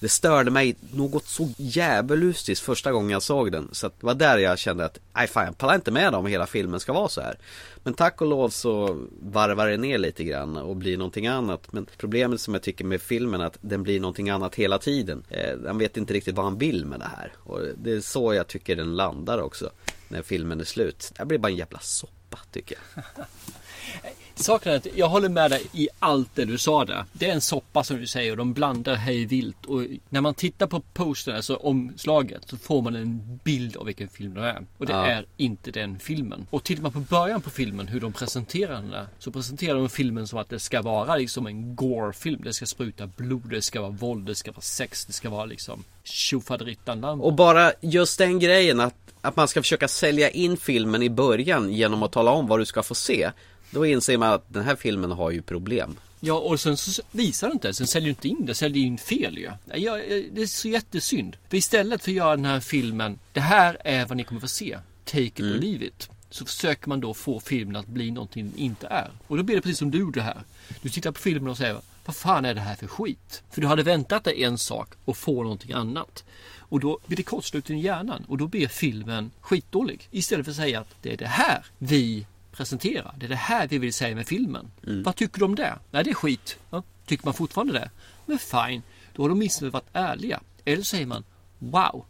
Det 0.00 0.08
störde 0.08 0.50
mig 0.50 0.76
något 0.92 1.26
så 1.26 1.48
djävulustiskt 1.56 2.64
första 2.64 2.92
gången 2.92 3.10
jag 3.10 3.22
såg 3.22 3.52
den. 3.52 3.68
Så 3.72 3.88
det 3.88 4.06
var 4.06 4.14
där 4.14 4.38
jag 4.38 4.58
kände 4.58 4.84
att, 4.84 4.98
nej 5.14 5.26
fan 5.26 5.44
jag 5.44 5.58
pallar 5.58 5.74
inte 5.74 5.90
med 5.90 6.14
om 6.14 6.26
hela 6.26 6.46
filmen 6.46 6.80
ska 6.80 6.92
vara 6.92 7.08
så 7.08 7.20
här. 7.20 7.38
Men 7.82 7.94
tack 7.94 8.20
och 8.20 8.26
lov 8.26 8.48
så 8.48 9.06
varvar 9.22 9.68
det 9.68 9.76
ner 9.76 9.98
lite 9.98 10.24
grann 10.24 10.56
och 10.56 10.76
blir 10.76 10.98
någonting 10.98 11.26
annat. 11.26 11.72
Men 11.72 11.86
problemet 11.96 12.40
som 12.40 12.54
jag 12.54 12.62
tycker 12.62 12.84
med 12.84 13.02
filmen 13.02 13.40
är 13.40 13.44
att 13.44 13.58
den 13.60 13.82
blir 13.82 14.00
någonting 14.00 14.30
annat 14.30 14.54
hela 14.54 14.78
tiden. 14.78 15.24
Eh, 15.28 15.56
han 15.66 15.78
vet 15.78 15.96
inte 15.96 16.14
riktigt 16.14 16.34
vad 16.34 16.44
han 16.44 16.58
vill 16.58 16.86
med 16.86 17.00
det 17.00 17.10
här. 17.16 17.32
Och 17.38 17.60
det 17.76 17.92
är 17.92 18.00
så 18.00 18.34
jag 18.34 18.46
tycker 18.46 18.76
den 18.76 18.96
landar 18.96 19.38
också. 19.38 19.70
När 20.08 20.22
filmen 20.22 20.60
är 20.60 20.64
slut. 20.64 21.12
Det 21.18 21.24
blir 21.24 21.38
bara 21.38 21.48
en 21.48 21.56
jävla 21.56 21.78
soppa 21.78 22.38
tycker 22.52 22.78
jag. 22.94 23.04
Saken 24.38 24.72
är 24.72 24.76
att 24.76 24.86
jag 24.94 25.08
håller 25.08 25.28
med 25.28 25.50
dig 25.50 25.62
i 25.72 25.88
allt 25.98 26.28
det 26.34 26.44
du 26.44 26.58
sa 26.58 26.84
där. 26.84 27.04
Det 27.12 27.28
är 27.28 27.32
en 27.32 27.40
soppa 27.40 27.84
som 27.84 27.96
du 27.96 28.06
säger 28.06 28.30
och 28.30 28.36
de 28.36 28.52
blandar 28.52 28.94
hej 28.94 29.24
vilt. 29.24 29.66
Och 29.66 29.82
när 30.08 30.20
man 30.20 30.34
tittar 30.34 30.66
på 30.66 30.80
postern, 30.80 31.36
alltså 31.36 31.54
omslaget, 31.54 32.42
så 32.46 32.56
får 32.56 32.82
man 32.82 32.96
en 32.96 33.40
bild 33.44 33.76
av 33.76 33.86
vilken 33.86 34.08
film 34.08 34.34
det 34.34 34.40
är. 34.40 34.66
Och 34.78 34.86
det 34.86 34.92
ja. 34.92 35.06
är 35.06 35.26
inte 35.36 35.70
den 35.70 35.98
filmen. 35.98 36.46
Och 36.50 36.64
tittar 36.64 36.82
man 36.82 36.92
på 36.92 37.00
början 37.00 37.40
på 37.40 37.50
filmen, 37.50 37.88
hur 37.88 38.00
de 38.00 38.12
presenterar 38.12 38.72
den 38.72 38.90
där. 38.90 39.06
Så 39.18 39.30
presenterar 39.30 39.74
de 39.74 39.88
filmen 39.88 40.26
som 40.26 40.38
att 40.38 40.48
det 40.48 40.58
ska 40.58 40.82
vara 40.82 41.16
liksom 41.16 41.46
en 41.46 41.76
gore-film. 41.76 42.40
Det 42.44 42.52
ska 42.52 42.66
spruta 42.66 43.06
blod, 43.06 43.50
det 43.50 43.62
ska 43.62 43.80
vara 43.80 43.90
våld, 43.90 44.26
det 44.26 44.34
ska 44.34 44.52
vara 44.52 44.60
sex, 44.60 45.04
det 45.04 45.12
ska 45.12 45.30
vara 45.30 45.44
liksom 45.44 45.84
tjofaderittan 46.04 47.04
Och 47.04 47.32
bara 47.32 47.72
just 47.80 48.18
den 48.18 48.38
grejen 48.38 48.80
att, 48.80 48.94
att 49.20 49.36
man 49.36 49.48
ska 49.48 49.62
försöka 49.62 49.88
sälja 49.88 50.30
in 50.30 50.56
filmen 50.56 51.02
i 51.02 51.10
början 51.10 51.72
genom 51.72 52.02
att 52.02 52.12
tala 52.12 52.30
om 52.30 52.46
vad 52.46 52.58
du 52.58 52.66
ska 52.66 52.82
få 52.82 52.94
se. 52.94 53.30
Då 53.70 53.86
inser 53.86 54.18
man 54.18 54.32
att 54.32 54.44
den 54.48 54.64
här 54.64 54.76
filmen 54.76 55.10
har 55.10 55.30
ju 55.30 55.42
problem. 55.42 55.96
Ja 56.20 56.34
och 56.34 56.60
sen 56.60 56.76
så 56.76 57.02
visar 57.10 57.48
det 57.48 57.52
inte, 57.52 57.74
sen 57.74 57.86
säljer 57.86 58.08
inte 58.08 58.28
in 58.28 58.46
det, 58.46 58.54
säljer 58.54 58.84
in 58.84 58.98
fel 58.98 59.38
ju. 59.38 59.50
Ja, 59.74 59.96
det 60.32 60.42
är 60.42 60.46
så 60.46 60.68
jättesynd. 60.68 61.36
För 61.48 61.56
istället 61.56 62.02
för 62.02 62.10
att 62.10 62.16
göra 62.16 62.36
den 62.36 62.44
här 62.44 62.60
filmen, 62.60 63.18
det 63.32 63.40
här 63.40 63.76
är 63.84 64.06
vad 64.06 64.16
ni 64.16 64.24
kommer 64.24 64.40
få 64.40 64.48
se. 64.48 64.78
Take 65.04 65.22
it 65.22 65.40
mm. 65.40 65.52
or 65.52 65.58
leave 65.58 65.84
it. 65.84 66.10
Så 66.30 66.44
försöker 66.44 66.88
man 66.88 67.00
då 67.00 67.14
få 67.14 67.40
filmen 67.40 67.76
att 67.76 67.86
bli 67.86 68.10
någonting 68.10 68.50
den 68.50 68.58
inte 68.58 68.86
är. 68.86 69.10
Och 69.26 69.36
då 69.36 69.42
blir 69.42 69.56
det 69.56 69.62
precis 69.62 69.78
som 69.78 69.90
du 69.90 69.98
gjorde 69.98 70.22
här. 70.22 70.42
Du 70.82 70.88
tittar 70.88 71.12
på 71.12 71.20
filmen 71.20 71.50
och 71.50 71.56
säger 71.56 71.80
Vad 72.04 72.16
fan 72.16 72.44
är 72.44 72.54
det 72.54 72.60
här 72.60 72.74
för 72.74 72.86
skit? 72.86 73.42
För 73.50 73.60
du 73.60 73.66
hade 73.66 73.82
väntat 73.82 74.24
dig 74.24 74.44
en 74.44 74.58
sak 74.58 74.92
och 75.04 75.16
få 75.16 75.42
någonting 75.42 75.72
annat. 75.72 76.24
Och 76.58 76.80
då 76.80 76.98
blir 77.06 77.16
det 77.16 77.22
kortslut 77.22 77.70
i 77.70 77.74
hjärnan 77.74 78.24
och 78.28 78.38
då 78.38 78.46
blir 78.46 78.68
filmen 78.68 79.30
skitdålig. 79.40 80.08
Istället 80.10 80.46
för 80.46 80.50
att 80.50 80.56
säga 80.56 80.80
att 80.80 80.94
det 81.02 81.12
är 81.12 81.16
det 81.16 81.26
här 81.26 81.64
vi 81.78 82.26
presentera. 82.58 83.14
Det 83.16 83.26
är 83.26 83.28
det 83.28 83.36
här 83.36 83.68
vi 83.68 83.78
vill 83.78 83.92
säga 83.92 84.14
med 84.14 84.26
filmen. 84.26 84.70
Mm. 84.86 85.02
Vad 85.02 85.16
tycker 85.16 85.38
du 85.38 85.44
om 85.44 85.54
det? 85.54 85.78
Nej, 85.90 86.04
det 86.04 86.10
är 86.10 86.14
skit. 86.14 86.58
Ja, 86.70 86.82
tycker 87.06 87.24
man 87.24 87.34
fortfarande 87.34 87.72
det? 87.72 87.90
Men 88.26 88.38
fine, 88.38 88.82
då 89.14 89.22
har 89.22 89.28
de 89.28 89.34
åtminstone 89.34 89.70
varit 89.70 89.88
ärliga. 89.92 90.40
Eller 90.64 90.82
säger 90.82 91.06
man 91.06 91.24
Wow, 91.58 92.04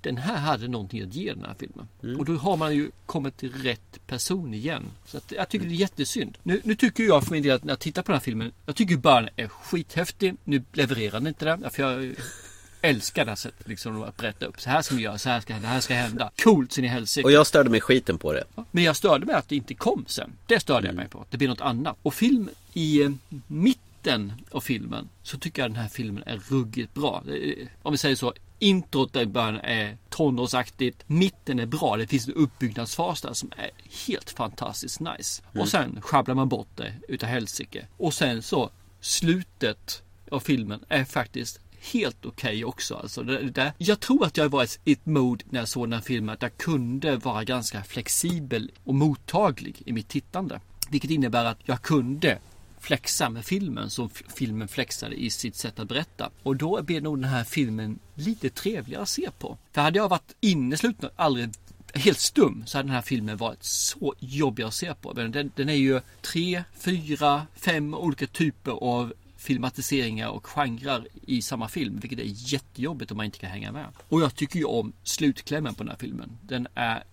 den 0.00 0.16
här 0.16 0.36
hade 0.36 0.68
någonting 0.68 1.02
att 1.02 1.14
ge 1.14 1.32
den 1.32 1.44
här 1.44 1.54
filmen. 1.58 1.88
Mm. 2.02 2.18
Och 2.18 2.24
då 2.24 2.36
har 2.36 2.56
man 2.56 2.74
ju 2.74 2.90
kommit 3.06 3.36
till 3.36 3.52
rätt 3.52 4.06
person 4.06 4.54
igen. 4.54 4.82
Så 5.06 5.16
att 5.16 5.32
jag 5.32 5.48
tycker 5.48 5.66
det 5.66 5.74
är 5.74 5.76
jättesynd. 5.76 6.38
Nu, 6.42 6.60
nu 6.64 6.74
tycker 6.74 7.04
jag 7.04 7.24
för 7.24 7.32
min 7.32 7.42
del 7.42 7.56
att 7.56 7.64
när 7.64 7.72
jag 7.72 7.80
tittar 7.80 8.02
på 8.02 8.12
den 8.12 8.18
här 8.18 8.24
filmen. 8.24 8.52
Jag 8.66 8.76
tycker 8.76 8.96
början 8.96 9.28
är 9.36 9.48
skithäftig. 9.48 10.36
Nu 10.44 10.62
levererar 10.72 11.12
den 11.12 11.26
inte 11.26 11.44
det. 11.44 11.70
För 11.70 11.82
jag 11.82 12.14
älskar 12.84 13.24
det 13.24 13.30
här 13.30 13.36
sättet 13.36 13.68
liksom 13.68 14.02
att 14.02 14.16
berätta 14.16 14.46
upp. 14.46 14.60
Så 14.60 14.70
här 14.70 14.82
ska 14.82 14.94
vi 14.94 15.02
göra, 15.02 15.18
så 15.18 15.28
här 15.28 15.40
ska 15.40 15.54
det 15.54 15.66
här 15.66 15.80
ska 15.80 15.94
hända. 15.94 16.30
Coolt 16.42 16.72
sin 16.72 16.84
i 16.84 16.88
helsike. 16.88 17.24
Och 17.24 17.32
jag 17.32 17.46
störde 17.46 17.70
mig 17.70 17.80
skiten 17.80 18.18
på 18.18 18.32
det. 18.32 18.44
Men 18.70 18.84
jag 18.84 18.96
störde 18.96 19.26
mig 19.26 19.34
att 19.34 19.48
det 19.48 19.56
inte 19.56 19.74
kom 19.74 20.04
sen. 20.08 20.32
Det 20.46 20.60
störde 20.60 20.78
mm. 20.78 20.88
jag 20.88 20.96
mig 20.96 21.08
på. 21.08 21.24
Det 21.30 21.36
blir 21.36 21.48
något 21.48 21.60
annat. 21.60 21.96
Och 22.02 22.14
film 22.14 22.48
i 22.72 23.02
eh, 23.02 23.10
mitten 23.46 24.32
av 24.50 24.60
filmen 24.60 25.08
så 25.22 25.38
tycker 25.38 25.62
jag 25.62 25.70
den 25.70 25.76
här 25.76 25.88
filmen 25.88 26.22
är 26.26 26.40
ruggigt 26.48 26.94
bra. 26.94 27.22
Om 27.82 27.92
vi 27.92 27.98
säger 27.98 28.16
så. 28.16 28.32
Introt 28.58 29.16
i 29.16 29.26
början 29.26 29.60
är 29.60 29.96
tonårsaktigt. 30.08 31.04
Mitten 31.06 31.58
är 31.58 31.66
bra. 31.66 31.96
Det 31.96 32.06
finns 32.06 32.28
en 32.28 32.34
uppbyggnadsfas 32.34 33.20
där 33.20 33.32
som 33.32 33.52
är 33.56 33.70
helt 34.06 34.30
fantastiskt 34.30 35.00
nice. 35.00 35.42
Mm. 35.52 35.62
Och 35.62 35.68
sen 35.68 36.00
sjabblar 36.00 36.34
man 36.34 36.48
bort 36.48 36.68
det 36.74 36.92
utav 37.08 37.28
helsike. 37.28 37.86
Och 37.96 38.14
sen 38.14 38.42
så 38.42 38.70
slutet 39.00 40.02
av 40.30 40.40
filmen 40.40 40.84
är 40.88 41.04
faktiskt 41.04 41.60
helt 41.92 42.26
okej 42.26 42.50
okay 42.50 42.64
också. 42.64 42.94
Alltså 42.94 43.22
det, 43.22 43.50
det, 43.50 43.72
jag 43.78 44.00
tror 44.00 44.24
att 44.24 44.36
jag 44.36 44.48
var 44.48 44.68
i 44.84 44.92
ett 44.92 45.06
mode 45.06 45.44
när 45.50 45.60
jag 45.60 45.68
såg 45.68 45.84
den 45.84 45.92
här 45.92 46.00
filmen 46.00 46.34
att 46.34 46.42
jag 46.42 46.56
kunde 46.56 47.16
vara 47.16 47.44
ganska 47.44 47.84
flexibel 47.84 48.70
och 48.84 48.94
mottaglig 48.94 49.82
i 49.86 49.92
mitt 49.92 50.08
tittande. 50.08 50.60
Vilket 50.90 51.10
innebär 51.10 51.44
att 51.44 51.58
jag 51.64 51.82
kunde 51.82 52.38
flexa 52.80 53.30
med 53.30 53.44
filmen 53.44 53.90
som 53.90 54.10
filmen 54.10 54.68
flexade 54.68 55.14
i 55.14 55.30
sitt 55.30 55.56
sätt 55.56 55.78
att 55.78 55.88
berätta. 55.88 56.30
Och 56.42 56.56
då 56.56 56.82
blir 56.82 57.00
nog 57.00 57.18
den 57.18 57.30
här 57.30 57.44
filmen 57.44 57.98
lite 58.14 58.50
trevligare 58.50 59.02
att 59.02 59.08
se 59.08 59.30
på. 59.38 59.58
För 59.72 59.80
hade 59.80 59.98
jag 59.98 60.08
varit 60.08 60.34
innesluten 60.40 61.08
och 61.08 61.24
aldrig 61.24 61.50
helt 61.94 62.20
stum 62.20 62.62
så 62.66 62.78
hade 62.78 62.88
den 62.88 62.94
här 62.94 63.02
filmen 63.02 63.36
varit 63.36 63.64
så 63.64 64.14
jobbig 64.18 64.62
att 64.62 64.74
se 64.74 64.94
på. 64.94 65.12
Den, 65.12 65.52
den 65.54 65.68
är 65.68 65.74
ju 65.74 66.00
tre, 66.22 66.64
fyra, 66.78 67.46
fem 67.54 67.94
olika 67.94 68.26
typer 68.26 68.72
av 68.72 69.12
filmatiseringar 69.44 70.28
och 70.28 70.46
genrer 70.46 71.06
i 71.26 71.42
samma 71.42 71.68
film. 71.68 71.98
Vilket 71.98 72.18
är 72.18 72.52
jättejobbigt 72.52 73.10
om 73.10 73.16
man 73.16 73.26
inte 73.26 73.38
kan 73.38 73.50
hänga 73.50 73.72
med. 73.72 73.86
Och 74.08 74.20
jag 74.20 74.34
tycker 74.34 74.58
ju 74.58 74.64
om 74.64 74.92
slutklämmen 75.02 75.74
på 75.74 75.82
den 75.82 75.90
här 75.90 75.98
filmen. 75.98 76.38
Den 76.42 76.68
är 76.74 77.04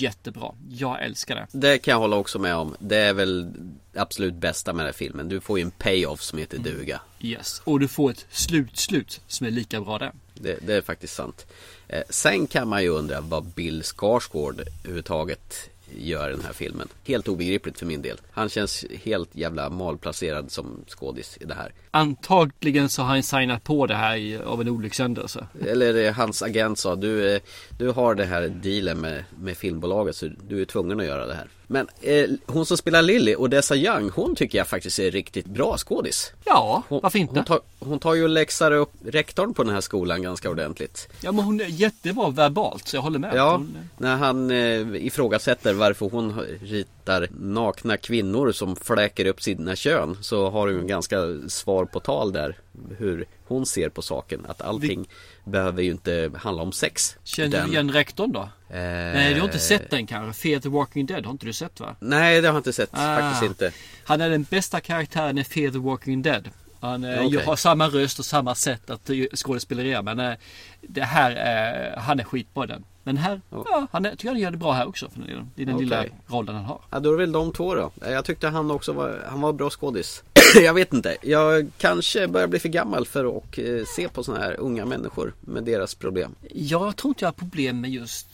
jättebra. 0.00 0.52
Jag 0.68 1.04
älskar 1.04 1.34
det. 1.34 1.46
Det 1.52 1.78
kan 1.78 1.92
jag 1.92 1.98
hålla 1.98 2.16
också 2.16 2.38
med 2.38 2.54
om. 2.54 2.76
Det 2.78 2.96
är 2.96 3.14
väl 3.14 3.52
absolut 3.94 4.34
bästa 4.34 4.72
med 4.72 4.84
den 4.84 4.86
här 4.86 4.98
filmen. 4.98 5.28
Du 5.28 5.40
får 5.40 5.58
ju 5.58 5.62
en 5.64 5.70
payoff 5.70 6.22
som 6.22 6.38
heter 6.38 6.58
duga. 6.58 7.00
Yes, 7.20 7.62
och 7.64 7.80
du 7.80 7.88
får 7.88 8.10
ett 8.10 8.26
slutslut 8.30 9.20
som 9.26 9.46
är 9.46 9.50
lika 9.50 9.80
bra 9.80 9.98
det. 9.98 10.12
Det, 10.34 10.58
det 10.66 10.74
är 10.74 10.82
faktiskt 10.82 11.14
sant. 11.14 11.46
Eh, 11.88 12.02
sen 12.08 12.46
kan 12.46 12.68
man 12.68 12.82
ju 12.82 12.88
undra 12.88 13.20
vad 13.20 13.44
Bill 13.44 13.82
Skarsgård 13.82 14.60
överhuvudtaget 14.60 15.70
gör 15.98 16.30
den 16.30 16.40
här 16.40 16.52
filmen. 16.52 16.88
Helt 17.04 17.28
obegripligt 17.28 17.78
för 17.78 17.86
min 17.86 18.02
del. 18.02 18.16
Han 18.30 18.48
känns 18.48 18.84
helt 19.02 19.30
jävla 19.36 19.70
malplacerad 19.70 20.50
som 20.50 20.84
skådis 20.88 21.38
i 21.40 21.44
det 21.44 21.54
här. 21.54 21.72
Antagligen 21.90 22.88
så 22.88 23.02
har 23.02 23.08
han 23.08 23.22
signat 23.22 23.64
på 23.64 23.86
det 23.86 23.94
här 23.94 24.16
i- 24.16 24.38
av 24.38 24.60
en 24.60 24.68
olyckshändelse. 24.68 25.46
Eller 25.66 25.94
eh, 26.06 26.12
hans 26.12 26.42
agent 26.42 26.78
sa 26.78 26.96
du, 26.96 27.34
eh, 27.34 27.40
du 27.78 27.88
har 27.90 28.14
det 28.14 28.24
här 28.24 28.48
dealen 28.48 29.00
med, 29.00 29.24
med 29.38 29.56
filmbolaget 29.56 30.16
så 30.16 30.28
du 30.48 30.60
är 30.60 30.64
tvungen 30.64 31.00
att 31.00 31.06
göra 31.06 31.26
det 31.26 31.34
här. 31.34 31.48
Men 31.72 31.88
eh, 32.00 32.30
hon 32.46 32.66
som 32.66 32.76
spelar 32.76 33.02
Lily, 33.02 33.34
Odessa 33.36 33.76
Young, 33.76 34.10
hon 34.10 34.36
tycker 34.36 34.58
jag 34.58 34.66
faktiskt 34.66 34.98
är 34.98 35.10
riktigt 35.10 35.46
bra 35.46 35.76
skådis. 35.78 36.32
Ja, 36.44 36.82
Hon, 36.88 37.00
varför 37.02 37.18
inte? 37.18 37.34
Hon 37.34 37.44
tar, 37.44 37.60
hon 37.78 37.98
tar 37.98 38.14
ju 38.14 38.22
och 38.22 38.28
läxar 38.28 38.72
upp 38.72 38.92
rektorn 39.04 39.54
på 39.54 39.62
den 39.64 39.74
här 39.74 39.80
skolan 39.80 40.22
ganska 40.22 40.50
ordentligt. 40.50 41.08
Ja, 41.20 41.32
men 41.32 41.44
hon 41.44 41.60
är 41.60 41.64
jättebra 41.64 42.30
verbalt 42.30 42.88
så 42.88 42.96
jag 42.96 43.02
håller 43.02 43.18
med. 43.18 43.32
Ja, 43.34 43.52
Hon, 43.52 43.76
när 43.98 44.16
han 44.16 44.50
eh, 44.50 45.06
ifrågasätter 45.06 45.74
varför 45.74 46.08
hon 46.10 46.40
ritar 46.62 47.28
nakna 47.40 47.96
kvinnor 47.96 48.52
som 48.52 48.76
fläker 48.76 49.26
upp 49.26 49.42
sina 49.42 49.76
kön 49.76 50.18
så 50.20 50.50
har 50.50 50.68
hon 50.68 50.86
ganska 50.86 51.16
svar 51.48 51.84
på 51.84 52.00
tal 52.00 52.32
där 52.32 52.58
hur 52.98 53.24
hon 53.54 53.66
ser 53.66 53.88
på 53.88 54.02
saken. 54.02 54.46
Att 54.48 54.62
allting 54.62 55.08
behöver 55.44 55.82
ju 55.82 55.90
inte 55.90 56.30
handla 56.36 56.62
om 56.62 56.72
sex. 56.72 57.16
känner 57.24 57.48
Utan- 57.48 57.66
du 57.66 57.72
igen 57.72 57.92
rektorn 57.92 58.32
då? 58.32 58.40
Eh, 58.40 58.76
Nej, 58.80 59.34
du 59.34 59.40
har 59.40 59.46
inte 59.46 59.58
sett 59.58 59.90
den 59.90 60.06
kanske? 60.06 60.42
Fear 60.42 60.60
the 60.60 60.68
Walking 60.68 61.06
Dead 61.06 61.24
har 61.24 61.32
inte 61.32 61.46
du 61.46 61.52
sett 61.52 61.80
va? 61.80 61.96
Nej, 62.00 62.40
det 62.40 62.48
har 62.48 62.54
jag 62.54 62.58
inte 62.60 62.72
sett. 62.72 62.90
Ah. 62.92 63.16
Faktiskt 63.20 63.42
inte. 63.42 63.72
Han 64.04 64.20
är 64.20 64.30
den 64.30 64.42
bästa 64.42 64.80
karaktären 64.80 65.38
i 65.38 65.44
Fear 65.44 65.70
the 65.72 65.78
Walking 65.78 66.22
Dead. 66.22 66.48
Han 66.80 67.04
eh, 67.04 67.26
Okej. 67.26 67.44
har 67.44 67.56
samma 67.56 67.88
röst 67.88 68.18
och 68.18 68.24
samma 68.24 68.54
sätt 68.54 68.90
att 68.90 69.10
eh, 69.10 69.16
skådespelera. 69.34 70.02
Men 70.02 70.20
eh, 70.20 70.32
det 70.80 71.02
här 71.02 71.30
är, 71.30 71.96
han 71.96 72.20
är 72.20 72.24
skitbra 72.24 72.66
den. 72.66 72.84
Men 73.10 73.16
här, 73.16 73.40
ja, 73.50 73.86
han 73.92 74.06
är, 74.06 74.10
tycker 74.10 74.28
han 74.28 74.38
gör 74.38 74.50
det 74.50 74.56
bra 74.56 74.72
här 74.72 74.88
också. 74.88 75.10
För 75.10 75.20
den, 75.20 75.50
I 75.56 75.64
den 75.64 75.74
Okej. 75.74 75.84
lilla 75.84 76.04
rollen 76.26 76.54
han 76.54 76.64
har. 76.64 76.80
Ja, 76.90 77.00
då 77.00 77.08
är 77.08 77.12
det 77.12 77.18
väl 77.18 77.32
de 77.32 77.52
två 77.52 77.74
då. 77.74 77.90
Jag 78.00 78.24
tyckte 78.24 78.48
han 78.48 78.70
också 78.70 78.92
var, 78.92 79.24
han 79.30 79.40
var 79.40 79.52
bra 79.52 79.70
skådis. 79.70 80.22
jag 80.54 80.74
vet 80.74 80.92
inte. 80.92 81.16
Jag 81.22 81.70
kanske 81.78 82.28
börjar 82.28 82.46
bli 82.48 82.58
för 82.58 82.68
gammal 82.68 83.06
för 83.06 83.36
att 83.38 83.58
eh, 83.58 83.64
se 83.96 84.08
på 84.08 84.22
sådana 84.22 84.44
här 84.44 84.60
unga 84.60 84.84
människor 84.84 85.34
med 85.40 85.64
deras 85.64 85.94
problem. 85.94 86.34
Jag 86.54 86.96
tror 86.96 87.10
inte 87.10 87.24
jag 87.24 87.28
har 87.28 87.32
problem 87.32 87.80
med 87.80 87.90
just 87.90 88.26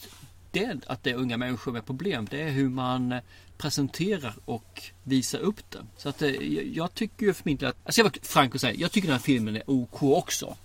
det, 0.50 0.76
att 0.86 1.02
det 1.04 1.10
är 1.10 1.14
unga 1.14 1.36
människor 1.36 1.72
med 1.72 1.86
problem. 1.86 2.26
Det 2.30 2.42
är 2.42 2.50
hur 2.50 2.68
man 2.68 3.12
eh, 3.12 3.18
presenterar 3.58 4.34
och 4.44 4.82
visar 5.02 5.38
upp 5.38 5.70
det. 5.70 5.78
Så 5.96 6.08
att 6.08 6.22
eh, 6.22 6.30
jag- 6.76 6.94
tycker 6.94 7.26
ju 7.26 7.32
för 7.32 7.42
min 7.44 7.56
del 7.56 7.68
att, 7.68 7.76
alltså 7.84 8.00
jag 8.00 8.04
vara 8.04 8.14
frank 8.22 8.54
och 8.54 8.60
säga, 8.60 8.74
jag 8.78 8.92
tycker 8.92 9.08
den 9.08 9.16
här 9.16 9.22
filmen 9.22 9.56
är 9.56 9.62
OK 9.66 10.02
också. 10.02 10.56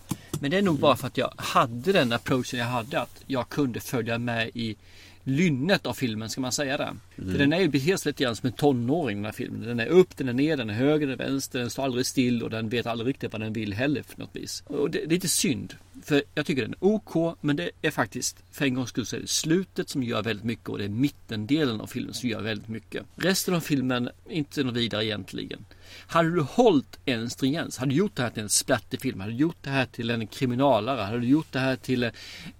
Men 0.41 0.51
det 0.51 0.57
är 0.57 0.61
nog 0.61 0.79
bara 0.79 0.95
för 0.95 1.07
att 1.07 1.17
jag 1.17 1.33
hade 1.37 1.91
den 1.91 2.13
approachen 2.13 2.59
jag 2.59 2.65
hade, 2.65 3.01
att 3.01 3.23
jag 3.27 3.49
kunde 3.49 3.79
följa 3.79 4.17
med 4.17 4.51
i 4.53 4.75
lynnet 5.23 5.85
av 5.85 5.93
filmen, 5.93 6.29
ska 6.29 6.41
man 6.41 6.51
säga 6.51 6.77
det? 6.77 6.95
För 7.15 7.37
den 7.37 7.53
är 7.53 7.59
ju 7.59 7.79
helt 7.79 8.05
lite 8.05 8.23
grann 8.23 8.35
som 8.35 8.47
en 8.47 8.53
tonåring 8.53 9.17
den 9.17 9.25
här 9.25 9.31
filmen. 9.31 9.61
Den 9.61 9.79
är 9.79 9.87
upp, 9.87 10.17
den 10.17 10.29
är 10.29 10.33
ner, 10.33 10.57
den 10.57 10.69
är 10.69 10.73
höger, 10.73 11.07
den 11.07 11.19
är 11.19 11.23
vänster, 11.25 11.59
den 11.59 11.69
står 11.69 11.83
aldrig 11.83 12.05
still 12.05 12.43
och 12.43 12.49
den 12.49 12.69
vet 12.69 12.85
aldrig 12.85 13.09
riktigt 13.09 13.31
vad 13.31 13.41
den 13.41 13.53
vill 13.53 13.73
heller 13.73 14.03
för 14.03 14.19
något 14.19 14.35
vis. 14.35 14.63
Och 14.67 14.91
det, 14.91 14.97
det 14.99 15.05
är 15.05 15.09
lite 15.09 15.27
synd. 15.27 15.75
För 16.03 16.23
jag 16.35 16.45
tycker 16.45 16.61
den 16.61 16.71
är 16.71 16.83
OK, 16.85 17.37
men 17.41 17.55
det 17.55 17.71
är 17.81 17.91
faktiskt 17.91 18.43
för 18.51 18.65
en 18.65 18.73
gångs 18.73 18.89
skull 18.89 19.05
så 19.05 19.15
är 19.15 19.19
det 19.19 19.27
slutet 19.27 19.89
som 19.89 20.03
gör 20.03 20.23
väldigt 20.23 20.45
mycket 20.45 20.69
och 20.69 20.77
det 20.77 20.83
är 20.83 20.89
mittendelen 20.89 21.81
av 21.81 21.87
filmen 21.87 22.13
som 22.13 22.29
gör 22.29 22.41
väldigt 22.41 22.67
mycket. 22.67 23.05
Resten 23.15 23.53
av 23.53 23.59
filmen, 23.59 24.09
inte 24.29 24.63
något 24.63 24.75
vidare 24.75 25.05
egentligen. 25.05 25.65
Hade 26.07 26.31
du 26.35 26.41
hållit 26.41 26.99
en 27.05 27.29
stringens, 27.29 27.77
hade 27.77 27.91
du 27.91 27.97
gjort 27.97 28.15
det 28.15 28.23
här 28.23 28.29
till 28.29 28.43
en 28.43 28.49
splatterfilm, 28.49 29.19
hade 29.19 29.31
du 29.31 29.37
gjort 29.37 29.57
det 29.61 29.69
här 29.69 29.85
till 29.85 30.09
en 30.09 30.27
kriminalare, 30.27 31.01
hade 31.01 31.19
du 31.19 31.27
gjort 31.27 31.51
det 31.51 31.59
här 31.59 31.75
till 31.75 32.03
eh, 32.03 32.11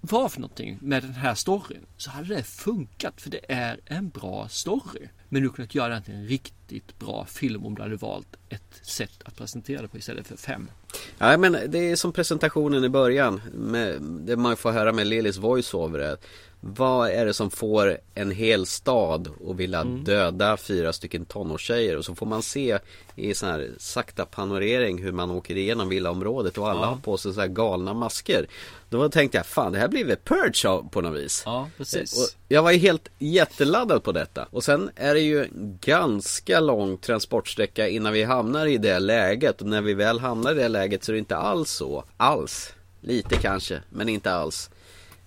vad 0.02 0.32
för 0.32 0.42
någonting 0.42 0.78
med 0.82 1.04
den 1.04 1.14
här 1.14 1.36
storyn 1.36 1.86
så 1.98 2.10
hade 2.10 2.36
det 2.36 2.44
funkat 2.44 3.22
för 3.22 3.30
det 3.30 3.52
är 3.52 3.80
en 3.86 4.10
bra 4.10 4.48
story. 4.48 5.08
Men 5.34 5.42
du 5.42 5.48
hade 5.48 5.56
kunnat 5.56 5.76
göra 5.76 5.94
den 5.94 6.04
till 6.04 6.14
en 6.14 6.28
riktigt 6.28 7.00
bra 7.00 7.26
film 7.26 7.66
om 7.66 7.76
du 7.76 7.82
hade 7.82 7.96
valt 7.96 8.36
ett 8.50 8.80
sätt 8.82 9.24
att 9.26 9.36
presentera 9.36 9.82
det 9.82 9.88
på 9.88 9.98
istället 9.98 10.28
för 10.28 10.38
fem. 10.38 10.70
Ja 11.18 11.38
men 11.38 11.58
det 11.68 11.92
är 11.92 11.96
som 11.96 12.14
presentationen 12.14 12.84
i 12.84 12.90
början 12.90 13.42
med, 13.54 14.02
Det 14.02 14.38
man 14.38 14.58
får 14.58 14.72
höra 14.72 14.94
med 14.94 15.08
Lillys 15.08 15.38
voiceover 15.38 16.18
vad 16.64 17.10
är 17.10 17.26
det 17.26 17.34
som 17.34 17.50
får 17.52 17.98
en 18.16 18.32
hel 18.32 18.66
stad 18.66 19.30
att 19.50 19.56
vilja 19.56 19.84
döda 19.84 20.58
fyra 20.58 20.94
stycken 20.94 21.26
tonårstjejer 21.26 21.98
och 21.98 22.06
så 22.06 22.16
får 22.16 22.26
man 22.26 22.42
se 22.42 22.80
i 23.16 23.34
sån 23.34 23.50
här 23.50 23.70
sakta 23.78 24.26
panorering 24.26 25.04
hur 25.04 25.12
man 25.12 25.32
åker 25.32 25.58
igenom 25.58 25.90
villaområdet 25.90 26.58
och 26.58 26.70
alla 26.70 26.80
Ja. 26.82 26.86
har 26.86 26.96
på 26.98 27.18
sig 27.18 27.34
så 27.34 27.42
här 27.42 27.48
galna 27.48 27.94
masker 27.94 28.48
Då 28.90 29.10
tänkte 29.10 29.38
jag 29.38 29.46
fan 29.46 29.72
det 29.72 29.80
här 29.80 29.88
blir 29.88 30.06
väl 30.06 30.18
Purge 30.24 30.84
på 30.92 31.02
något 31.02 31.20
vis 31.20 31.44
Ja, 31.46 31.70
precis. 31.78 32.18
och 32.18 32.40
jag 32.48 32.64
var 32.64 32.72
ju 32.72 32.78
helt 32.78 33.10
jätteladdad 33.20 34.04
på 34.04 34.12
detta. 34.12 34.48
Och 34.52 34.64
sen 34.64 34.90
är 34.96 35.14
det 35.14 35.20
ju 35.22 35.48
ganska 35.82 36.60
lång 36.60 36.98
transportsträcka 36.98 37.88
innan 37.88 38.14
vi 38.14 38.24
hamnar 38.24 38.66
i 38.66 38.78
det 38.78 39.00
läget. 39.00 39.62
Och 39.62 39.68
när 39.68 39.82
vi 39.82 39.94
väl 39.94 40.20
hamnar 40.20 40.52
i 40.52 40.56
det 40.56 40.68
läget 40.68 41.04
så 41.04 41.12
är 41.12 41.14
det 41.14 41.20
inte 41.20 41.38
alls 41.38 41.72
så. 41.72 42.04
Alls. 42.18 42.74
Lite 43.02 43.36
kanske, 43.36 43.82
men 43.90 44.10
inte 44.10 44.32
alls. 44.34 44.70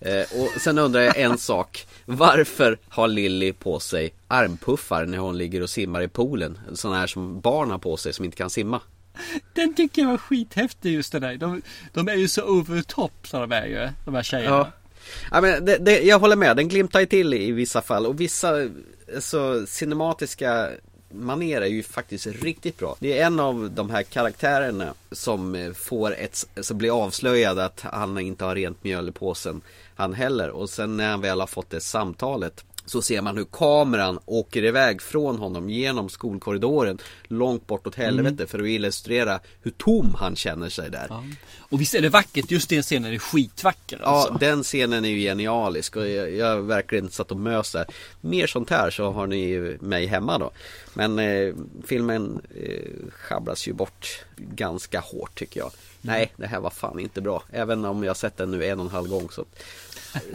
Eh, 0.05 0.41
och 0.41 0.61
sen 0.61 0.79
undrar 0.79 1.01
jag 1.01 1.17
en 1.17 1.39
sak. 1.39 1.87
Varför 2.05 2.79
har 2.89 3.09
Lilly 3.09 3.53
på 3.53 3.81
sig 3.81 4.15
armpuffar 4.29 5.07
när 5.07 5.19
hon 5.19 5.39
ligger 5.39 5.63
och 5.63 5.71
simmar 5.71 6.03
i 6.03 6.09
poolen? 6.09 6.59
Sådana 6.73 6.99
här 6.99 7.07
som 7.07 7.41
barn 7.41 7.71
har 7.71 7.79
på 7.79 7.97
sig 7.97 8.13
som 8.13 8.25
inte 8.25 8.37
kan 8.37 8.51
simma. 8.51 8.81
Den 9.53 9.75
tycker 9.75 10.03
jag 10.03 10.09
var 10.09 10.17
skithäftig 10.17 10.93
just 10.93 11.13
den 11.13 11.23
där. 11.23 11.37
De, 11.37 11.63
de 11.93 12.09
är 12.09 12.15
ju 12.15 12.29
så 12.29 12.43
over 12.43 12.83
top 12.83 13.13
så 13.25 13.41
de 13.41 13.53
är 13.53 13.67
ju, 13.67 13.89
de 14.05 14.15
här 14.15 14.23
tjejerna. 14.23 14.57
Ja. 14.57 14.73
Ja, 15.31 15.41
men 15.41 15.65
det, 15.65 15.79
det, 15.79 16.01
jag 16.01 16.19
håller 16.19 16.37
med, 16.37 16.57
den 16.57 16.69
glimtar 16.69 17.01
ju 17.01 17.07
till 17.07 17.35
i 17.35 17.53
vissa 17.53 17.83
fall 17.83 18.07
och 18.07 18.21
vissa 18.21 18.69
så 19.21 19.67
cinematiska 19.67 20.71
manér 21.15 21.61
är 21.61 21.67
ju 21.67 21.83
faktiskt 21.83 22.27
riktigt 22.27 22.79
bra. 22.79 22.97
Det 22.99 23.19
är 23.19 23.27
en 23.27 23.41
av 23.41 23.71
de 23.71 23.91
här 23.91 24.03
karaktärerna 24.03 24.95
som 25.13 25.55
eh, 25.55 25.73
får 25.73 26.15
ett, 26.15 26.47
som 26.61 26.79
blir 26.79 27.05
avslöjad 27.05 27.59
att 27.59 27.81
han 27.81 28.19
inte 28.19 28.45
har 28.45 28.55
rent 28.55 28.85
mjöl 28.85 29.09
i 29.09 29.13
påsen 29.13 29.61
han 29.95 30.15
heller 30.15 30.51
och 30.51 30.71
sen 30.71 30.97
när 30.97 31.11
han 31.11 31.21
väl 31.21 31.41
har 31.41 31.47
fått 31.47 31.71
det 31.71 31.81
samtalet 31.81 32.65
så 32.87 33.03
ser 33.03 33.23
man 33.23 33.37
hur 33.37 33.45
kameran 33.45 34.19
åker 34.25 34.65
iväg 34.65 35.03
från 35.03 35.39
honom 35.39 35.71
genom 35.71 36.09
skolkorridoren 36.09 36.99
långt 37.25 37.67
bortåt 37.67 37.95
helvete 37.95 38.47
för 38.47 38.59
att 38.59 38.67
illustrera 38.67 39.41
hur 39.63 39.71
tom 39.71 40.15
han 40.19 40.37
känner 40.37 40.69
sig 40.69 40.91
där. 40.91 41.07
Ja. 41.09 41.25
Och 41.59 41.81
visst 41.81 41.95
är 41.95 42.03
det 42.03 42.09
vackert, 42.09 42.51
just 42.51 42.69
den 42.69 42.83
scenen 42.83 43.13
är 43.13 43.19
skitvacker 43.19 44.01
alltså. 44.03 44.33
Ja, 44.33 44.39
den 44.39 44.63
scenen 44.63 45.05
är 45.05 45.09
ju 45.09 45.19
genialisk 45.19 45.97
och 45.97 46.09
jag, 46.09 46.33
jag 46.33 46.63
verkligen 46.63 47.11
satt 47.11 47.31
och 47.31 47.37
mös 47.37 47.73
där. 47.73 47.87
Mer 48.21 48.47
sånt 48.47 48.71
här 48.71 48.91
så 48.91 49.11
har 49.11 49.27
ni 49.27 49.77
mig 49.81 50.07
hemma 50.07 50.39
då. 50.39 50.51
Men 50.95 51.19
eh, 51.19 51.55
filmen 51.87 52.41
eh, 52.57 53.11
schabblas 53.11 53.69
ju 53.69 53.73
bort 53.73 54.25
ganska 54.37 55.01
hårt 55.01 55.35
tycker 55.35 55.61
jag. 55.61 55.71
Nej, 56.01 56.33
det 56.37 56.47
här 56.47 56.61
var 56.61 56.71
fan 56.71 56.99
inte 56.99 57.21
bra. 57.21 57.43
Även 57.53 57.85
om 57.85 58.05
jag 58.05 58.17
sett 58.17 58.37
den 58.37 58.51
nu 58.51 58.65
en 58.65 58.79
och 58.79 58.85
en 58.85 58.91
halv 58.91 59.09
gång 59.09 59.31
så 59.31 59.45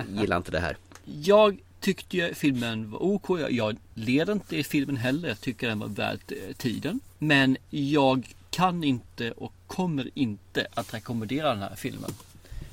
gillar 0.10 0.38
inte 0.38 0.52
det 0.52 0.60
här. 0.60 0.78
Jag 1.06 1.58
tyckte 1.80 2.18
ju 2.18 2.34
filmen 2.34 2.92
var 2.92 3.04
OK. 3.04 3.30
Jag, 3.30 3.52
jag 3.52 3.78
led 3.94 4.30
inte 4.30 4.58
i 4.58 4.64
filmen 4.64 4.98
heller. 4.98 5.30
Jag 5.30 5.42
tycker 5.42 5.68
den 5.68 5.80
var 5.80 5.88
värd 5.88 6.20
eh, 6.28 6.56
tiden. 6.56 7.00
Men 7.18 7.58
jag 7.70 8.36
kan 8.50 8.84
inte 8.84 9.32
och 9.32 9.54
kommer 9.68 10.10
inte 10.14 10.68
att 10.74 10.94
rekommendera 10.94 11.50
den 11.50 11.60
här 11.60 11.76
filmen. 11.76 12.12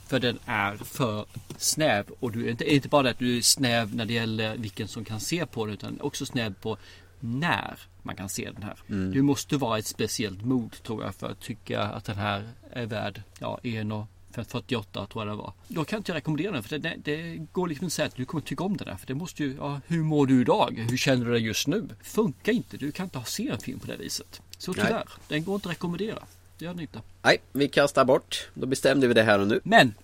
För 0.07 0.21
den 0.21 0.39
är 0.45 0.77
för 0.77 1.27
snäv. 1.57 2.07
Och 2.21 2.33
du 2.33 2.47
är 2.47 2.51
inte, 2.51 2.75
inte 2.75 2.89
bara 2.89 3.03
det 3.03 3.11
att 3.11 3.19
du 3.19 3.37
är 3.37 3.43
snäv 3.43 3.95
när 3.95 4.05
det 4.05 4.13
gäller 4.13 4.57
vilken 4.57 4.89
som 4.89 5.05
kan 5.05 5.21
se 5.21 5.47
på 5.47 5.67
den. 5.67 5.75
Utan 5.75 6.01
också 6.01 6.27
snäv 6.27 6.55
på 6.55 6.79
när 7.21 7.79
man 8.03 8.17
kan 8.17 8.29
se 8.29 8.51
den 8.51 8.63
här. 8.63 8.77
Mm. 8.89 9.13
Du 9.13 9.23
måste 9.23 9.57
vara 9.57 9.79
ett 9.79 9.87
speciellt 9.87 10.45
mod 10.45 10.83
tror 10.83 11.05
jag 11.05 11.15
för 11.15 11.31
att 11.31 11.41
tycka 11.41 11.83
att 11.83 12.05
den 12.05 12.17
här 12.17 12.51
är 12.73 12.87
värd 12.87 13.23
ja, 13.39 13.61
en 13.63 13.93
och 13.93 14.07
48 14.45 15.07
tror 15.07 15.27
jag 15.27 15.33
det 15.33 15.39
var. 15.39 15.53
Då 15.69 15.85
kan 15.85 15.97
jag 15.97 16.01
inte 16.01 16.15
rekommendera 16.15 16.53
den 16.53 16.63
för 16.63 16.79
det, 16.79 16.79
det, 16.79 17.17
det 17.17 17.47
går 17.53 17.69
liksom 17.69 17.85
inte 17.85 17.87
att 17.87 17.93
säga 17.93 18.07
att 18.07 18.17
du 18.17 18.25
kommer 18.25 18.43
tycka 18.43 18.65
om 18.65 18.77
den 18.77 18.87
där. 18.87 18.97
För 18.97 19.07
det 19.07 19.15
måste 19.15 19.43
ju, 19.43 19.57
ja, 19.59 19.81
hur 19.87 20.03
mår 20.03 20.27
du 20.27 20.41
idag? 20.41 20.87
Hur 20.91 20.97
känner 20.97 21.25
du 21.25 21.33
dig 21.33 21.43
just 21.43 21.67
nu? 21.67 21.89
Funkar 22.03 22.53
inte. 22.53 22.77
Du 22.77 22.93
kan 22.93 23.05
inte 23.05 23.19
ha 23.19 23.25
se 23.25 23.49
en 23.49 23.59
film 23.59 23.79
på 23.79 23.87
det 23.87 23.97
viset. 23.97 24.41
Så 24.59 24.73
Nej. 24.73 24.87
tyvärr, 24.87 25.09
den 25.29 25.45
går 25.45 25.55
inte 25.55 25.69
att 25.69 25.75
rekommendera. 25.75 26.19
Det 26.59 26.65
gör 26.65 26.73
den 26.73 26.81
inte. 26.81 27.01
Nej, 27.23 27.39
vi 27.53 27.69
kastar 27.69 28.05
bort. 28.05 28.49
Då 28.55 28.67
bestämde 28.67 29.07
vi 29.07 29.15
det 29.15 29.23
här 29.23 29.39
och 29.39 29.49
nu. 29.49 29.61
Men! 29.65 29.95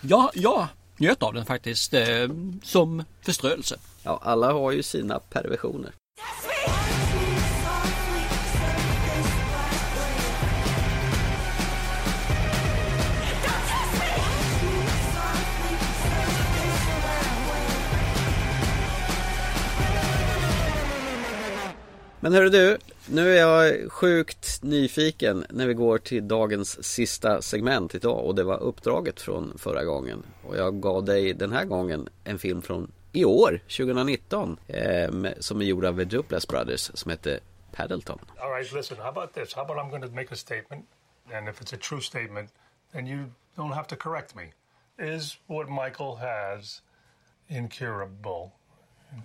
Ja, 0.00 0.30
ja, 0.34 0.68
njöt 0.96 1.22
av 1.22 1.34
den 1.34 1.44
faktiskt 1.44 1.94
eh, 1.94 2.28
som 2.62 3.04
förströelse. 3.20 3.76
Ja, 4.02 4.20
alla 4.22 4.52
har 4.52 4.72
ju 4.72 4.82
sina 4.82 5.18
perversioner. 5.18 5.92
Men 22.22 22.32
hörru 22.32 22.48
du, 22.48 22.78
nu 23.06 23.36
är 23.36 23.40
jag 23.40 23.92
sjukt 23.92 24.62
nyfiken 24.62 25.46
när 25.50 25.66
vi 25.66 25.74
går 25.74 25.98
till 25.98 26.28
dagens 26.28 26.84
sista 26.84 27.42
segment 27.42 27.94
idag 27.94 28.26
och 28.26 28.34
det 28.34 28.44
var 28.44 28.62
uppdraget 28.62 29.20
från 29.20 29.58
förra 29.58 29.84
gången. 29.84 30.22
Och 30.44 30.56
jag 30.56 30.80
gav 30.80 31.04
dig 31.04 31.34
den 31.34 31.52
här 31.52 31.64
gången 31.64 32.08
en 32.24 32.38
film 32.38 32.62
från 32.62 32.92
i 33.12 33.24
år, 33.24 33.60
2019, 33.68 34.58
eh, 34.68 35.10
som 35.38 35.60
är 35.60 35.64
gjord 35.64 35.84
av 35.84 35.96
The 35.96 36.04
Duplass 36.04 36.48
Brothers 36.48 36.90
som 36.94 37.10
heter 37.10 37.40
Paddleton. 37.72 38.18
All 38.38 38.50
right, 38.50 38.72
listen, 38.72 38.96
how 38.96 39.08
about 39.08 39.34
this? 39.34 39.54
How 39.54 39.62
about 39.62 39.76
I'm 39.78 39.90
going 39.90 40.02
to 40.02 40.14
make 40.14 40.32
a 40.32 40.36
statement, 40.36 40.84
and 41.34 41.48
if 41.48 41.60
it's 41.60 41.74
a 41.74 41.78
true 41.80 42.00
statement, 42.00 42.50
then 42.92 43.06
you 43.06 43.18
don't 43.56 43.72
have 43.72 43.86
to 43.86 43.96
correct 43.96 44.34
me. 44.36 44.42
Is 44.98 45.38
what 45.46 45.68
Michael 45.68 46.16
has 46.16 46.82
incurable? 47.48 48.52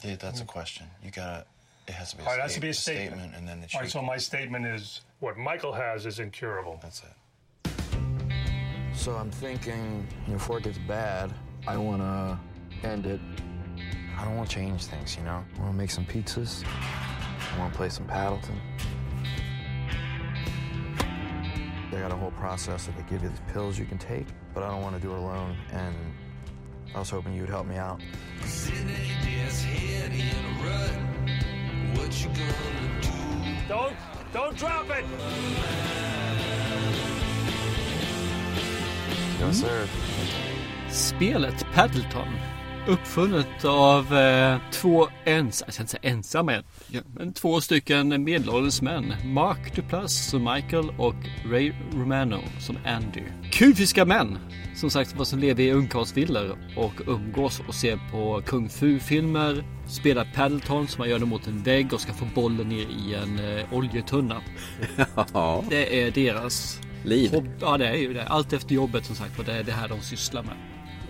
Dude, 0.01 0.19
that's 0.19 0.41
a 0.41 0.45
question. 0.45 0.87
You 1.03 1.11
gotta. 1.11 1.45
It 1.87 1.93
has 1.93 2.11
to 2.11 2.17
be 2.17 2.23
a, 2.23 2.25
All 2.25 2.31
right, 2.31 2.39
it 2.39 2.41
has 2.43 2.53
to 2.55 2.59
be 2.59 2.67
a 2.67 2.71
a 2.71 2.73
statement. 2.73 3.33
and 3.35 3.47
then 3.47 3.59
it 3.59 3.63
All 3.63 3.67
should. 3.69 3.79
right, 3.81 3.89
so 3.91 4.01
my 4.01 4.17
statement 4.17 4.65
is 4.65 5.01
what 5.19 5.37
Michael 5.37 5.71
has 5.73 6.05
is 6.05 6.19
incurable. 6.19 6.79
That's 6.81 7.01
it. 7.03 7.71
So 8.93 9.15
I'm 9.15 9.31
thinking 9.31 10.05
before 10.27 10.57
it 10.57 10.63
gets 10.65 10.79
bad, 10.79 11.33
I 11.65 11.77
want 11.77 12.01
to 12.01 12.39
end 12.87 13.05
it. 13.05 13.21
I 14.17 14.25
don't 14.25 14.35
want 14.35 14.49
to 14.49 14.55
change 14.55 14.85
things, 14.85 15.15
you 15.15 15.23
know? 15.23 15.45
I 15.55 15.59
want 15.59 15.71
to 15.73 15.77
make 15.77 15.91
some 15.91 16.05
pizzas. 16.05 16.63
I 16.65 17.59
want 17.59 17.71
to 17.71 17.77
play 17.77 17.89
some 17.89 18.05
Paddleton. 18.07 18.59
They 21.91 21.99
got 21.99 22.11
a 22.11 22.15
whole 22.15 22.31
process 22.31 22.85
that 22.87 22.97
they 22.97 23.03
give 23.03 23.23
you 23.23 23.29
the 23.29 23.53
pills 23.53 23.79
you 23.79 23.85
can 23.85 23.97
take, 23.97 24.25
but 24.53 24.63
I 24.63 24.69
don't 24.69 24.81
want 24.81 24.95
to 24.95 25.01
do 25.01 25.13
it 25.13 25.17
alone. 25.19 25.55
And 25.71 25.95
I 26.93 26.99
was 26.99 27.09
hoping 27.09 27.33
you'd 27.33 27.49
help 27.49 27.67
me 27.67 27.77
out. 27.77 28.01
Don't, 33.67 33.95
don't 34.33 34.57
drop 34.57 34.89
it! 34.89 35.05
Yes, 39.39 39.59
sir. 39.61 39.87
Spelet 40.89 41.63
Paddleton 41.73 42.27
Uppfunnet 42.87 43.65
av 43.65 44.13
eh, 44.17 44.57
två 44.71 45.07
ens, 45.25 45.63
jag 45.65 45.73
ska 45.73 45.83
inte 45.83 45.91
säga 45.91 46.11
ensamma, 46.13 46.63
men 47.15 47.33
två 47.33 47.61
stycken 47.61 48.23
medelålders 48.23 48.81
män. 48.81 49.13
Mark 49.25 49.75
Duplass 49.75 50.29
som 50.29 50.43
Michael 50.53 50.89
och 50.97 51.15
Ray 51.45 51.73
Romano 51.93 52.39
som 52.59 52.77
Andy. 52.85 53.21
Kufiska 53.51 54.05
män! 54.05 54.37
Som 54.75 54.89
sagt 54.89 55.15
vad 55.17 55.27
som 55.27 55.39
lever 55.39 55.63
i 55.63 55.71
ungkarlsvillor 55.71 56.57
och 56.77 56.93
umgås 57.07 57.61
och 57.67 57.75
ser 57.75 57.99
på 58.11 58.41
kung 58.45 58.69
fu-filmer. 58.69 59.63
Spelar 59.87 60.31
Paddleton 60.35 60.87
som 60.87 60.99
man 61.01 61.09
gör 61.09 61.19
det 61.19 61.25
mot 61.25 61.47
en 61.47 61.63
vägg 61.63 61.93
och 61.93 62.01
ska 62.01 62.13
få 62.13 62.25
bollen 62.35 62.69
ner 62.69 62.85
i 63.07 63.13
en 63.13 63.57
eh, 63.57 63.73
oljetunna. 63.73 64.41
Ja, 65.33 65.63
Det 65.69 66.03
är 66.03 66.11
deras 66.11 66.79
liv. 67.03 67.31
hobb- 67.31 67.49
Ja 67.61 67.77
det 67.77 67.87
är 67.87 67.95
ju 67.95 68.13
det. 68.13 68.27
Allt 68.27 68.53
efter 68.53 68.75
jobbet 68.75 69.05
som 69.05 69.15
sagt 69.15 69.39
och 69.39 69.45
det 69.45 69.53
är 69.53 69.63
det 69.63 69.71
här 69.71 69.87
de 69.87 70.01
sysslar 70.01 70.43
med. 70.43 70.53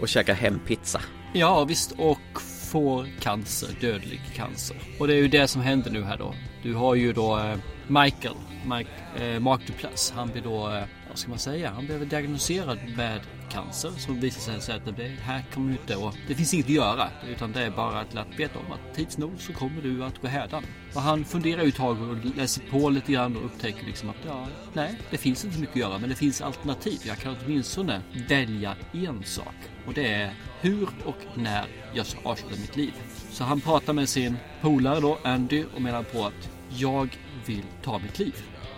Och 0.02 0.08
käka 0.08 0.34
hempizza. 0.34 1.02
Ja 1.34 1.66
visst 1.66 1.92
och 1.98 2.42
får 2.72 3.08
cancer, 3.20 3.70
dödlig 3.82 4.22
cancer. 4.36 4.78
Och 5.00 5.08
det 5.08 5.14
är 5.14 5.18
ju 5.18 5.28
det 5.28 5.48
som 5.48 5.62
händer 5.62 5.92
nu 5.92 6.04
här 6.04 6.18
då. 6.18 6.34
Du 6.64 6.74
har 6.74 6.96
ju 6.96 7.14
då 7.14 7.38
eh, 7.38 7.58
Michael, 7.88 8.36
Mike, 8.66 9.26
eh, 9.26 9.40
Mark 9.40 9.68
Duplass. 9.68 10.14
Han 10.16 10.30
blir 10.32 10.42
då, 10.42 10.70
eh, 10.70 10.84
vad 11.10 11.18
ska 11.18 11.30
man 11.30 11.40
säga, 11.40 11.72
han 11.76 11.86
blev 11.86 12.08
diagnostiserad 12.08 12.78
med 12.98 13.22
cancer 13.50 13.90
som 13.90 14.20
visar 14.20 14.60
sig 14.60 14.76
att 14.76 14.98
det 14.98 15.08
här 15.22 15.46
kommer 15.54 15.72
inte 15.72 15.96
och 15.96 16.14
det 16.28 16.36
finns 16.36 16.54
inget 16.54 16.66
att 16.66 16.72
göra 16.72 17.10
utan 17.30 17.52
det 17.52 17.64
är 17.64 17.70
bara 17.70 18.00
att 18.00 18.14
lätt 18.14 18.40
veta 18.40 18.60
om 18.60 18.72
att 18.72 18.96
tids 18.96 19.18
nog 19.18 19.32
så 19.38 19.54
kommer 19.54 19.82
du 19.82 20.04
att 20.04 20.22
gå 20.22 20.28
hädan. 20.28 20.64
Och 20.94 21.02
han 21.02 21.26
funderar 21.26 21.64
ju 21.64 21.70
ett 21.70 21.76
tag 21.76 22.02
och 22.02 22.36
läser 22.36 22.62
på 22.72 22.90
lite 22.90 23.12
grann 23.12 23.38
och 23.38 23.46
upptäcker 23.46 23.86
liksom 23.86 24.10
att 24.10 24.16
ja, 24.26 24.48
nej, 24.74 25.00
det 25.10 25.18
finns 25.18 25.46
inte 25.46 25.60
mycket 25.60 25.76
att 25.76 25.82
göra 25.82 25.98
men 25.98 26.10
det 26.10 26.16
finns 26.16 26.42
alternativ. 26.42 27.00
Jag 27.04 27.18
kan 27.18 27.36
åtminstone 27.46 28.02
välja 28.30 28.76
en 28.94 29.24
sak 29.24 29.56
och 29.88 29.94
det 29.94 30.14
är 30.14 30.34
hur 30.62 30.90
och 31.06 31.18
när 31.36 31.66
jag 31.94 32.06
ska 32.06 32.30
avsluta 32.30 32.62
mitt 32.62 32.76
liv. 32.76 32.94
Så 33.32 33.44
han 33.44 33.62
pratar 33.62 33.94
med 33.94 34.10
sin 34.10 34.38
polare 34.62 35.00
då, 35.00 35.18
Andy, 35.24 35.64
och 35.76 35.82
menar 35.82 36.04
på 36.04 36.26
att 36.26 36.50
jag 36.70 37.18
vill 37.46 37.64
ta 37.84 38.00
mitt 38.00 38.20
liv. 38.20 38.36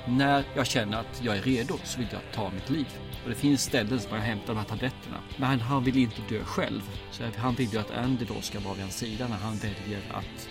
När 0.07 0.43
jag 0.55 0.67
känner 0.67 0.97
att 0.97 1.21
jag 1.23 1.37
är 1.37 1.41
redo 1.41 1.77
så 1.83 1.99
vill 1.99 2.07
jag 2.11 2.21
ta 2.33 2.49
mitt 2.49 2.69
liv. 2.69 2.87
Och 3.23 3.29
det 3.29 3.35
finns 3.35 3.63
ställen 3.63 3.99
som 3.99 4.11
man 4.11 4.19
hämtar 4.19 4.47
de 4.47 4.57
här 4.57 4.65
tabletterna. 4.65 5.17
Men 5.37 5.61
han 5.61 5.83
vill 5.83 5.97
inte 5.97 6.21
dö 6.29 6.43
själv. 6.43 6.81
Så 7.11 7.23
han 7.37 7.55
vill 7.55 7.73
ju 7.73 7.79
att 7.79 7.91
Andy 7.91 8.25
då 8.25 8.41
ska 8.41 8.59
vara 8.59 8.73
vid 8.73 8.83
hans 8.83 8.97
sida 8.97 9.27
när 9.27 9.37
han 9.37 9.57
väljer 9.57 10.01
att 10.11 10.49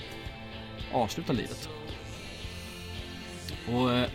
avsluta 0.92 1.32
livet. 1.32 1.68
Och 3.68 3.92
eh, 3.92 4.10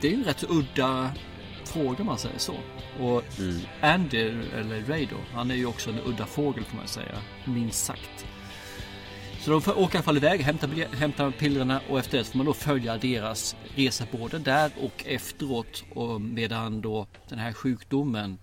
det 0.00 0.08
är 0.08 0.12
ju 0.12 0.18
en 0.18 0.24
rätt 0.24 0.44
udda 0.48 1.12
fråga 1.64 1.98
om 2.00 2.06
man 2.06 2.18
säger 2.18 2.38
så. 2.38 2.54
Och 3.00 3.22
Andy, 3.80 4.18
eller 4.54 4.84
Ray 4.88 5.06
då, 5.06 5.16
han 5.32 5.50
är 5.50 5.54
ju 5.54 5.66
också 5.66 5.90
en 5.90 6.00
udda 6.00 6.26
fågel 6.26 6.64
får 6.64 6.76
man 6.76 6.88
säga. 6.88 7.18
Minst 7.44 7.84
sagt. 7.84 8.17
Så 9.48 9.60
de 9.60 9.72
åka 9.72 9.98
i 9.98 9.98
alla 9.98 10.02
fall 10.02 10.16
iväg, 10.16 10.40
hämta, 10.40 10.66
bilje- 10.66 10.94
hämta 10.96 11.30
pillerna 11.30 11.80
och 11.90 11.98
efter 11.98 12.18
det 12.18 12.24
får 12.24 12.36
man 12.36 12.46
då 12.46 12.52
följa 12.54 12.98
deras 12.98 13.56
resa 13.74 14.04
både 14.12 14.38
där 14.38 14.70
och 14.80 15.04
efteråt. 15.06 15.84
Och 15.94 16.20
medan 16.20 16.80
då 16.80 17.06
den 17.28 17.38
här 17.38 17.52
sjukdomen 17.52 18.38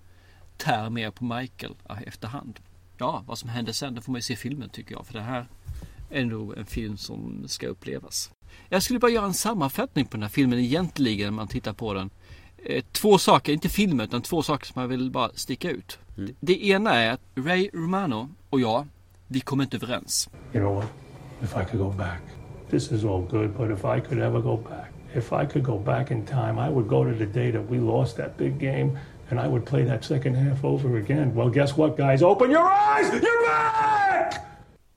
tär 0.58 0.90
mer 0.90 1.12
på 1.12 1.24
Michael 1.26 1.74
efterhand. 2.06 2.60
Ja, 2.98 3.24
vad 3.28 3.38
som 3.38 3.50
händer 3.50 3.74
sen, 3.74 3.96
det 3.96 4.02
får 4.02 4.12
man 4.12 4.20
ju 4.20 4.22
se 4.24 4.34
i 4.34 4.36
filmen 4.36 4.70
tycker 4.70 4.96
jag. 4.96 5.06
För 5.08 5.14
det 5.14 5.22
här 5.22 5.48
är 6.10 6.26
nog 6.26 6.58
en 6.58 6.66
film 6.66 6.98
som 6.98 7.44
ska 7.48 7.68
upplevas. 7.68 8.32
Jag 8.70 8.84
skulle 8.84 9.00
bara 9.00 9.12
göra 9.12 9.26
en 9.26 9.34
sammanfattning 9.34 10.06
på 10.06 10.12
den 10.18 10.22
här 10.22 10.30
filmen 10.30 10.60
egentligen 10.60 11.26
när 11.28 11.32
man 11.32 11.48
tittar 11.48 11.74
på 11.74 11.94
den. 11.94 12.10
Eh, 12.66 12.84
Två 12.92 13.18
saker, 13.18 13.54
inte 13.54 13.70
filmen 13.70 14.06
utan 14.06 14.22
två 14.22 14.44
saker 14.44 14.66
som 14.66 14.82
jag 14.82 14.88
vill 14.90 15.12
bara 15.12 15.30
sticka 15.34 15.70
ut. 15.72 16.00
Det 16.40 16.66
ena 16.68 16.94
är 16.94 17.12
att 17.12 17.22
Ray 17.36 17.70
Romano 17.74 18.30
och 18.50 18.60
jag, 18.60 18.88
vi 19.28 19.40
kommer 19.40 19.64
inte 19.64 19.78
överens. 19.78 20.30
You 20.54 20.64
know 20.64 20.76
what? 20.76 20.90
If 21.44 21.58
I 21.58 21.66
could 21.72 21.80
go 21.80 21.92
back, 21.92 22.22
this 22.70 22.92
is 22.92 23.04
all 23.04 23.22
good, 23.22 23.58
but 23.58 23.72
if 23.72 23.86
I 23.86 24.02
could 24.08 24.20
ever 24.20 24.42
go 24.42 24.58
back, 24.58 24.92
if 25.14 25.34
I 25.34 25.46
could 25.46 25.66
go 25.66 25.80
back 25.80 26.12
in 26.12 26.26
time, 26.26 26.70
I 26.70 26.70
would 26.70 26.88
go 26.88 27.04
to 27.04 27.18
the 27.18 27.26
day 27.26 27.52
that 27.52 27.70
we 27.70 27.78
lost 27.78 28.18
that 28.18 28.38
big 28.38 28.60
game 28.60 28.98
and 29.30 29.40
I 29.40 29.48
would 29.48 29.66
play 29.66 29.86
that 29.86 30.04
second 30.04 30.36
half 30.36 30.64
over 30.64 30.98
again. 30.98 31.36
Well, 31.36 31.50
guess 31.50 31.78
what, 31.78 31.98
guys? 31.98 32.22
Open 32.22 32.52
your 32.52 32.68
eyes! 32.68 33.12
You're 33.12 33.48
back! 33.48 34.42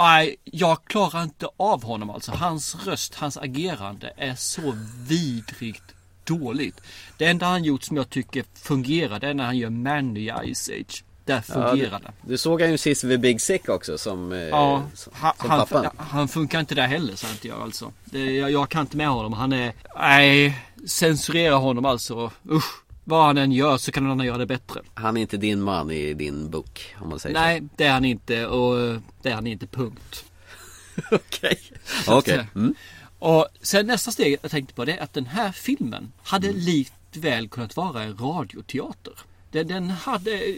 Nej, 0.01 0.37
jag 0.45 0.85
klarar 0.85 1.23
inte 1.23 1.49
av 1.57 1.85
honom 1.85 2.11
alltså. 2.11 2.33
Hans 2.33 2.87
röst, 2.87 3.15
hans 3.15 3.37
agerande 3.37 4.13
är 4.17 4.35
så 4.35 4.77
vidrigt 5.09 5.95
dåligt. 6.25 6.81
Det 7.17 7.27
enda 7.27 7.47
han 7.47 7.65
gjort 7.65 7.83
som 7.83 7.97
jag 7.97 8.11
tycker 8.11 8.45
fungerar, 8.55 9.21
det 9.21 9.29
är 9.29 9.35
när 9.35 9.45
han 9.45 9.59
gör 9.59 9.71
Man 9.71 10.17
i 10.17 10.33
Ice 10.55 10.71
Age. 10.71 11.05
Där 11.29 11.41
fungerar 11.41 12.01
det. 12.01 12.13
Du 12.23 12.39
såg 12.39 12.61
han 12.63 12.71
ju 12.71 12.79
sist 12.79 13.05
vid 13.05 13.21
Big 13.21 13.41
Sick 13.41 13.69
också 13.69 13.99
som, 13.99 14.33
eh, 14.33 14.39
Ja, 14.39 14.83
som, 14.95 15.13
han, 15.17 15.33
som 15.41 15.51
han, 15.51 15.67
pappan. 15.67 15.91
han 15.99 16.29
funkar 16.29 16.61
inte 16.61 16.75
där 16.75 16.87
heller, 16.87 17.17
så 17.17 17.27
inte 17.27 17.49
jag 17.49 17.61
alltså. 17.61 17.93
Det, 18.05 18.25
jag, 18.25 18.51
jag 18.51 18.69
kan 18.69 18.81
inte 18.81 18.97
med 18.97 19.09
honom. 19.09 19.33
Han 19.33 19.53
är, 19.53 19.73
nej, 19.99 20.59
censurera 20.87 21.55
honom 21.55 21.85
alltså. 21.85 22.31
Usch. 22.51 22.83
Vad 23.05 23.27
han 23.27 23.39
än 23.39 23.53
gör 23.53 23.77
så 23.77 23.93
kan 23.93 24.03
någon 24.03 24.13
annan 24.13 24.27
göra 24.27 24.39
det 24.39 24.47
bättre. 24.47 24.81
Han 24.95 25.17
är 25.17 25.21
inte 25.21 25.37
din 25.37 25.61
man 25.61 25.91
i 25.91 26.15
din 26.15 26.51
bok 26.51 26.95
om 27.01 27.09
man 27.09 27.19
säger 27.19 27.41
Nej, 27.41 27.63
det 27.77 27.85
är 27.85 27.93
han 27.93 28.05
inte 28.05 28.47
och 28.47 28.81
eh, 28.81 29.01
det 29.23 29.29
är 29.29 29.35
han 29.35 29.47
inte, 29.47 29.67
punkt. 29.67 30.25
Okej. 31.11 31.61
Så 32.05 32.19
Okej. 32.19 32.35
säga. 32.35 32.47
Mm. 32.55 32.75
Och 33.19 33.49
sen 33.63 33.87
nästa 33.87 34.11
steg 34.11 34.39
jag 34.43 34.51
tänkte 34.51 34.75
på 34.75 34.85
det 34.85 34.93
är 34.93 35.03
att 35.03 35.13
den 35.13 35.27
här 35.27 35.53
filmen 35.53 36.13
hade 36.23 36.53
likväl 36.53 37.49
kunnat 37.49 37.77
vara 37.77 38.03
en 38.03 38.17
radioteater. 38.17 39.13
Den, 39.51 39.69
den 39.69 39.91
hade 39.91 40.55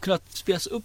kunnat 0.00 0.22
spelas 0.32 0.66
upp 0.66 0.84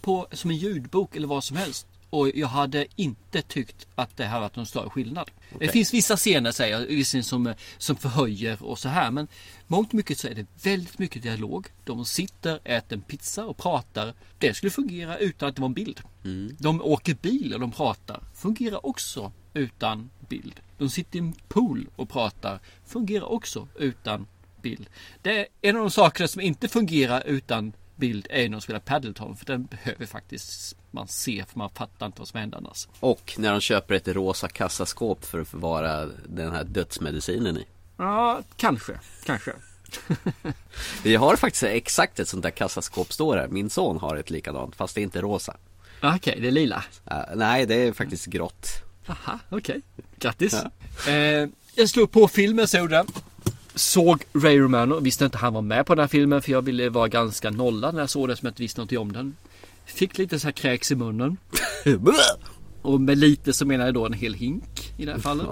på, 0.00 0.26
som 0.32 0.50
en 0.50 0.56
ljudbok 0.56 1.16
eller 1.16 1.26
vad 1.26 1.44
som 1.44 1.56
helst. 1.56 1.86
Och 2.10 2.28
jag 2.34 2.48
hade 2.48 2.86
inte 2.96 3.42
tyckt 3.42 3.86
att 3.94 4.16
det 4.16 4.24
här 4.24 4.40
varit 4.40 4.56
någon 4.56 4.66
större 4.66 4.90
skillnad. 4.90 5.30
Det 5.58 5.68
finns 5.68 5.94
vissa 5.94 6.16
scener 6.16 6.52
säger 6.52 6.86
jag, 6.90 7.24
som, 7.24 7.54
som 7.78 7.96
förhöjer 7.96 8.62
och 8.62 8.78
så 8.78 8.88
här. 8.88 9.10
Men 9.10 9.28
mångt 9.66 9.88
och 9.88 9.94
mycket 9.94 10.18
så 10.18 10.28
är 10.28 10.34
det 10.34 10.46
väldigt 10.62 10.98
mycket 10.98 11.22
dialog. 11.22 11.66
De 11.84 12.04
sitter, 12.04 12.60
äter 12.64 12.96
en 12.96 13.02
pizza 13.02 13.44
och 13.44 13.56
pratar. 13.56 14.14
Det 14.38 14.54
skulle 14.54 14.70
fungera 14.70 15.18
utan 15.18 15.48
att 15.48 15.54
det 15.54 15.60
var 15.60 15.68
en 15.68 15.74
bild. 15.74 16.00
De 16.58 16.82
åker 16.82 17.14
bil 17.14 17.54
och 17.54 17.60
de 17.60 17.72
pratar. 17.72 18.20
Fungerar 18.34 18.86
också 18.86 19.32
utan 19.54 20.10
bild. 20.28 20.60
De 20.78 20.90
sitter 20.90 21.16
i 21.16 21.18
en 21.18 21.32
pool 21.48 21.88
och 21.96 22.08
pratar. 22.08 22.60
Fungerar 22.86 23.32
också 23.32 23.68
utan 23.74 24.26
bild. 24.68 24.88
Det 25.22 25.38
är 25.38 25.46
en 25.60 25.76
av 25.76 25.82
de 25.82 25.90
sakerna 25.90 26.28
som 26.28 26.40
inte 26.40 26.68
fungerar 26.68 27.22
utan 27.26 27.72
bild 27.96 28.26
är 28.30 28.42
när 28.42 28.56
de 28.56 28.60
spelar 28.60 28.80
Paddleton. 28.80 29.36
För 29.36 29.46
den 29.46 29.64
behöver 29.64 30.06
faktiskt 30.06 30.76
man 30.90 31.08
se 31.08 31.44
för 31.48 31.58
man 31.58 31.70
fattar 31.70 32.06
inte 32.06 32.18
vad 32.18 32.28
som 32.28 32.40
händer 32.40 32.58
annars. 32.58 32.88
Och 33.00 33.34
när 33.38 33.52
de 33.52 33.60
köper 33.60 33.94
ett 33.94 34.08
rosa 34.08 34.48
kassaskåp 34.48 35.24
för 35.24 35.40
att 35.40 35.48
förvara 35.48 36.06
den 36.28 36.52
här 36.52 36.64
dödsmedicinen 36.64 37.56
i. 37.56 37.64
Ja, 37.96 38.40
kanske, 38.56 39.00
kanske. 39.24 39.52
Vi 41.02 41.14
har 41.16 41.36
faktiskt 41.36 41.62
exakt 41.62 42.20
ett 42.20 42.28
sånt 42.28 42.42
där 42.42 42.50
kassaskåp 42.50 43.12
står 43.12 43.36
här. 43.36 43.48
Min 43.48 43.70
son 43.70 43.98
har 43.98 44.16
ett 44.16 44.30
likadant 44.30 44.76
fast 44.76 44.94
det 44.94 45.00
är 45.00 45.02
inte 45.02 45.20
rosa. 45.20 45.56
Okej, 45.98 46.16
okay, 46.16 46.40
det 46.40 46.48
är 46.48 46.52
lila. 46.52 46.84
Uh, 47.10 47.36
nej, 47.36 47.66
det 47.66 47.74
är 47.74 47.92
faktiskt 47.92 48.26
grått. 48.26 48.68
Aha, 49.06 49.38
okej. 49.48 49.58
Okay. 49.58 49.82
Grattis. 50.18 50.52
Ja. 51.06 51.12
Eh, 51.12 51.48
jag 51.74 51.88
slog 51.88 52.10
på 52.10 52.28
filmen 52.28 52.68
såg 52.68 52.90
den. 52.90 53.06
Såg 53.76 54.24
Ray 54.32 54.58
Romano, 54.58 55.00
visste 55.00 55.24
inte 55.24 55.38
han 55.38 55.54
var 55.54 55.62
med 55.62 55.86
på 55.86 55.94
den 55.94 56.02
här 56.02 56.08
filmen 56.08 56.42
för 56.42 56.52
jag 56.52 56.62
ville 56.62 56.88
vara 56.88 57.08
ganska 57.08 57.50
nollad 57.50 57.94
när 57.94 58.02
jag 58.02 58.10
såg 58.10 58.28
den 58.28 58.36
som 58.36 58.46
jag 58.46 58.50
inte 58.50 58.62
visste 58.62 58.80
något 58.80 58.92
om 58.92 59.12
den. 59.12 59.36
Fick 59.84 60.18
lite 60.18 60.40
så 60.40 60.46
här 60.46 60.52
kräks 60.52 60.92
i 60.92 60.94
munnen. 60.94 61.36
Och 62.82 63.00
med 63.00 63.18
lite 63.18 63.52
så 63.52 63.66
menar 63.66 63.84
jag 63.84 63.94
då 63.94 64.06
en 64.06 64.12
hel 64.12 64.34
hink 64.34 64.92
i 64.96 65.04
det 65.04 65.12
här 65.12 65.18
fallet. 65.18 65.46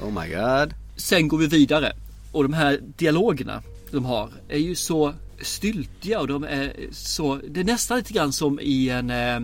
Oh 0.00 0.22
my 0.22 0.34
god. 0.34 0.74
Sen 0.96 1.28
går 1.28 1.38
vi 1.38 1.46
vidare. 1.46 1.92
Och 2.32 2.42
de 2.42 2.52
här 2.52 2.80
dialogerna 2.96 3.62
de 3.90 4.04
har 4.04 4.30
är 4.48 4.58
ju 4.58 4.74
så 4.74 5.14
styltiga 5.40 6.20
och 6.20 6.28
de 6.28 6.44
är 6.44 6.72
så 6.90 7.40
Det 7.48 7.60
är 7.60 7.64
nästan 7.64 7.96
lite 7.98 8.12
grann 8.12 8.32
som 8.32 8.60
i 8.60 8.88
en 8.88 9.10
eh, 9.10 9.40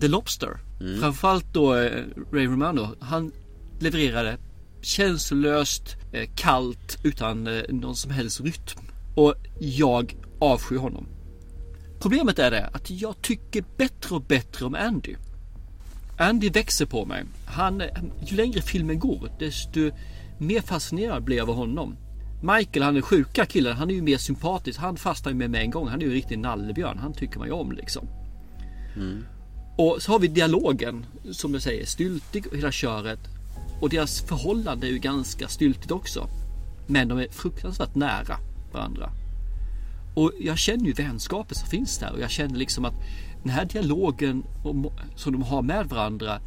The 0.00 0.08
Lobster. 0.08 0.58
Mm. 0.80 1.00
Framförallt 1.00 1.52
då 1.52 1.74
eh, 1.74 2.02
Ray 2.32 2.46
Romano. 2.46 2.88
Han 3.00 3.32
levererade 3.78 4.38
känslolöst, 4.84 5.96
eh, 6.12 6.28
kallt 6.34 6.98
utan 7.02 7.46
eh, 7.46 7.62
någon 7.68 7.96
som 7.96 8.10
helst 8.10 8.40
rytm. 8.40 8.80
Och 9.14 9.34
jag 9.60 10.16
avskyr 10.38 10.76
honom. 10.76 11.06
Problemet 12.00 12.38
är 12.38 12.50
det 12.50 12.66
att 12.66 12.90
jag 12.90 13.22
tycker 13.22 13.64
bättre 13.76 14.14
och 14.14 14.22
bättre 14.22 14.66
om 14.66 14.74
Andy. 14.74 15.14
Andy 16.18 16.50
växer 16.50 16.86
på 16.86 17.04
mig. 17.04 17.24
Han, 17.46 17.82
ju 18.26 18.36
längre 18.36 18.60
filmen 18.62 18.98
går 18.98 19.28
desto 19.38 19.90
mer 20.38 20.60
fascinerad 20.60 21.24
blir 21.24 21.36
jag 21.36 21.50
av 21.50 21.56
honom. 21.56 21.96
Michael, 22.42 22.82
han 22.82 22.96
är 22.96 23.00
sjuka 23.00 23.46
killen, 23.46 23.76
han 23.76 23.90
är 23.90 23.94
ju 23.94 24.02
mer 24.02 24.18
sympatisk. 24.18 24.78
Han 24.78 24.96
fastnar 24.96 25.32
ju 25.32 25.38
med 25.38 25.50
mig 25.50 25.60
en 25.60 25.70
gång. 25.70 25.88
Han 25.88 26.00
är 26.00 26.04
ju 26.04 26.08
en 26.10 26.14
riktig 26.14 26.38
nallebjörn. 26.38 26.98
Han 26.98 27.12
tycker 27.12 27.38
man 27.38 27.48
ju 27.48 27.54
om 27.54 27.72
liksom. 27.72 28.08
Mm. 28.96 29.24
Och 29.76 30.02
så 30.02 30.12
har 30.12 30.18
vi 30.18 30.28
dialogen 30.28 31.06
som 31.32 31.54
jag 31.54 31.62
säger, 31.62 31.86
styltig 31.86 32.46
och 32.46 32.56
hela 32.56 32.72
köret. 32.72 33.20
Och 33.80 33.90
deras 33.90 34.20
förhållande 34.20 34.86
är 34.86 34.90
ju 34.90 34.98
ganska 34.98 35.48
styltigt 35.48 35.90
också. 35.90 36.28
Men 36.86 37.08
de 37.08 37.18
är 37.18 37.28
fruktansvärt 37.28 37.94
nära 37.94 38.38
varandra. 38.72 39.10
Och 40.14 40.32
jag 40.40 40.58
känner 40.58 40.84
ju 40.84 40.92
vänskapet 40.92 41.56
som 41.56 41.68
finns 41.68 41.98
där 41.98 42.12
och 42.12 42.20
jag 42.20 42.30
känner 42.30 42.56
liksom 42.56 42.84
att 42.84 42.94
den 43.42 43.52
här 43.52 43.64
dialogen 43.64 44.44
som 45.16 45.32
de 45.32 45.42
har 45.42 45.62
med 45.62 45.86
varandra 45.86 46.40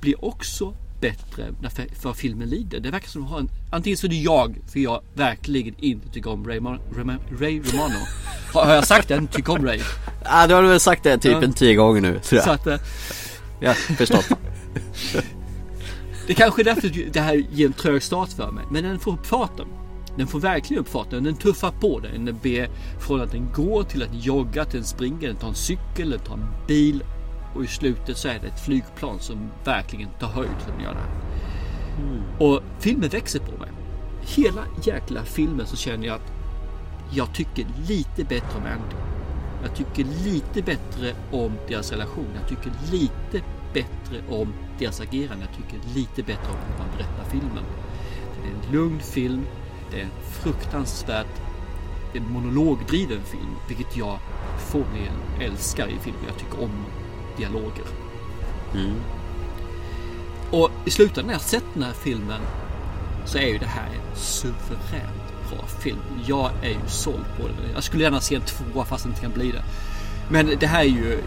blir 0.00 0.24
också 0.24 0.74
bättre 1.00 1.52
för, 1.70 1.94
för 2.00 2.12
filmen 2.12 2.48
lider. 2.48 2.80
Det 2.80 2.90
verkar 2.90 3.08
som 3.08 3.22
att 3.22 3.28
de 3.28 3.32
har 3.32 3.40
en... 3.40 3.48
Antingen 3.70 3.96
så 3.96 4.06
är 4.06 4.08
det 4.08 4.16
jag, 4.16 4.56
för 4.66 4.80
jag 4.80 5.02
verkligen 5.14 5.74
inte 5.78 6.08
tycker 6.08 6.30
om 6.30 6.46
Ray, 6.46 6.60
Ray, 6.60 7.16
Ray 7.40 7.60
Romano. 7.60 7.98
Har, 8.54 8.74
jag 8.74 8.86
sagt 8.86 9.08
det? 9.08 9.26
Tycker 9.26 9.52
om 9.52 9.66
Ray? 9.66 9.80
Ja, 10.24 10.46
du 10.46 10.54
har 10.54 10.62
väl 10.62 10.80
sagt 10.80 11.02
det 11.02 11.18
typ 11.18 11.42
en 11.42 11.52
tio 11.52 11.74
gånger 11.74 12.00
nu. 12.00 12.20
Jag. 12.30 12.44
Så 12.44 12.50
att, 12.50 12.66
äh, 12.66 12.78
ja, 13.60 13.74
förstått. 13.74 14.28
det 16.30 16.34
kanske 16.34 16.62
är 16.62 16.64
därför 16.64 17.12
det 17.12 17.20
här 17.20 17.34
ger 17.34 17.66
en 17.66 17.72
trög 17.72 18.02
start 18.02 18.28
för 18.28 18.50
mig. 18.50 18.64
Men 18.70 18.84
den 18.84 18.98
får 18.98 19.12
upp 19.12 19.26
farten. 19.26 19.66
Den 20.16 20.26
får 20.26 20.40
verkligen 20.40 20.80
upp 20.80 20.88
farten. 20.88 21.24
Den 21.24 21.36
tuffar 21.36 21.70
på 21.70 22.00
den. 22.00 22.24
Den 22.24 22.38
ber 22.42 22.68
från 23.00 23.20
att 23.20 23.32
den 23.32 23.52
går 23.54 23.82
till 23.82 24.02
att 24.02 24.24
jogga, 24.24 24.50
till 24.52 24.60
att 24.60 24.72
den 24.72 24.84
springer, 24.84 25.28
den 25.28 25.36
tar 25.36 25.48
en 25.48 25.54
cykel, 25.54 26.10
den 26.10 26.18
tar 26.20 26.34
en 26.34 26.46
bil 26.66 27.04
och 27.54 27.64
i 27.64 27.66
slutet 27.66 28.16
så 28.16 28.28
är 28.28 28.38
det 28.42 28.46
ett 28.46 28.64
flygplan 28.64 29.20
som 29.20 29.50
verkligen 29.64 30.08
tar 30.20 30.26
höjd 30.26 30.50
för 30.64 30.72
att 30.72 30.82
göra 30.82 30.94
det. 30.94 32.02
Mm. 32.02 32.22
Och 32.38 32.62
filmen 32.78 33.08
växer 33.08 33.40
på 33.40 33.58
mig. 33.58 33.70
Hela 34.22 34.64
jäkla 34.82 35.24
filmen 35.24 35.66
så 35.66 35.76
känner 35.76 36.06
jag 36.06 36.16
att 36.16 36.32
jag 37.12 37.34
tycker 37.34 37.66
lite 37.88 38.24
bättre 38.24 38.58
om 38.58 38.62
Andy. 38.62 38.96
Jag 39.62 39.76
tycker 39.76 40.04
lite 40.24 40.62
bättre 40.62 41.14
om 41.32 41.52
deras 41.68 41.92
relation. 41.92 42.28
Jag 42.40 42.48
tycker 42.48 42.72
lite 42.92 43.46
bättre 43.74 44.22
om 44.28 44.52
deras 44.80 45.00
agerande. 45.00 45.46
Jag 45.46 45.56
tycker 45.56 45.94
lite 45.94 46.22
bättre 46.22 46.50
om 46.50 46.58
hur 46.68 46.78
man 46.78 46.96
berättar 46.96 47.30
filmen. 47.30 47.64
Det 48.42 48.48
är 48.48 48.52
en 48.52 48.72
lugn 48.72 49.00
film. 49.00 49.46
Det 49.90 50.00
är 50.00 50.04
en 50.04 50.10
fruktansvärt 50.42 51.40
en 52.14 52.32
monologdriven 52.32 53.20
film, 53.24 53.56
vilket 53.68 53.96
jag 53.96 54.18
formligen 54.58 55.14
älskar 55.40 55.86
i 55.86 55.98
filmer. 55.98 56.20
Jag 56.26 56.38
tycker 56.38 56.62
om 56.62 56.84
dialoger. 57.36 57.84
Mm. 58.74 58.94
Och 60.50 60.70
i 60.84 60.90
slutändan 60.90 61.26
när 61.26 61.34
jag 61.34 61.42
sett 61.42 61.64
den 61.74 61.82
här 61.82 61.92
filmen 61.92 62.40
så 63.24 63.38
är 63.38 63.46
ju 63.46 63.58
det 63.58 63.66
här 63.66 63.86
en 63.86 64.16
suveränt 64.16 65.50
bra 65.50 65.66
film. 65.66 65.98
Jag 66.26 66.50
är 66.62 66.68
ju 66.68 66.88
såld 66.88 67.24
på 67.36 67.46
den. 67.46 67.56
Jag 67.74 67.82
skulle 67.82 68.02
gärna 68.02 68.20
se 68.20 68.34
en 68.34 68.42
tvåa 68.42 68.84
fast 68.84 69.04
det 69.04 69.08
inte 69.08 69.20
kan 69.20 69.32
bli 69.32 69.50
det. 69.50 69.62
Men 70.30 70.50
det 70.60 70.66
här 70.66 70.80
är 70.80 70.88
ju... 70.88 71.18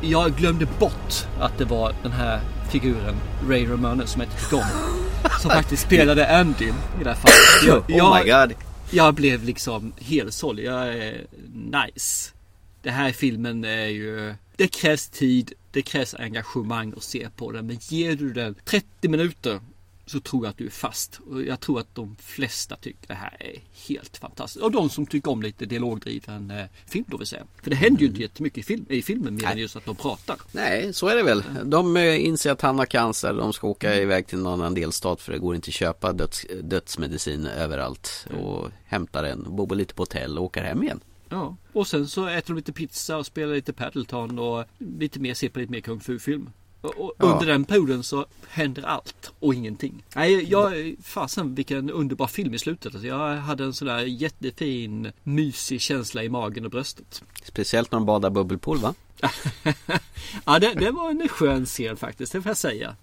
Jag 0.00 0.36
glömde 0.36 0.66
bort 0.78 1.26
att 1.40 1.58
det 1.58 1.64
var 1.64 1.92
den 2.02 2.12
här 2.12 2.40
figuren 2.70 3.14
Ray 3.48 3.66
Romano 3.66 4.06
som 4.06 4.20
jag 4.20 4.28
inte 4.28 4.40
tyckte 4.40 4.56
om. 4.56 4.64
Som 5.40 5.50
faktiskt 5.50 5.82
spelade 5.82 6.38
Andy 6.38 6.64
i 6.64 7.04
det 7.04 7.12
här 7.12 7.16
fallet. 7.16 7.84
Jag, 7.88 8.02
oh 8.02 8.18
my 8.18 8.30
god. 8.30 8.54
Jag 8.90 9.14
blev 9.14 9.44
liksom 9.44 9.92
helt 9.98 10.34
såld. 10.34 10.60
Jag 10.60 10.88
är 10.88 11.26
nice. 11.54 12.30
Det 12.82 12.90
här 12.90 13.12
filmen 13.12 13.64
är 13.64 13.86
ju 13.86 14.34
det 14.56 14.68
krävs 14.68 15.08
tid, 15.08 15.52
det 15.70 15.82
krävs 15.82 16.14
engagemang 16.14 16.92
att 16.96 17.02
se 17.02 17.28
på 17.36 17.52
den. 17.52 17.66
Men 17.66 17.78
ger 17.80 18.16
du 18.16 18.32
den 18.32 18.54
30 18.64 19.08
minuter 19.08 19.60
så 20.06 20.20
tror 20.20 20.44
jag 20.44 20.50
att 20.50 20.58
du 20.58 20.66
är 20.66 20.70
fast. 20.70 21.20
Och 21.30 21.42
jag 21.42 21.60
tror 21.60 21.80
att 21.80 21.94
de 21.94 22.16
flesta 22.18 22.76
tycker 22.76 23.08
det 23.08 23.14
här 23.14 23.36
är 23.40 23.60
helt 23.88 24.16
fantastiskt. 24.16 24.64
Och 24.64 24.70
de 24.70 24.90
som 24.90 25.06
tycker 25.06 25.30
om 25.30 25.42
lite 25.42 25.66
dialogdriven 25.66 26.50
eh, 26.50 26.64
film 26.86 27.04
då 27.08 27.16
vill 27.16 27.26
säga. 27.26 27.46
För 27.62 27.70
det 27.70 27.76
händer 27.76 28.00
ju 28.00 28.06
inte 28.06 28.22
jättemycket 28.22 28.58
i, 28.58 28.62
film, 28.62 28.86
i 28.88 29.02
filmen 29.02 29.34
mer 29.34 29.46
än 29.46 29.58
just 29.58 29.76
att 29.76 29.84
de 29.84 29.96
pratar. 29.96 30.36
Nej, 30.52 30.92
så 30.92 31.08
är 31.08 31.16
det 31.16 31.22
väl. 31.22 31.42
De 31.64 31.96
eh, 31.96 32.24
inser 32.24 32.50
att 32.50 32.60
han 32.60 32.78
har 32.78 32.86
cancer. 32.86 33.32
De 33.32 33.52
ska 33.52 33.66
åka 33.68 33.92
mm. 33.92 34.02
iväg 34.02 34.26
till 34.26 34.38
någon 34.38 34.60
annan 34.60 34.74
delstat 34.74 35.22
för 35.22 35.32
det 35.32 35.38
går 35.38 35.54
inte 35.54 35.68
att 35.68 35.74
köpa 35.74 36.12
döds, 36.12 36.46
dödsmedicin 36.62 37.46
överallt. 37.46 38.26
Mm. 38.30 38.40
Och 38.40 38.70
hämtar 38.84 39.22
den, 39.22 39.56
bor 39.56 39.74
lite 39.74 39.94
på 39.94 40.02
hotell 40.02 40.38
och 40.38 40.44
åker 40.44 40.62
hem 40.62 40.82
igen. 40.82 41.00
Ja, 41.28 41.56
och 41.72 41.86
sen 41.86 42.08
så 42.08 42.26
äter 42.26 42.54
de 42.54 42.56
lite 42.56 42.72
pizza 42.72 43.16
och 43.16 43.26
spelar 43.26 43.54
lite 43.54 43.72
Paddleton 43.72 44.38
och 44.38 44.64
lite 44.78 45.20
mer, 45.20 45.34
ser 45.34 45.48
på 45.48 45.58
lite 45.58 45.72
mer 45.72 45.80
kung 45.80 46.00
fu-film. 46.00 46.50
Och 46.88 47.12
ja. 47.18 47.26
under 47.26 47.46
den 47.46 47.64
perioden 47.64 48.02
så 48.02 48.26
händer 48.48 48.82
allt 48.82 49.32
och 49.38 49.54
ingenting. 49.54 50.04
Nej, 50.14 50.50
jag, 50.50 50.94
fasen 51.02 51.54
vilken 51.54 51.90
underbar 51.90 52.26
film 52.26 52.54
i 52.54 52.58
slutet. 52.58 52.94
Alltså 52.94 53.06
jag 53.06 53.36
hade 53.36 53.64
en 53.64 53.72
sådär 53.72 53.98
jättefin, 53.98 55.12
mysig 55.22 55.80
känsla 55.80 56.24
i 56.24 56.28
magen 56.28 56.64
och 56.64 56.70
bröstet. 56.70 57.22
Speciellt 57.44 57.92
när 57.92 57.98
de 57.98 58.06
badar 58.06 58.30
bubbelpool 58.30 58.78
va? 58.78 58.94
ja, 60.44 60.58
det, 60.58 60.74
det, 60.74 60.90
var 60.90 61.10
en 61.10 61.28
skön 61.28 61.66
scen 61.66 61.96
faktiskt, 61.96 62.32
det 62.32 62.42
får 62.42 62.50
jag 62.50 62.56
säga. 62.56 62.96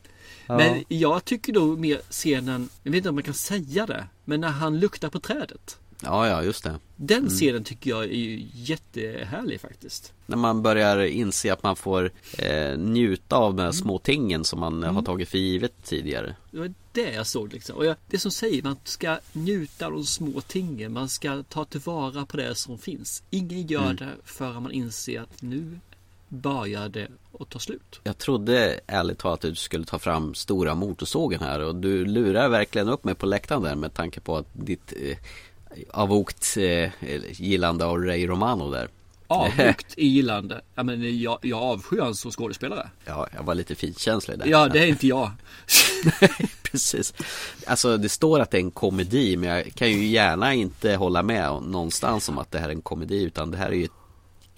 Ja. 0.48 0.58
Men 0.58 0.84
jag 0.88 1.26
tycker 1.26 1.54
då 1.54 1.66
mer 1.66 2.02
scenen, 2.10 2.70
jag 2.84 2.92
vet 2.92 2.98
inte 2.98 3.10
om 3.10 3.16
man 3.16 3.24
kan 3.24 3.34
säga 3.34 3.86
det, 3.86 4.08
men 4.26 4.42
när 4.42 4.50
han 4.50 4.80
luktar 4.80 5.10
på 5.10 5.20
trädet. 5.20 5.78
Ja, 6.04 6.28
ja, 6.28 6.44
just 6.44 6.64
det. 6.64 6.80
Den 6.96 7.18
mm. 7.18 7.30
scenen 7.30 7.64
tycker 7.64 7.90
jag 7.90 8.04
är 8.04 8.08
ju 8.08 8.48
jättehärlig 8.54 9.62
faktiskt. 9.62 10.14
När 10.26 10.38
man 10.38 10.62
börjar 10.62 11.00
inse 11.00 11.54
att 11.54 11.64
man 11.64 11.76
får 11.76 12.12
eh, 12.38 12.78
njuta 12.78 13.36
av 13.36 13.56
de 13.56 13.62
här 13.62 13.68
mm. 13.68 13.74
små 13.74 14.00
tingen 14.00 14.44
som 14.44 14.60
man 14.60 14.84
mm. 14.84 14.96
har 14.96 15.04
tagit 15.04 15.30
för 15.30 15.38
givet 15.38 15.74
tidigare. 15.84 16.36
Det 16.52 16.60
var 16.60 16.74
det 16.92 17.12
jag 17.14 17.28
såg 17.28 17.54
liksom. 17.54 17.76
Och 17.76 17.86
jag, 17.86 17.96
det 18.08 18.20
som 18.20 18.32
säger, 18.32 18.64
man 18.64 18.76
ska 18.84 19.18
njuta 19.34 19.86
av 19.86 19.92
de 19.92 20.06
små 20.06 20.42
tingen. 20.42 20.94
Man 20.94 21.10
ska 21.10 21.44
ta 21.44 21.66
tillvara 21.66 22.26
på 22.26 22.38
det 22.38 22.56
som 22.56 22.78
finns. 22.78 23.24
Ingen 23.30 23.68
gör 23.68 23.84
mm. 23.84 23.96
det 23.96 24.10
förrän 24.24 24.64
man 24.64 24.72
inser 24.72 25.22
att 25.22 25.42
nu 25.42 25.80
börjar 26.32 26.90
det 26.90 27.08
att 27.40 27.50
ta 27.50 27.60
slut. 27.60 28.00
Jag 28.04 28.18
trodde 28.18 28.80
ärligt 28.88 29.20
talat 29.20 29.46
att 29.46 29.50
du 29.52 29.56
skulle 29.56 29.86
ta 29.86 30.00
fram 30.00 30.34
stora 30.34 30.76
motorsågen 30.76 31.40
här 31.40 31.60
och 31.60 31.76
du 31.76 32.06
lurar 32.06 32.50
verkligen 32.50 32.90
upp 32.90 33.04
mig 33.04 33.16
på 33.16 33.26
läktaren 33.26 33.64
där 33.64 33.76
med 33.76 33.94
tanke 33.94 34.20
på 34.20 34.38
att 34.38 34.48
ditt 34.54 34.94
eh, 35.02 35.18
avokt 35.92 36.58
eh, 36.58 36.90
gillande 37.32 37.86
av 37.86 37.98
Ray 37.98 38.28
Romano 38.28 38.72
där. 38.72 38.88
Avvokt 39.28 39.94
i 39.98 40.08
gillande? 40.08 40.62
Ja 40.76 40.84
men 40.84 41.22
jag, 41.22 41.40
jag 41.42 41.62
avskyr 41.62 42.00
honom 42.00 42.16
som 42.16 42.32
skådespelare. 42.32 42.90
Ja, 43.06 43.28
jag 43.36 43.44
var 43.44 43.56
lite 43.56 43.76
finkänslig 43.76 44.40
där. 44.40 44.48
Ja, 44.48 44.68
det 44.68 44.80
är 44.80 44.88
inte 44.88 45.08
jag. 45.08 45.32
precis. 46.64 47.14
Alltså 47.66 47.98
det 47.98 48.10
står 48.10 48.40
att 48.40 48.52
det 48.52 48.58
är 48.58 48.62
en 48.62 48.72
komedi 48.72 49.38
men 49.38 49.50
jag 49.50 49.74
kan 49.74 49.90
ju 49.92 50.06
gärna 50.06 50.54
inte 50.54 50.96
hålla 50.96 51.24
med 51.24 51.62
någonstans 51.62 52.30
om 52.30 52.38
att 52.38 52.52
det 52.52 52.60
här 52.60 52.70
är 52.70 52.74
en 52.74 52.82
komedi 52.82 53.24
utan 53.24 53.52
det 53.52 53.58
här 53.58 53.70
är 53.70 53.76
ju 53.76 53.86
ett 53.86 54.01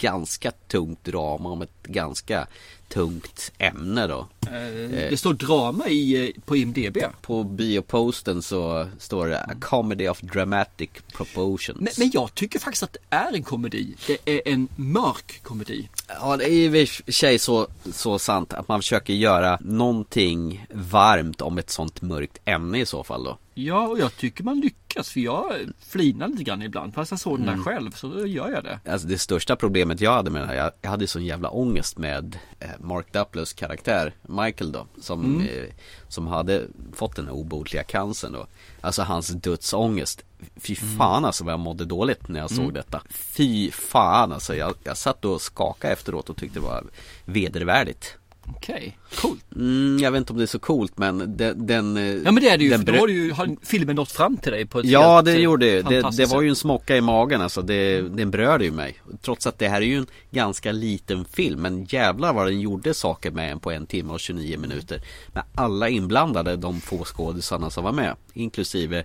ganska 0.04 0.50
tungt 0.50 1.04
drama 1.04 1.50
om 1.50 1.62
ett 1.62 1.82
ganska 1.82 2.46
tungt 2.88 3.52
ämne 3.58 4.06
då. 4.06 4.28
Eh, 4.46 5.10
det 5.10 5.16
står 5.16 5.34
drama 5.34 5.88
i, 5.88 6.28
eh, 6.28 6.42
på 6.44 6.56
IMDB. 6.56 6.98
På 7.22 7.44
bioposten 7.44 8.42
så 8.42 8.88
står 8.98 9.26
det 9.26 9.40
A 9.40 9.54
comedy 9.60 10.08
of 10.08 10.20
dramatic 10.20 10.90
proportions. 11.12 11.80
Men, 11.80 11.92
men 11.98 12.10
jag 12.12 12.34
tycker 12.34 12.58
faktiskt 12.58 12.82
att 12.82 12.92
det 12.92 13.16
är 13.16 13.32
en 13.32 13.42
komedi. 13.42 13.94
Det 14.06 14.18
är 14.24 14.52
en 14.52 14.68
mörk 14.76 15.40
komedi. 15.42 15.88
Ja, 16.20 16.36
det 16.36 16.44
är 16.44 16.50
i 16.50 16.84
och 16.84 16.88
för 16.88 17.12
sig 17.12 17.38
så, 17.38 17.66
så 17.92 18.18
sant 18.18 18.52
att 18.52 18.68
man 18.68 18.80
försöker 18.80 19.12
göra 19.14 19.58
någonting 19.60 20.66
varmt 20.72 21.40
om 21.40 21.58
ett 21.58 21.70
sånt 21.70 22.02
mörkt 22.02 22.38
ämne 22.44 22.78
i 22.80 22.86
så 22.86 23.04
fall 23.04 23.24
då. 23.24 23.38
Ja, 23.54 23.88
och 23.88 23.98
jag 23.98 24.16
tycker 24.16 24.44
man 24.44 24.60
lyckas 24.60 25.10
för 25.10 25.20
jag 25.20 25.52
flinar 25.88 26.28
lite 26.28 26.44
grann 26.44 26.62
ibland. 26.62 26.94
Fast 26.94 27.10
jag 27.10 27.20
såg 27.20 27.38
den 27.38 27.46
där 27.46 27.52
Mm. 27.52 27.64
själv 27.64 27.90
så 27.90 28.26
gör 28.26 28.50
jag 28.50 28.64
det. 28.64 28.80
Alltså 28.92 29.08
det 29.08 29.18
största 29.18 29.56
problemet 29.56 30.00
jag 30.00 30.12
hade 30.12 30.30
med 30.30 30.42
det 30.42 30.46
här, 30.46 30.72
jag, 30.82 30.90
hade 30.90 31.06
sån 31.06 31.24
jävla 31.24 31.48
ångest 31.50 31.98
med 31.98 32.38
Mark 32.80 33.12
Duplass 33.12 33.52
karaktär, 33.52 34.12
Michael 34.22 34.72
då, 34.72 34.86
som, 35.00 35.24
Mm. 35.24 35.46
eh, 35.48 35.64
som 36.08 36.26
hade 36.26 36.66
fått 36.92 37.16
den 37.16 37.24
här 37.24 37.32
obotliga 37.34 37.82
cancern 37.84 38.32
då. 38.32 38.46
Alltså 38.80 39.02
hans 39.02 39.28
dödsångest. 39.28 40.24
Fy 40.56 40.74
fan 40.76 41.24
alltså 41.24 41.44
vad 41.44 41.52
jag 41.52 41.60
mådde 41.60 41.84
dåligt 41.84 42.28
när 42.28 42.40
jag 42.40 42.50
såg 42.50 42.58
Mm. 42.64 42.74
detta. 42.74 43.02
Fy 43.10 43.70
fan 43.70 44.32
alltså, 44.32 44.56
jag, 44.56 44.74
jag 44.84 44.96
satt 44.96 45.24
och 45.24 45.42
skakade 45.42 45.92
efteråt 45.92 46.30
och 46.30 46.36
tyckte 46.36 46.58
det 46.58 46.64
var 46.66 46.84
vedervärdigt. 47.24 48.16
Okej, 48.46 48.98
coolt. 49.14 49.44
Mm, 49.56 49.98
jag 50.00 50.10
vet 50.10 50.18
inte 50.18 50.32
om 50.32 50.38
det 50.38 50.44
är 50.44 50.46
så 50.46 50.58
coolt 50.58 50.98
men 50.98 51.36
den, 51.36 51.66
den 51.66 51.96
eh, 51.96 52.02
Ja 52.02 52.32
men 52.32 52.34
det 52.34 52.48
är 52.48 52.58
det 52.58 52.64
ju, 52.64 52.70
den 52.70 52.84
för 52.84 52.92
då 52.92 52.98
har, 52.98 53.06
du 53.06 53.12
ju, 53.12 53.32
har 53.32 53.56
filmen 53.62 53.96
nått 53.96 54.12
fram 54.12 54.36
till 54.36 54.52
dig 54.52 54.66
på 54.66 54.78
ett 54.80 54.86
Ja 54.86 55.14
helt, 55.14 55.24
det 55.24 55.32
eh, 55.32 55.38
gjorde 55.38 55.82
det. 55.82 56.10
det. 56.16 56.26
var 56.26 56.42
ju 56.42 56.48
en 56.48 56.56
smocka 56.56 56.96
i 56.96 57.00
magen 57.00 57.40
alltså. 57.40 57.62
Det, 57.62 58.00
den 58.00 58.30
berörde 58.30 58.64
ju 58.64 58.70
mig. 58.72 58.96
Trots 59.22 59.46
att 59.46 59.58
det 59.58 59.68
här 59.68 59.80
är 59.80 59.86
ju 59.86 59.96
en 59.96 60.06
ganska 60.30 60.72
liten 60.72 61.24
film. 61.24 61.60
Men 61.60 61.84
jävlar 61.84 62.32
vad 62.32 62.46
den 62.46 62.60
gjorde 62.60 62.94
saker 62.94 63.30
med 63.30 63.52
en 63.52 63.60
på 63.60 63.70
en 63.70 63.86
timme 63.86 64.12
och 64.12 64.20
29 64.20 64.58
minuter. 64.58 65.02
Med 65.32 65.42
alla 65.54 65.88
inblandade, 65.88 66.56
de 66.56 66.80
få 66.80 67.04
skådisarna 67.04 67.70
som 67.70 67.84
var 67.84 67.92
med. 67.92 68.16
Inklusive 68.32 69.04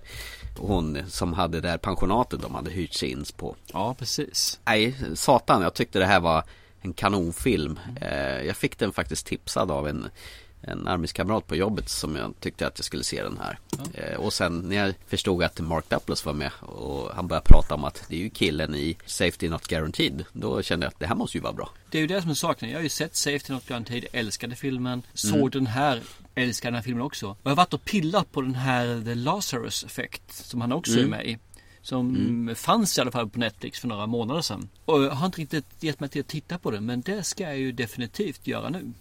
hon 0.58 0.98
som 1.08 1.32
hade 1.32 1.60
det 1.60 1.68
här 1.68 1.78
pensionatet 1.78 2.42
de 2.42 2.54
hade 2.54 2.70
hyrt 2.70 2.94
sig 2.94 3.10
in 3.10 3.24
på. 3.36 3.56
Ja 3.72 3.94
precis. 3.98 4.60
Nej, 4.64 4.96
satan. 5.14 5.62
Jag 5.62 5.74
tyckte 5.74 5.98
det 5.98 6.06
här 6.06 6.20
var 6.20 6.44
en 6.80 6.92
kanonfilm. 6.92 7.78
Eh, 8.00 8.42
jag 8.42 8.56
fick 8.56 8.78
den 8.78 8.92
faktiskt 8.92 9.26
tipsad 9.26 9.70
av 9.70 9.88
en 9.88 10.08
en 10.62 10.88
arbetskamrat 10.88 11.46
på 11.46 11.56
jobbet 11.56 11.88
som 11.88 12.16
jag 12.16 12.34
tyckte 12.40 12.66
att 12.66 12.78
jag 12.78 12.84
skulle 12.84 13.04
se 13.04 13.22
den 13.22 13.38
här. 13.42 13.58
Eh, 13.94 14.16
och 14.20 14.32
sen 14.32 14.58
när 14.58 14.76
jag 14.76 14.94
förstod 15.06 15.42
att 15.42 15.60
Mark 15.60 15.88
Duplass 15.88 16.24
var 16.24 16.32
med 16.32 16.50
och 16.60 17.10
han 17.14 17.28
började 17.28 17.46
prata 17.48 17.74
om 17.74 17.84
att 17.84 18.04
det 18.08 18.14
är 18.16 18.20
ju 18.20 18.30
killen 18.30 18.74
i 18.74 18.96
Safety 19.06 19.48
Not 19.48 19.66
Guaranteed. 19.66 20.24
Då 20.32 20.62
kände 20.62 20.86
jag 20.86 20.90
att 20.92 20.98
det 21.00 21.06
här 21.06 21.14
måste 21.14 21.36
ju 21.38 21.42
vara 21.42 21.52
bra. 21.52 21.70
Det 21.90 21.98
är 21.98 22.02
ju 22.02 22.06
det 22.06 22.22
som 22.22 22.30
är 22.30 22.34
saken. 22.34 22.70
Jag 22.70 22.78
har 22.78 22.82
ju 22.82 22.88
sett 22.88 23.16
Safety 23.16 23.52
Not 23.52 23.66
Guaranteed, 23.66 24.04
älskade 24.12 24.56
filmen. 24.56 25.02
Såg 25.14 25.34
Mm. 25.34 25.50
den 25.50 25.66
här, 25.66 26.00
älskade 26.34 26.70
den 26.70 26.74
här 26.74 26.82
filmen 26.82 27.02
också. 27.02 27.26
Och 27.28 27.38
jag 27.42 27.50
har 27.50 27.56
varit 27.56 27.74
och 27.74 27.84
pillat 27.84 28.32
på 28.32 28.40
den 28.42 28.54
här 28.54 29.02
The 29.04 29.14
Lazarus 29.14 29.84
Effect 29.84 30.22
som 30.46 30.60
han 30.60 30.72
också 30.72 30.92
Mm. 30.92 31.04
är 31.04 31.08
med 31.08 31.26
i. 31.26 31.38
Som 31.90 32.16
Mm. 32.16 32.54
fanns 32.56 32.98
i 32.98 33.00
alla 33.00 33.10
fall 33.10 33.28
på 33.30 33.38
Netflix 33.38 33.80
för 33.80 33.88
några 33.88 34.06
månader 34.06 34.40
sedan. 34.42 34.68
Och 34.84 35.02
jag 35.02 35.10
har 35.10 35.26
inte 35.26 35.40
riktigt 35.40 35.82
gett 35.82 36.00
mig 36.00 36.08
till 36.08 36.20
att 36.20 36.28
titta 36.28 36.58
på 36.58 36.70
den 36.70 36.86
men 36.86 37.00
det 37.00 37.22
ska 37.24 37.42
jag 37.42 37.58
ju 37.58 37.72
definitivt 37.72 38.46
göra 38.46 38.68
nu. 38.68 38.92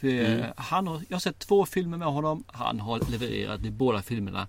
För 0.00 0.08
Mm. 0.08 0.40
eh, 0.40 0.46
han 0.56 0.86
har, 0.86 1.02
jag 1.08 1.14
har 1.14 1.20
sett 1.20 1.38
två 1.38 1.66
filmer 1.66 1.98
med 1.98 2.08
honom. 2.08 2.44
Han 2.46 2.80
har 2.80 3.00
levererat 3.10 3.64
i 3.64 3.70
båda 3.70 4.02
filmerna 4.02 4.46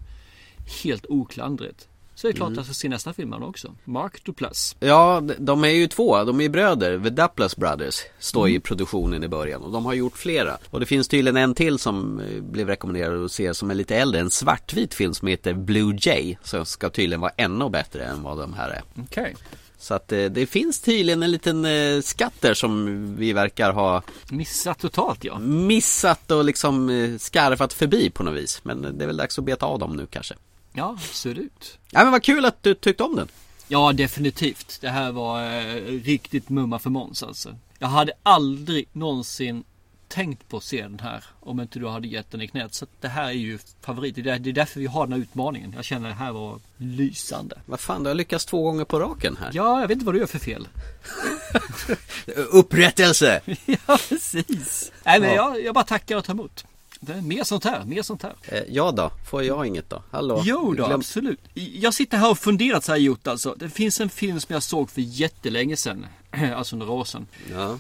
helt 0.84 1.06
oklandrigt. 1.10 1.88
Så 2.20 2.28
det 2.28 2.32
är 2.32 2.36
klart 2.36 2.48
Mm. 2.48 2.60
att 2.60 2.66
ska 2.66 2.74
se 2.74 2.90
nästa 2.90 3.14
film 3.14 3.34
också. 3.34 3.76
Mark 3.86 4.24
Duplass. 4.24 4.76
Ja, 4.80 5.22
de- 5.38 5.64
är 5.64 5.68
ju 5.70 5.88
två. 5.88 6.24
De 6.24 6.42
är 6.42 6.50
bröder. 6.50 7.00
The 7.00 7.10
Duplass 7.10 7.56
Brothers 7.58 7.96
står 8.20 8.46
Mm. 8.48 8.56
i 8.56 8.60
produktionen 8.60 9.24
i 9.24 9.28
början. 9.28 9.62
Och 9.62 9.72
de 9.72 9.86
har 9.86 9.94
gjort 9.94 10.18
flera. 10.18 10.58
Och 10.70 10.80
det 10.80 10.86
finns 10.86 11.08
tydligen 11.08 11.38
en 11.38 11.56
till 11.56 11.80
som 11.80 12.20
eh, 12.20 12.42
blev 12.42 12.68
rekommenderad 12.68 13.24
att 13.26 13.32
se 13.32 13.54
som 13.54 13.72
är 13.72 13.76
lite 13.76 13.96
äldre. 13.96 14.22
En 14.22 14.32
svartvit 14.32 14.94
film 14.94 15.14
som 15.14 15.28
heter 15.28 15.54
Blue 15.54 15.98
Jay. 16.02 16.36
Som 16.44 16.66
ska 16.66 16.90
tydligen 16.90 17.22
vara 17.22 17.32
ännu 17.38 17.70
bättre 17.70 18.04
än 18.06 18.24
vad 18.24 18.38
de 18.38 18.54
här 18.54 18.70
är. 18.70 18.82
Okej. 19.04 19.36
Så 19.78 19.94
att 19.94 20.12
eh, 20.12 20.26
det 20.26 20.46
finns 20.46 20.80
tydligen 20.80 21.24
en 21.24 21.32
liten 21.32 21.66
eh, 21.66 22.02
skatt 22.02 22.34
där 22.40 22.54
som 22.54 23.16
vi 23.16 23.34
verkar 23.34 23.72
ha 23.72 24.02
Missat 24.30 24.80
totalt 24.80 25.24
ja. 25.24 25.40
Missat 25.40 26.32
och 26.32 26.46
liksom 26.46 26.90
eh, 26.90 27.18
skarvat 27.18 27.74
förbi 27.74 28.10
på 28.10 28.24
något 28.24 28.36
vis. 28.36 28.60
Men 28.64 28.98
det 28.98 29.04
är 29.06 29.08
väl 29.08 29.18
dags 29.18 29.40
att 29.40 29.46
beta 29.46 29.66
av 29.66 29.80
dem 29.80 29.96
nu 29.96 30.06
kanske. 30.10 30.36
Ja, 30.74 30.98
ser 31.02 31.34
det 31.36 31.42
ut. 31.42 31.78
Ja 31.92 32.04
men 32.04 32.12
vad 32.12 32.24
kul 32.24 32.46
att 32.46 32.64
du 32.64 32.74
tyckte 32.74 33.04
om 33.04 33.16
den. 33.16 33.28
Ja, 33.68 33.94
definitivt. 33.94 34.78
Det 34.82 34.90
här 34.90 35.12
var 35.12 35.44
eh, 35.44 35.76
riktigt 36.04 36.50
mumma 36.50 36.80
för 36.80 36.90
Måns 36.90 37.24
alltså. 37.24 37.56
Jag 37.80 37.88
hade 37.88 38.12
aldrig 38.24 38.88
någonsin 38.94 39.64
tänkt 40.08 40.48
på 40.50 40.58
att 40.58 40.64
se 40.64 40.82
den 40.82 41.00
här 41.00 41.24
om 41.40 41.60
inte 41.60 41.80
du 41.80 41.88
hade 41.88 42.08
gett 42.08 42.32
den 42.32 42.42
i 42.42 42.48
knät. 42.48 42.74
Så 42.74 42.86
det 43.02 43.08
här 43.08 43.24
är 43.28 43.32
ju 43.32 43.60
favorit. 43.82 44.16
Det 44.16 44.22
är, 44.22 44.24
där- 44.24 44.40
det 44.40 44.50
är 44.50 44.54
därför 44.54 44.80
vi 44.80 44.86
har 44.86 45.06
den 45.06 45.14
här 45.14 45.20
utmaningen. 45.20 45.74
Jag 45.76 45.86
känner 45.86 46.10
att 46.10 46.18
det 46.18 46.24
här 46.24 46.32
var 46.32 46.60
lysande. 46.78 47.60
Vad 47.66 47.80
fan, 47.80 48.04
du 48.04 48.10
har 48.10 48.16
lyckats 48.16 48.46
två 48.46 48.64
gånger 48.64 48.86
på 48.86 49.00
raken 49.00 49.38
här. 49.42 49.52
Ja, 49.54 49.80
jag 49.82 49.88
vet 49.88 49.96
inte 49.96 50.06
vad 50.06 50.16
du 50.16 50.20
gör 50.20 50.28
för 50.28 50.40
fel. 50.40 50.68
Upprättelse! 52.52 53.42
ja, 53.66 53.98
precis. 54.10 54.92
Nej, 55.04 55.20
men 55.20 55.30
Ja. 55.30 55.36
jag, 55.36 55.64
jag 55.66 55.74
bara 55.76 55.84
tackar 55.84 56.18
och 56.18 56.26
tar 56.26 56.34
emot. 56.34 56.66
Det 57.02 57.14
är 57.14 57.22
mer 57.22 57.44
sånt 57.44 57.64
här, 57.64 57.86
mer 57.86 58.02
sånt 58.02 58.24
här. 58.24 58.36
Eh, 58.48 58.64
ja 58.70 58.92
då, 58.92 59.12
får 59.30 59.44
jag 59.44 59.66
inget 59.68 59.90
då? 59.90 60.04
Hallå? 60.12 60.42
Jo 60.46 60.74
då, 60.74 60.84
Glöm- 60.86 60.94
absolut. 60.96 61.40
Jag 61.54 61.94
sitter 61.94 62.18
här 62.18 62.32
och 62.32 62.38
funderat 62.40 62.84
så 62.84 62.92
här 62.92 63.00
gjort 63.00 63.28
alltså. 63.28 63.56
Det 63.60 63.70
finns 63.70 64.00
en 64.02 64.10
film 64.10 64.40
som 64.40 64.54
jag 64.54 64.64
såg 64.64 64.90
för 64.90 65.02
jättelänge 65.02 65.78
sedan. 65.78 66.06
Alltså 66.56 66.76
några 66.76 66.92
år 66.92 67.04
sedan. 67.06 67.28
Ja. 67.52 67.80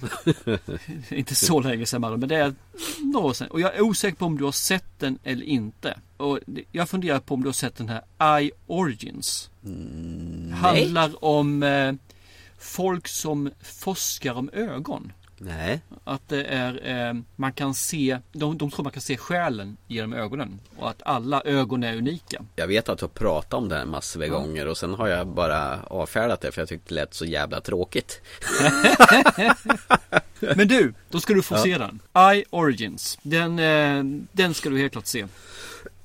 Inte 1.15 1.35
så 1.35 1.59
länge 1.59 1.85
sedan 1.85 2.01
Marlon, 2.01 2.19
men 2.19 2.29
det 2.29 2.35
är 2.35 2.53
några 2.99 3.27
år 3.27 3.33
sedan. 3.33 3.47
Och 3.47 3.59
jag 3.61 3.75
är 3.75 3.81
osäker 3.81 4.17
på 4.17 4.25
om 4.25 4.37
du 4.37 4.43
har 4.43 4.51
sett 4.51 4.99
den 4.99 5.19
eller 5.23 5.45
inte. 5.45 5.99
Och 6.17 6.39
jag 6.71 6.89
funderar 6.89 7.19
på 7.19 7.33
om 7.33 7.41
du 7.41 7.47
har 7.47 7.53
sett 7.53 7.75
den 7.75 7.89
här 7.89 8.37
Eye 8.39 8.51
Origins. 8.67 9.49
Mm, 9.65 10.51
Handlar 10.53 11.23
om 11.25 11.63
eh, 11.63 11.93
folk 12.59 13.07
som 13.07 13.51
forskar 13.63 14.33
om 14.33 14.49
ögon. 14.53 15.11
Nej. 15.41 15.81
Att 16.03 16.21
det 16.29 16.43
är, 16.43 17.07
eh, 17.09 17.13
man 17.35 17.53
kan 17.53 17.73
se, 17.73 18.19
de, 18.31 18.57
de 18.57 18.71
tror 18.71 18.83
man 18.83 18.91
kan 18.93 19.01
se 19.01 19.17
själen 19.17 19.77
genom 19.87 20.13
ögonen. 20.13 20.59
Och 20.77 20.89
att 20.89 21.01
alla 21.05 21.41
ögon 21.45 21.83
är 21.83 21.95
unika. 21.97 22.41
Jag 22.55 22.67
vet 22.67 22.89
att 22.89 22.97
du 22.99 23.03
har 23.03 23.09
pratat 23.09 23.53
om 23.53 23.69
det 23.69 23.75
här 23.75 23.85
massor 23.85 24.19
med 24.19 24.29
gånger 24.31 24.67
och 24.67 24.77
sen 24.77 24.93
har 24.93 25.07
jag 25.07 25.27
bara 25.27 25.83
avfärdat 25.83 26.41
det 26.41 26.51
för 26.51 26.61
jag 26.61 26.69
tyckte 26.69 26.89
det 26.89 26.95
lät 26.95 27.13
så 27.13 27.25
jävla 27.25 27.61
tråkigt. 27.61 28.21
Men 30.55 30.67
du, 30.67 30.93
då 31.09 31.19
ska 31.19 31.33
du 31.33 31.41
få 31.41 31.55
Ja. 31.55 31.63
se 31.63 31.77
den. 31.77 31.99
Eye 32.13 32.43
Origins. 32.49 33.17
Den, 33.21 33.59
eh, 33.59 34.03
den 34.31 34.53
ska 34.53 34.69
du 34.69 34.77
helt 34.79 34.91
klart 34.91 35.05
se. 35.05 35.25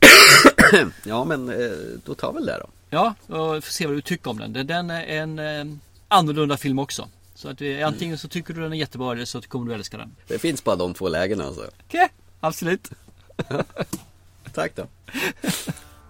ja 1.04 1.24
men 1.24 1.48
eh, 1.48 1.70
då 2.04 2.14
tar 2.14 2.32
väl 2.32 2.46
det 2.46 2.58
då. 2.60 2.68
Ja, 2.90 3.14
och 3.26 3.64
får 3.64 3.72
se 3.72 3.86
vad 3.86 3.96
du 3.96 4.00
tycker 4.00 4.30
om 4.30 4.38
den. 4.38 4.52
Den- 4.52 4.66
Den 4.66 4.90
är 4.90 5.02
en 5.06 5.38
eh, 5.38 5.76
annorlunda 6.08 6.56
film 6.56 6.78
också. 6.78 7.08
Så 7.44 7.50
att 7.50 7.60
eh, 7.60 7.86
antingen 7.86 8.18
så 8.18 8.28
tycker 8.28 8.54
du 8.54 8.60
den 8.60 8.72
är 8.72 8.76
jättebra 8.76 9.12
eller 9.12 9.24
så 9.24 9.42
kommer 9.42 9.66
du 9.66 9.74
älska 9.74 9.96
den. 9.96 10.16
Det 10.26 10.38
finns 10.38 10.64
bara 10.64 10.76
de 10.76 10.94
två 10.94 11.08
lägena 11.08 11.44
alltså. 11.44 11.66
Okej, 11.86 12.08
absolut. 12.40 12.90
Tack 14.52 14.72
då. 14.76 14.86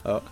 Ja. 0.02 0.22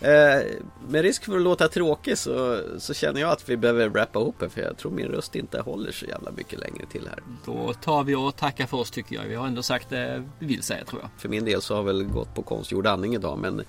Eh, 0.00 0.42
med 0.88 1.02
risk 1.02 1.24
för 1.24 1.36
att 1.36 1.42
låta 1.42 1.68
tråkig 1.68 2.18
så, 2.18 2.60
så 2.78 2.94
känner 2.94 3.20
jag 3.20 3.30
att 3.30 3.48
vi 3.48 3.56
behöver 3.56 3.88
wrappa 3.88 4.18
ihop 4.18 4.36
det 4.38 4.48
för 4.48 4.60
jag 4.60 4.76
tror 4.76 4.92
min 4.92 5.06
röst 5.06 5.34
inte 5.34 5.60
håller 5.60 5.92
så 5.92 6.06
jävla 6.06 6.30
mycket 6.30 6.60
längre 6.60 6.86
till 6.92 7.08
här. 7.08 7.18
Då 7.44 7.74
tar 7.74 8.04
vi 8.04 8.14
och 8.14 8.36
tackar 8.36 8.66
för 8.66 8.76
oss 8.76 8.90
tycker 8.90 9.16
jag. 9.16 9.22
Vi 9.22 9.34
har 9.34 9.46
ändå 9.46 9.62
sagt 9.62 9.90
det 9.90 10.28
vi 10.38 10.46
vill 10.46 10.62
säga 10.62 10.84
tror 10.84 11.00
jag. 11.00 11.10
För 11.18 11.28
min 11.28 11.44
del 11.44 11.62
så 11.62 11.74
har 11.74 11.82
väl 11.82 12.04
gått 12.04 12.34
på 12.34 12.42
konstgjord 12.42 12.86
andning 12.86 13.14
idag 13.14 13.38
men 13.38 13.64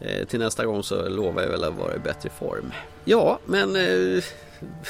eh, 0.00 0.26
till 0.26 0.38
nästa 0.38 0.66
gång 0.66 0.82
så 0.82 1.08
lovar 1.08 1.42
jag 1.42 1.50
väl 1.50 1.64
att 1.64 1.74
vara 1.74 1.94
i 1.94 1.98
bättre 1.98 2.30
form. 2.30 2.72
Ja, 3.04 3.38
men 3.46 3.76
eh, 3.76 4.24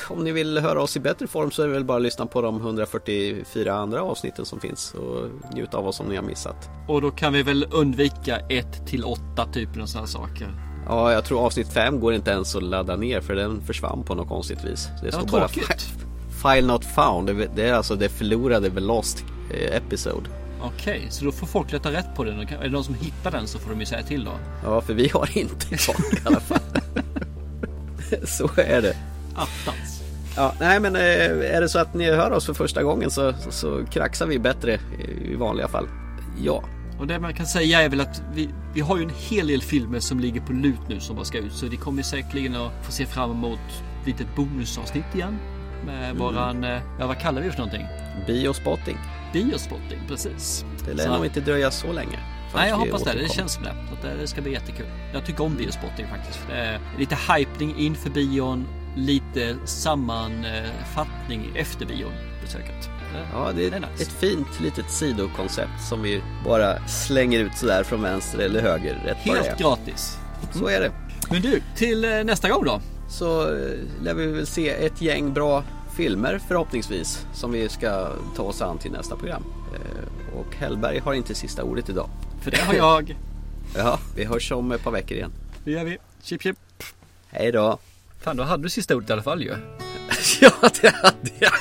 om 0.09 0.25
ni 0.25 0.33
vill 0.33 0.59
höra 0.59 0.83
oss 0.83 0.97
i 0.97 1.01
bättre 1.01 1.27
form 1.27 1.51
så 1.51 1.63
är 1.63 1.67
det 1.67 1.73
väl 1.73 1.85
bara 1.85 1.97
att 1.97 2.03
lyssna 2.03 2.27
på 2.27 2.41
de 2.43 2.57
144 2.57 3.75
andra 3.75 4.03
avsnitten 4.03 4.45
som 4.45 4.61
finns 4.61 4.95
och 4.95 5.29
njuta 5.55 5.77
av 5.79 5.87
oss 5.89 6.01
om 6.01 6.07
ni 6.07 6.17
har 6.17 6.23
missat. 6.23 6.69
Och 6.89 7.03
då 7.03 7.11
kan 7.11 7.33
vi 7.33 7.43
väl 7.43 7.67
undvika 7.71 8.39
1 8.49 8.87
till 8.87 9.05
8 9.05 9.47
typen 9.53 9.83
av 9.83 9.87
sådana 9.87 10.07
saker. 10.07 10.49
Ja, 10.87 11.13
jag 11.13 11.25
tror 11.25 11.47
avsnitt 11.47 11.69
5 11.73 12.01
går 12.01 12.15
inte 12.15 12.31
ens 12.31 12.57
att 12.57 12.63
ladda 12.63 12.97
ner 12.97 13.21
för 13.21 13.35
den 13.35 13.61
försvann 13.61 14.03
på 14.05 14.15
något 14.15 14.29
konstigt 14.29 14.65
vis. 14.65 14.89
Det 15.01 15.07
Det 15.07 15.13
står 15.13 15.27
bara 15.27 15.49
tråkigt. 15.49 15.83
fi- 15.83 16.01
File 16.55 16.67
not 16.67 16.85
found. 16.85 17.31
Det- 17.55 17.69
är 17.69 17.73
alltså 17.75 17.97
det 17.97 18.09
förlorade 18.09 18.71
The 18.71 18.81
Lost 18.81 19.25
eh, 19.51 19.77
Episode. 19.77 20.31
Okej, 20.63 21.07
så 21.11 21.25
då 21.25 21.33
får 21.33 21.47
folk 21.47 21.73
leta 21.73 21.93
rätt 21.93 22.15
på 22.17 22.25
den. 22.25 22.41
Är 22.41 22.63
det 22.63 22.69
någon 22.71 22.85
som 22.85 22.95
hittar 22.95 23.31
den 23.31 23.47
så 23.47 23.59
får 23.59 23.71
de 23.71 23.81
ju 23.81 23.87
säga 23.87 24.03
till 24.03 24.25
då. 24.25 24.31
Ja, 24.65 24.81
för 24.81 24.95
vi 24.95 25.09
har 25.09 25.39
inte 25.39 25.67
kvar 25.77 25.97
i 26.13 26.19
alla 26.25 26.41
fall. 26.41 26.59
så 28.25 28.51
är 28.57 28.83
det. 28.83 28.97
Attans. 29.35 30.01
Ja, 30.37 30.55
nej 30.61 30.81
men 30.81 30.97
eh, 30.97 31.03
är 31.57 31.61
det 31.61 31.69
så 31.69 31.79
att 31.79 31.95
ni 31.95 32.11
hör 32.11 32.31
oss 32.31 32.47
för 32.47 32.55
första 32.55 32.83
gången 32.83 33.11
så, 33.11 33.33
så 33.51 33.85
kraxar 33.91 34.27
vi 34.27 34.39
bättre 34.39 34.79
i- 34.99 35.35
vanliga 35.35 35.69
fall. 35.69 35.89
Ja. 36.43 36.65
Och 37.01 37.07
det 37.07 37.19
man 37.19 37.35
kan 37.35 37.47
säga 37.47 37.83
är 37.83 37.89
väl 37.89 38.01
att 38.01 38.23
vi, 38.35 38.49
vi 38.75 38.81
har 38.81 38.97
ju 38.97 39.03
en 39.03 39.13
hel 39.31 39.47
del 39.47 39.63
filmer 39.63 40.01
som 40.01 40.21
ligger 40.21 40.41
på 40.41 40.53
lut 40.53 40.81
nu 40.89 41.01
som 41.01 41.17
bara 41.17 41.25
ska 41.25 41.39
ut. 41.39 41.53
Så 41.53 41.67
vi 41.67 41.77
kommer 41.77 42.03
säkerligen 42.03 42.55
att 42.57 42.73
få 42.87 42.93
se 42.93 43.07
fram 43.07 43.31
emot 43.31 43.59
lite 44.07 44.25
bonusavsnitt 44.37 45.15
igen. 45.15 45.39
Med 45.87 46.17
våran, 46.17 46.65
eh, 46.65 46.79
ja 47.01 47.07
vad 47.07 47.19
kallar 47.19 47.41
vi 47.41 47.47
det 47.47 47.53
för 47.53 47.59
någonting? 47.59 47.87
Biospotting. 48.27 48.99
Biospotting, 49.33 50.01
precis. 50.09 50.65
Det 50.87 50.95
lär 50.95 51.05
Så- 51.05 51.17
nog 51.17 51.25
inte 51.27 51.41
dröja 51.41 51.71
så 51.71 51.93
länge. 51.93 52.19
Nej, 52.55 52.69
jag 52.69 52.77
hoppas 52.77 53.03
det. 53.03 53.11
Det 53.11 53.17
återkommer. 53.17 53.35
känns 53.35 53.53
som 53.55 53.63
det. 53.65 53.75
Så 54.03 54.07
det- 54.09 54.15
det 54.21 54.27
ska 54.27 54.41
bli 54.43 54.53
jättekul. 54.53 54.87
Jag 55.13 55.25
tycker 55.27 55.45
om 55.45 55.55
biospotting 55.57 56.07
faktiskt. 56.07 56.41
Det 56.51 56.57
är 56.57 56.79
lite 56.99 57.17
hypning 57.37 57.75
inför 57.79 58.11
bion, 58.11 58.67
lite 58.97 59.57
sammanfattning 59.65 61.53
efter 61.55 61.87
bion 61.87 62.13
besöket. 62.43 62.89
Ja, 63.33 63.53
det 63.55 63.67
är, 63.67 63.71
nice. 63.81 64.03
ett 64.03 64.13
fint 64.13 64.61
litet 64.61 64.91
sidokoncept 64.91 65.83
som 65.89 66.03
vi 66.03 66.23
bara 66.45 66.89
slänger 66.89 67.39
ut 67.39 67.57
sådär 67.57 67.83
från 67.85 68.03
vänster 68.03 68.39
eller 68.39 68.63
höger. 68.63 68.95
Rätt 69.05 69.17
det 69.25 69.31
Helt 69.31 69.47
är. 69.47 69.57
gratis. 69.59 70.19
Så 70.53 70.67
är 70.69 70.81
det. 70.81 70.91
Men 71.31 71.43
du, 71.43 71.63
till 71.77 72.05
eh, 72.05 72.25
nästa 72.25 72.49
gång 72.49 72.65
då? 72.65 72.81
Så 73.09 73.43
eh, 73.43 73.73
lär 74.03 74.15
vi 74.15 74.27
väl 74.27 74.47
se 74.47 74.69
ett 74.71 75.03
gäng 75.03 75.33
bra 75.33 75.65
filmer 75.97 76.41
förhoppningsvis 76.49 77.27
som 77.35 77.53
vi 77.53 77.69
ska 77.69 78.09
ta 78.37 78.43
oss 78.43 78.63
an 78.63 78.79
till 78.79 78.93
nästa 78.93 79.17
program. 79.17 79.45
Eh, 79.75 80.39
Och 80.39 80.57
Hellberg 80.57 80.99
har 80.99 81.15
inte 81.15 81.35
sista 81.35 81.63
ordet 81.63 81.89
idag. 81.89 82.09
För 82.43 82.51
det 82.51 82.61
har 82.61 82.75
jag. 82.75 83.17
Ja, 83.77 83.99
vi 84.17 84.25
hörs 84.25 84.53
om 84.53 84.73
ett 84.73 84.83
par 84.85 84.91
veckor 84.91 85.17
igen. 85.17 85.33
Det 85.65 85.71
gör 85.71 85.85
vi. 85.85 85.99
Chip 86.23 86.43
chip. 86.43 86.57
Hej 87.29 87.53
då. 87.53 87.79
Fan, 88.25 88.37
då 88.37 88.43
hade 88.43 88.63
du 88.63 88.69
sista 88.69 88.97
ordet 88.97 89.11
i 89.11 89.13
alla 89.13 89.23
fall 89.23 89.43
ju. 89.43 89.49
ja, 90.41 90.51
det 90.81 90.95
hade 90.95 91.31
jag. 91.39 91.53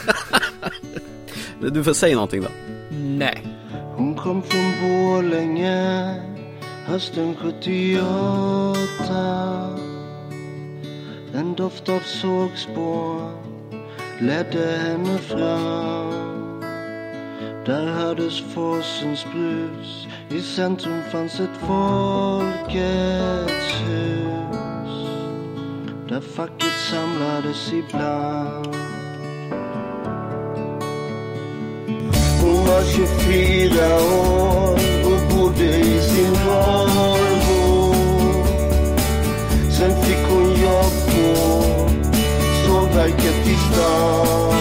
Du 1.73 1.83
får 1.83 1.93
säga 1.93 2.15
någonting 2.15 2.41
då. 2.41 2.49
Nej. 2.91 3.47
Hon 3.95 4.15
kom 4.15 4.41
från 4.43 4.71
Borlänge 4.81 6.15
hösten 6.85 7.35
78 7.35 8.05
En 11.33 11.55
doft 11.55 11.89
av 11.89 11.99
sågspån 11.99 13.31
ledde 14.19 14.77
henne 14.77 15.17
fram 15.17 16.61
Där 17.65 17.87
hördes 17.87 18.41
forsens 18.53 19.25
brus 19.33 20.07
I 20.29 20.41
centrum 20.41 21.01
fanns 21.11 21.39
ett 21.39 21.57
Folkets 21.67 22.73
hus 23.87 24.72
där 26.09 26.21
facket 26.21 26.73
samlades 26.91 27.73
ibland. 27.73 28.75
Hon 32.41 32.67
var 32.67 32.83
24 32.83 33.95
år 33.95 34.79
och 35.05 35.35
bodde 35.35 35.77
i 35.77 36.01
sin 36.01 36.33
Volvo 36.45 37.93
Sen 39.71 40.03
fick 40.03 40.27
hon 40.29 40.49
jobb 40.49 40.93
på 41.05 41.63
sågverket 42.65 43.47
i 43.47 43.55
stan. 43.55 44.53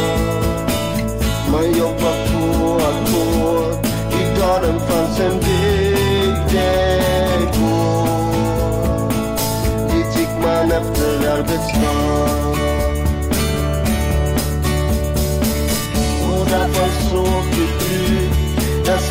Man 1.52 1.78
jobbar 1.78 2.26
på 2.26 2.74
ackord. 2.76 3.86
I 4.12 4.40
dalen 4.40 4.80
fanns 4.80 5.20
en 5.20 5.40
bil 5.40 5.51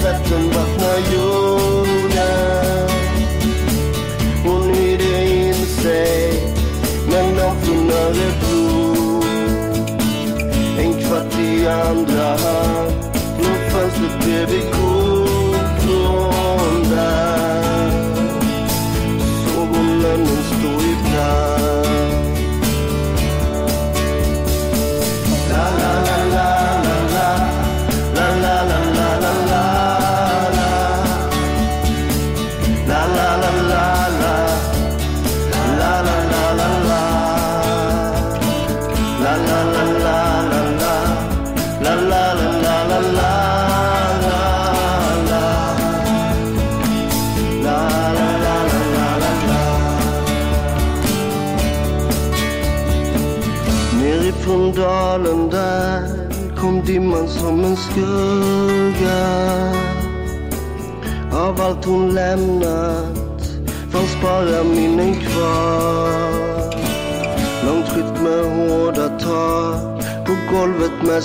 svetten 0.01 0.49
vattnar 0.49 0.97
jorden. 1.13 2.89
Hon 4.43 4.73
hyrde 4.73 5.25
in 5.25 5.53
sig 5.53 6.43
Men 7.07 7.35
de 7.35 7.61
från 7.61 7.91
Örebro 7.91 9.23
En 10.79 10.93
kvart 10.93 11.39
i 11.39 11.67
andra 11.67 12.27
hand 12.27 12.91
Från 13.37 13.55
fönstret 13.71 14.25
bredvid 14.25 14.80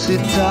golvet 0.07 0.21
med 0.21 0.46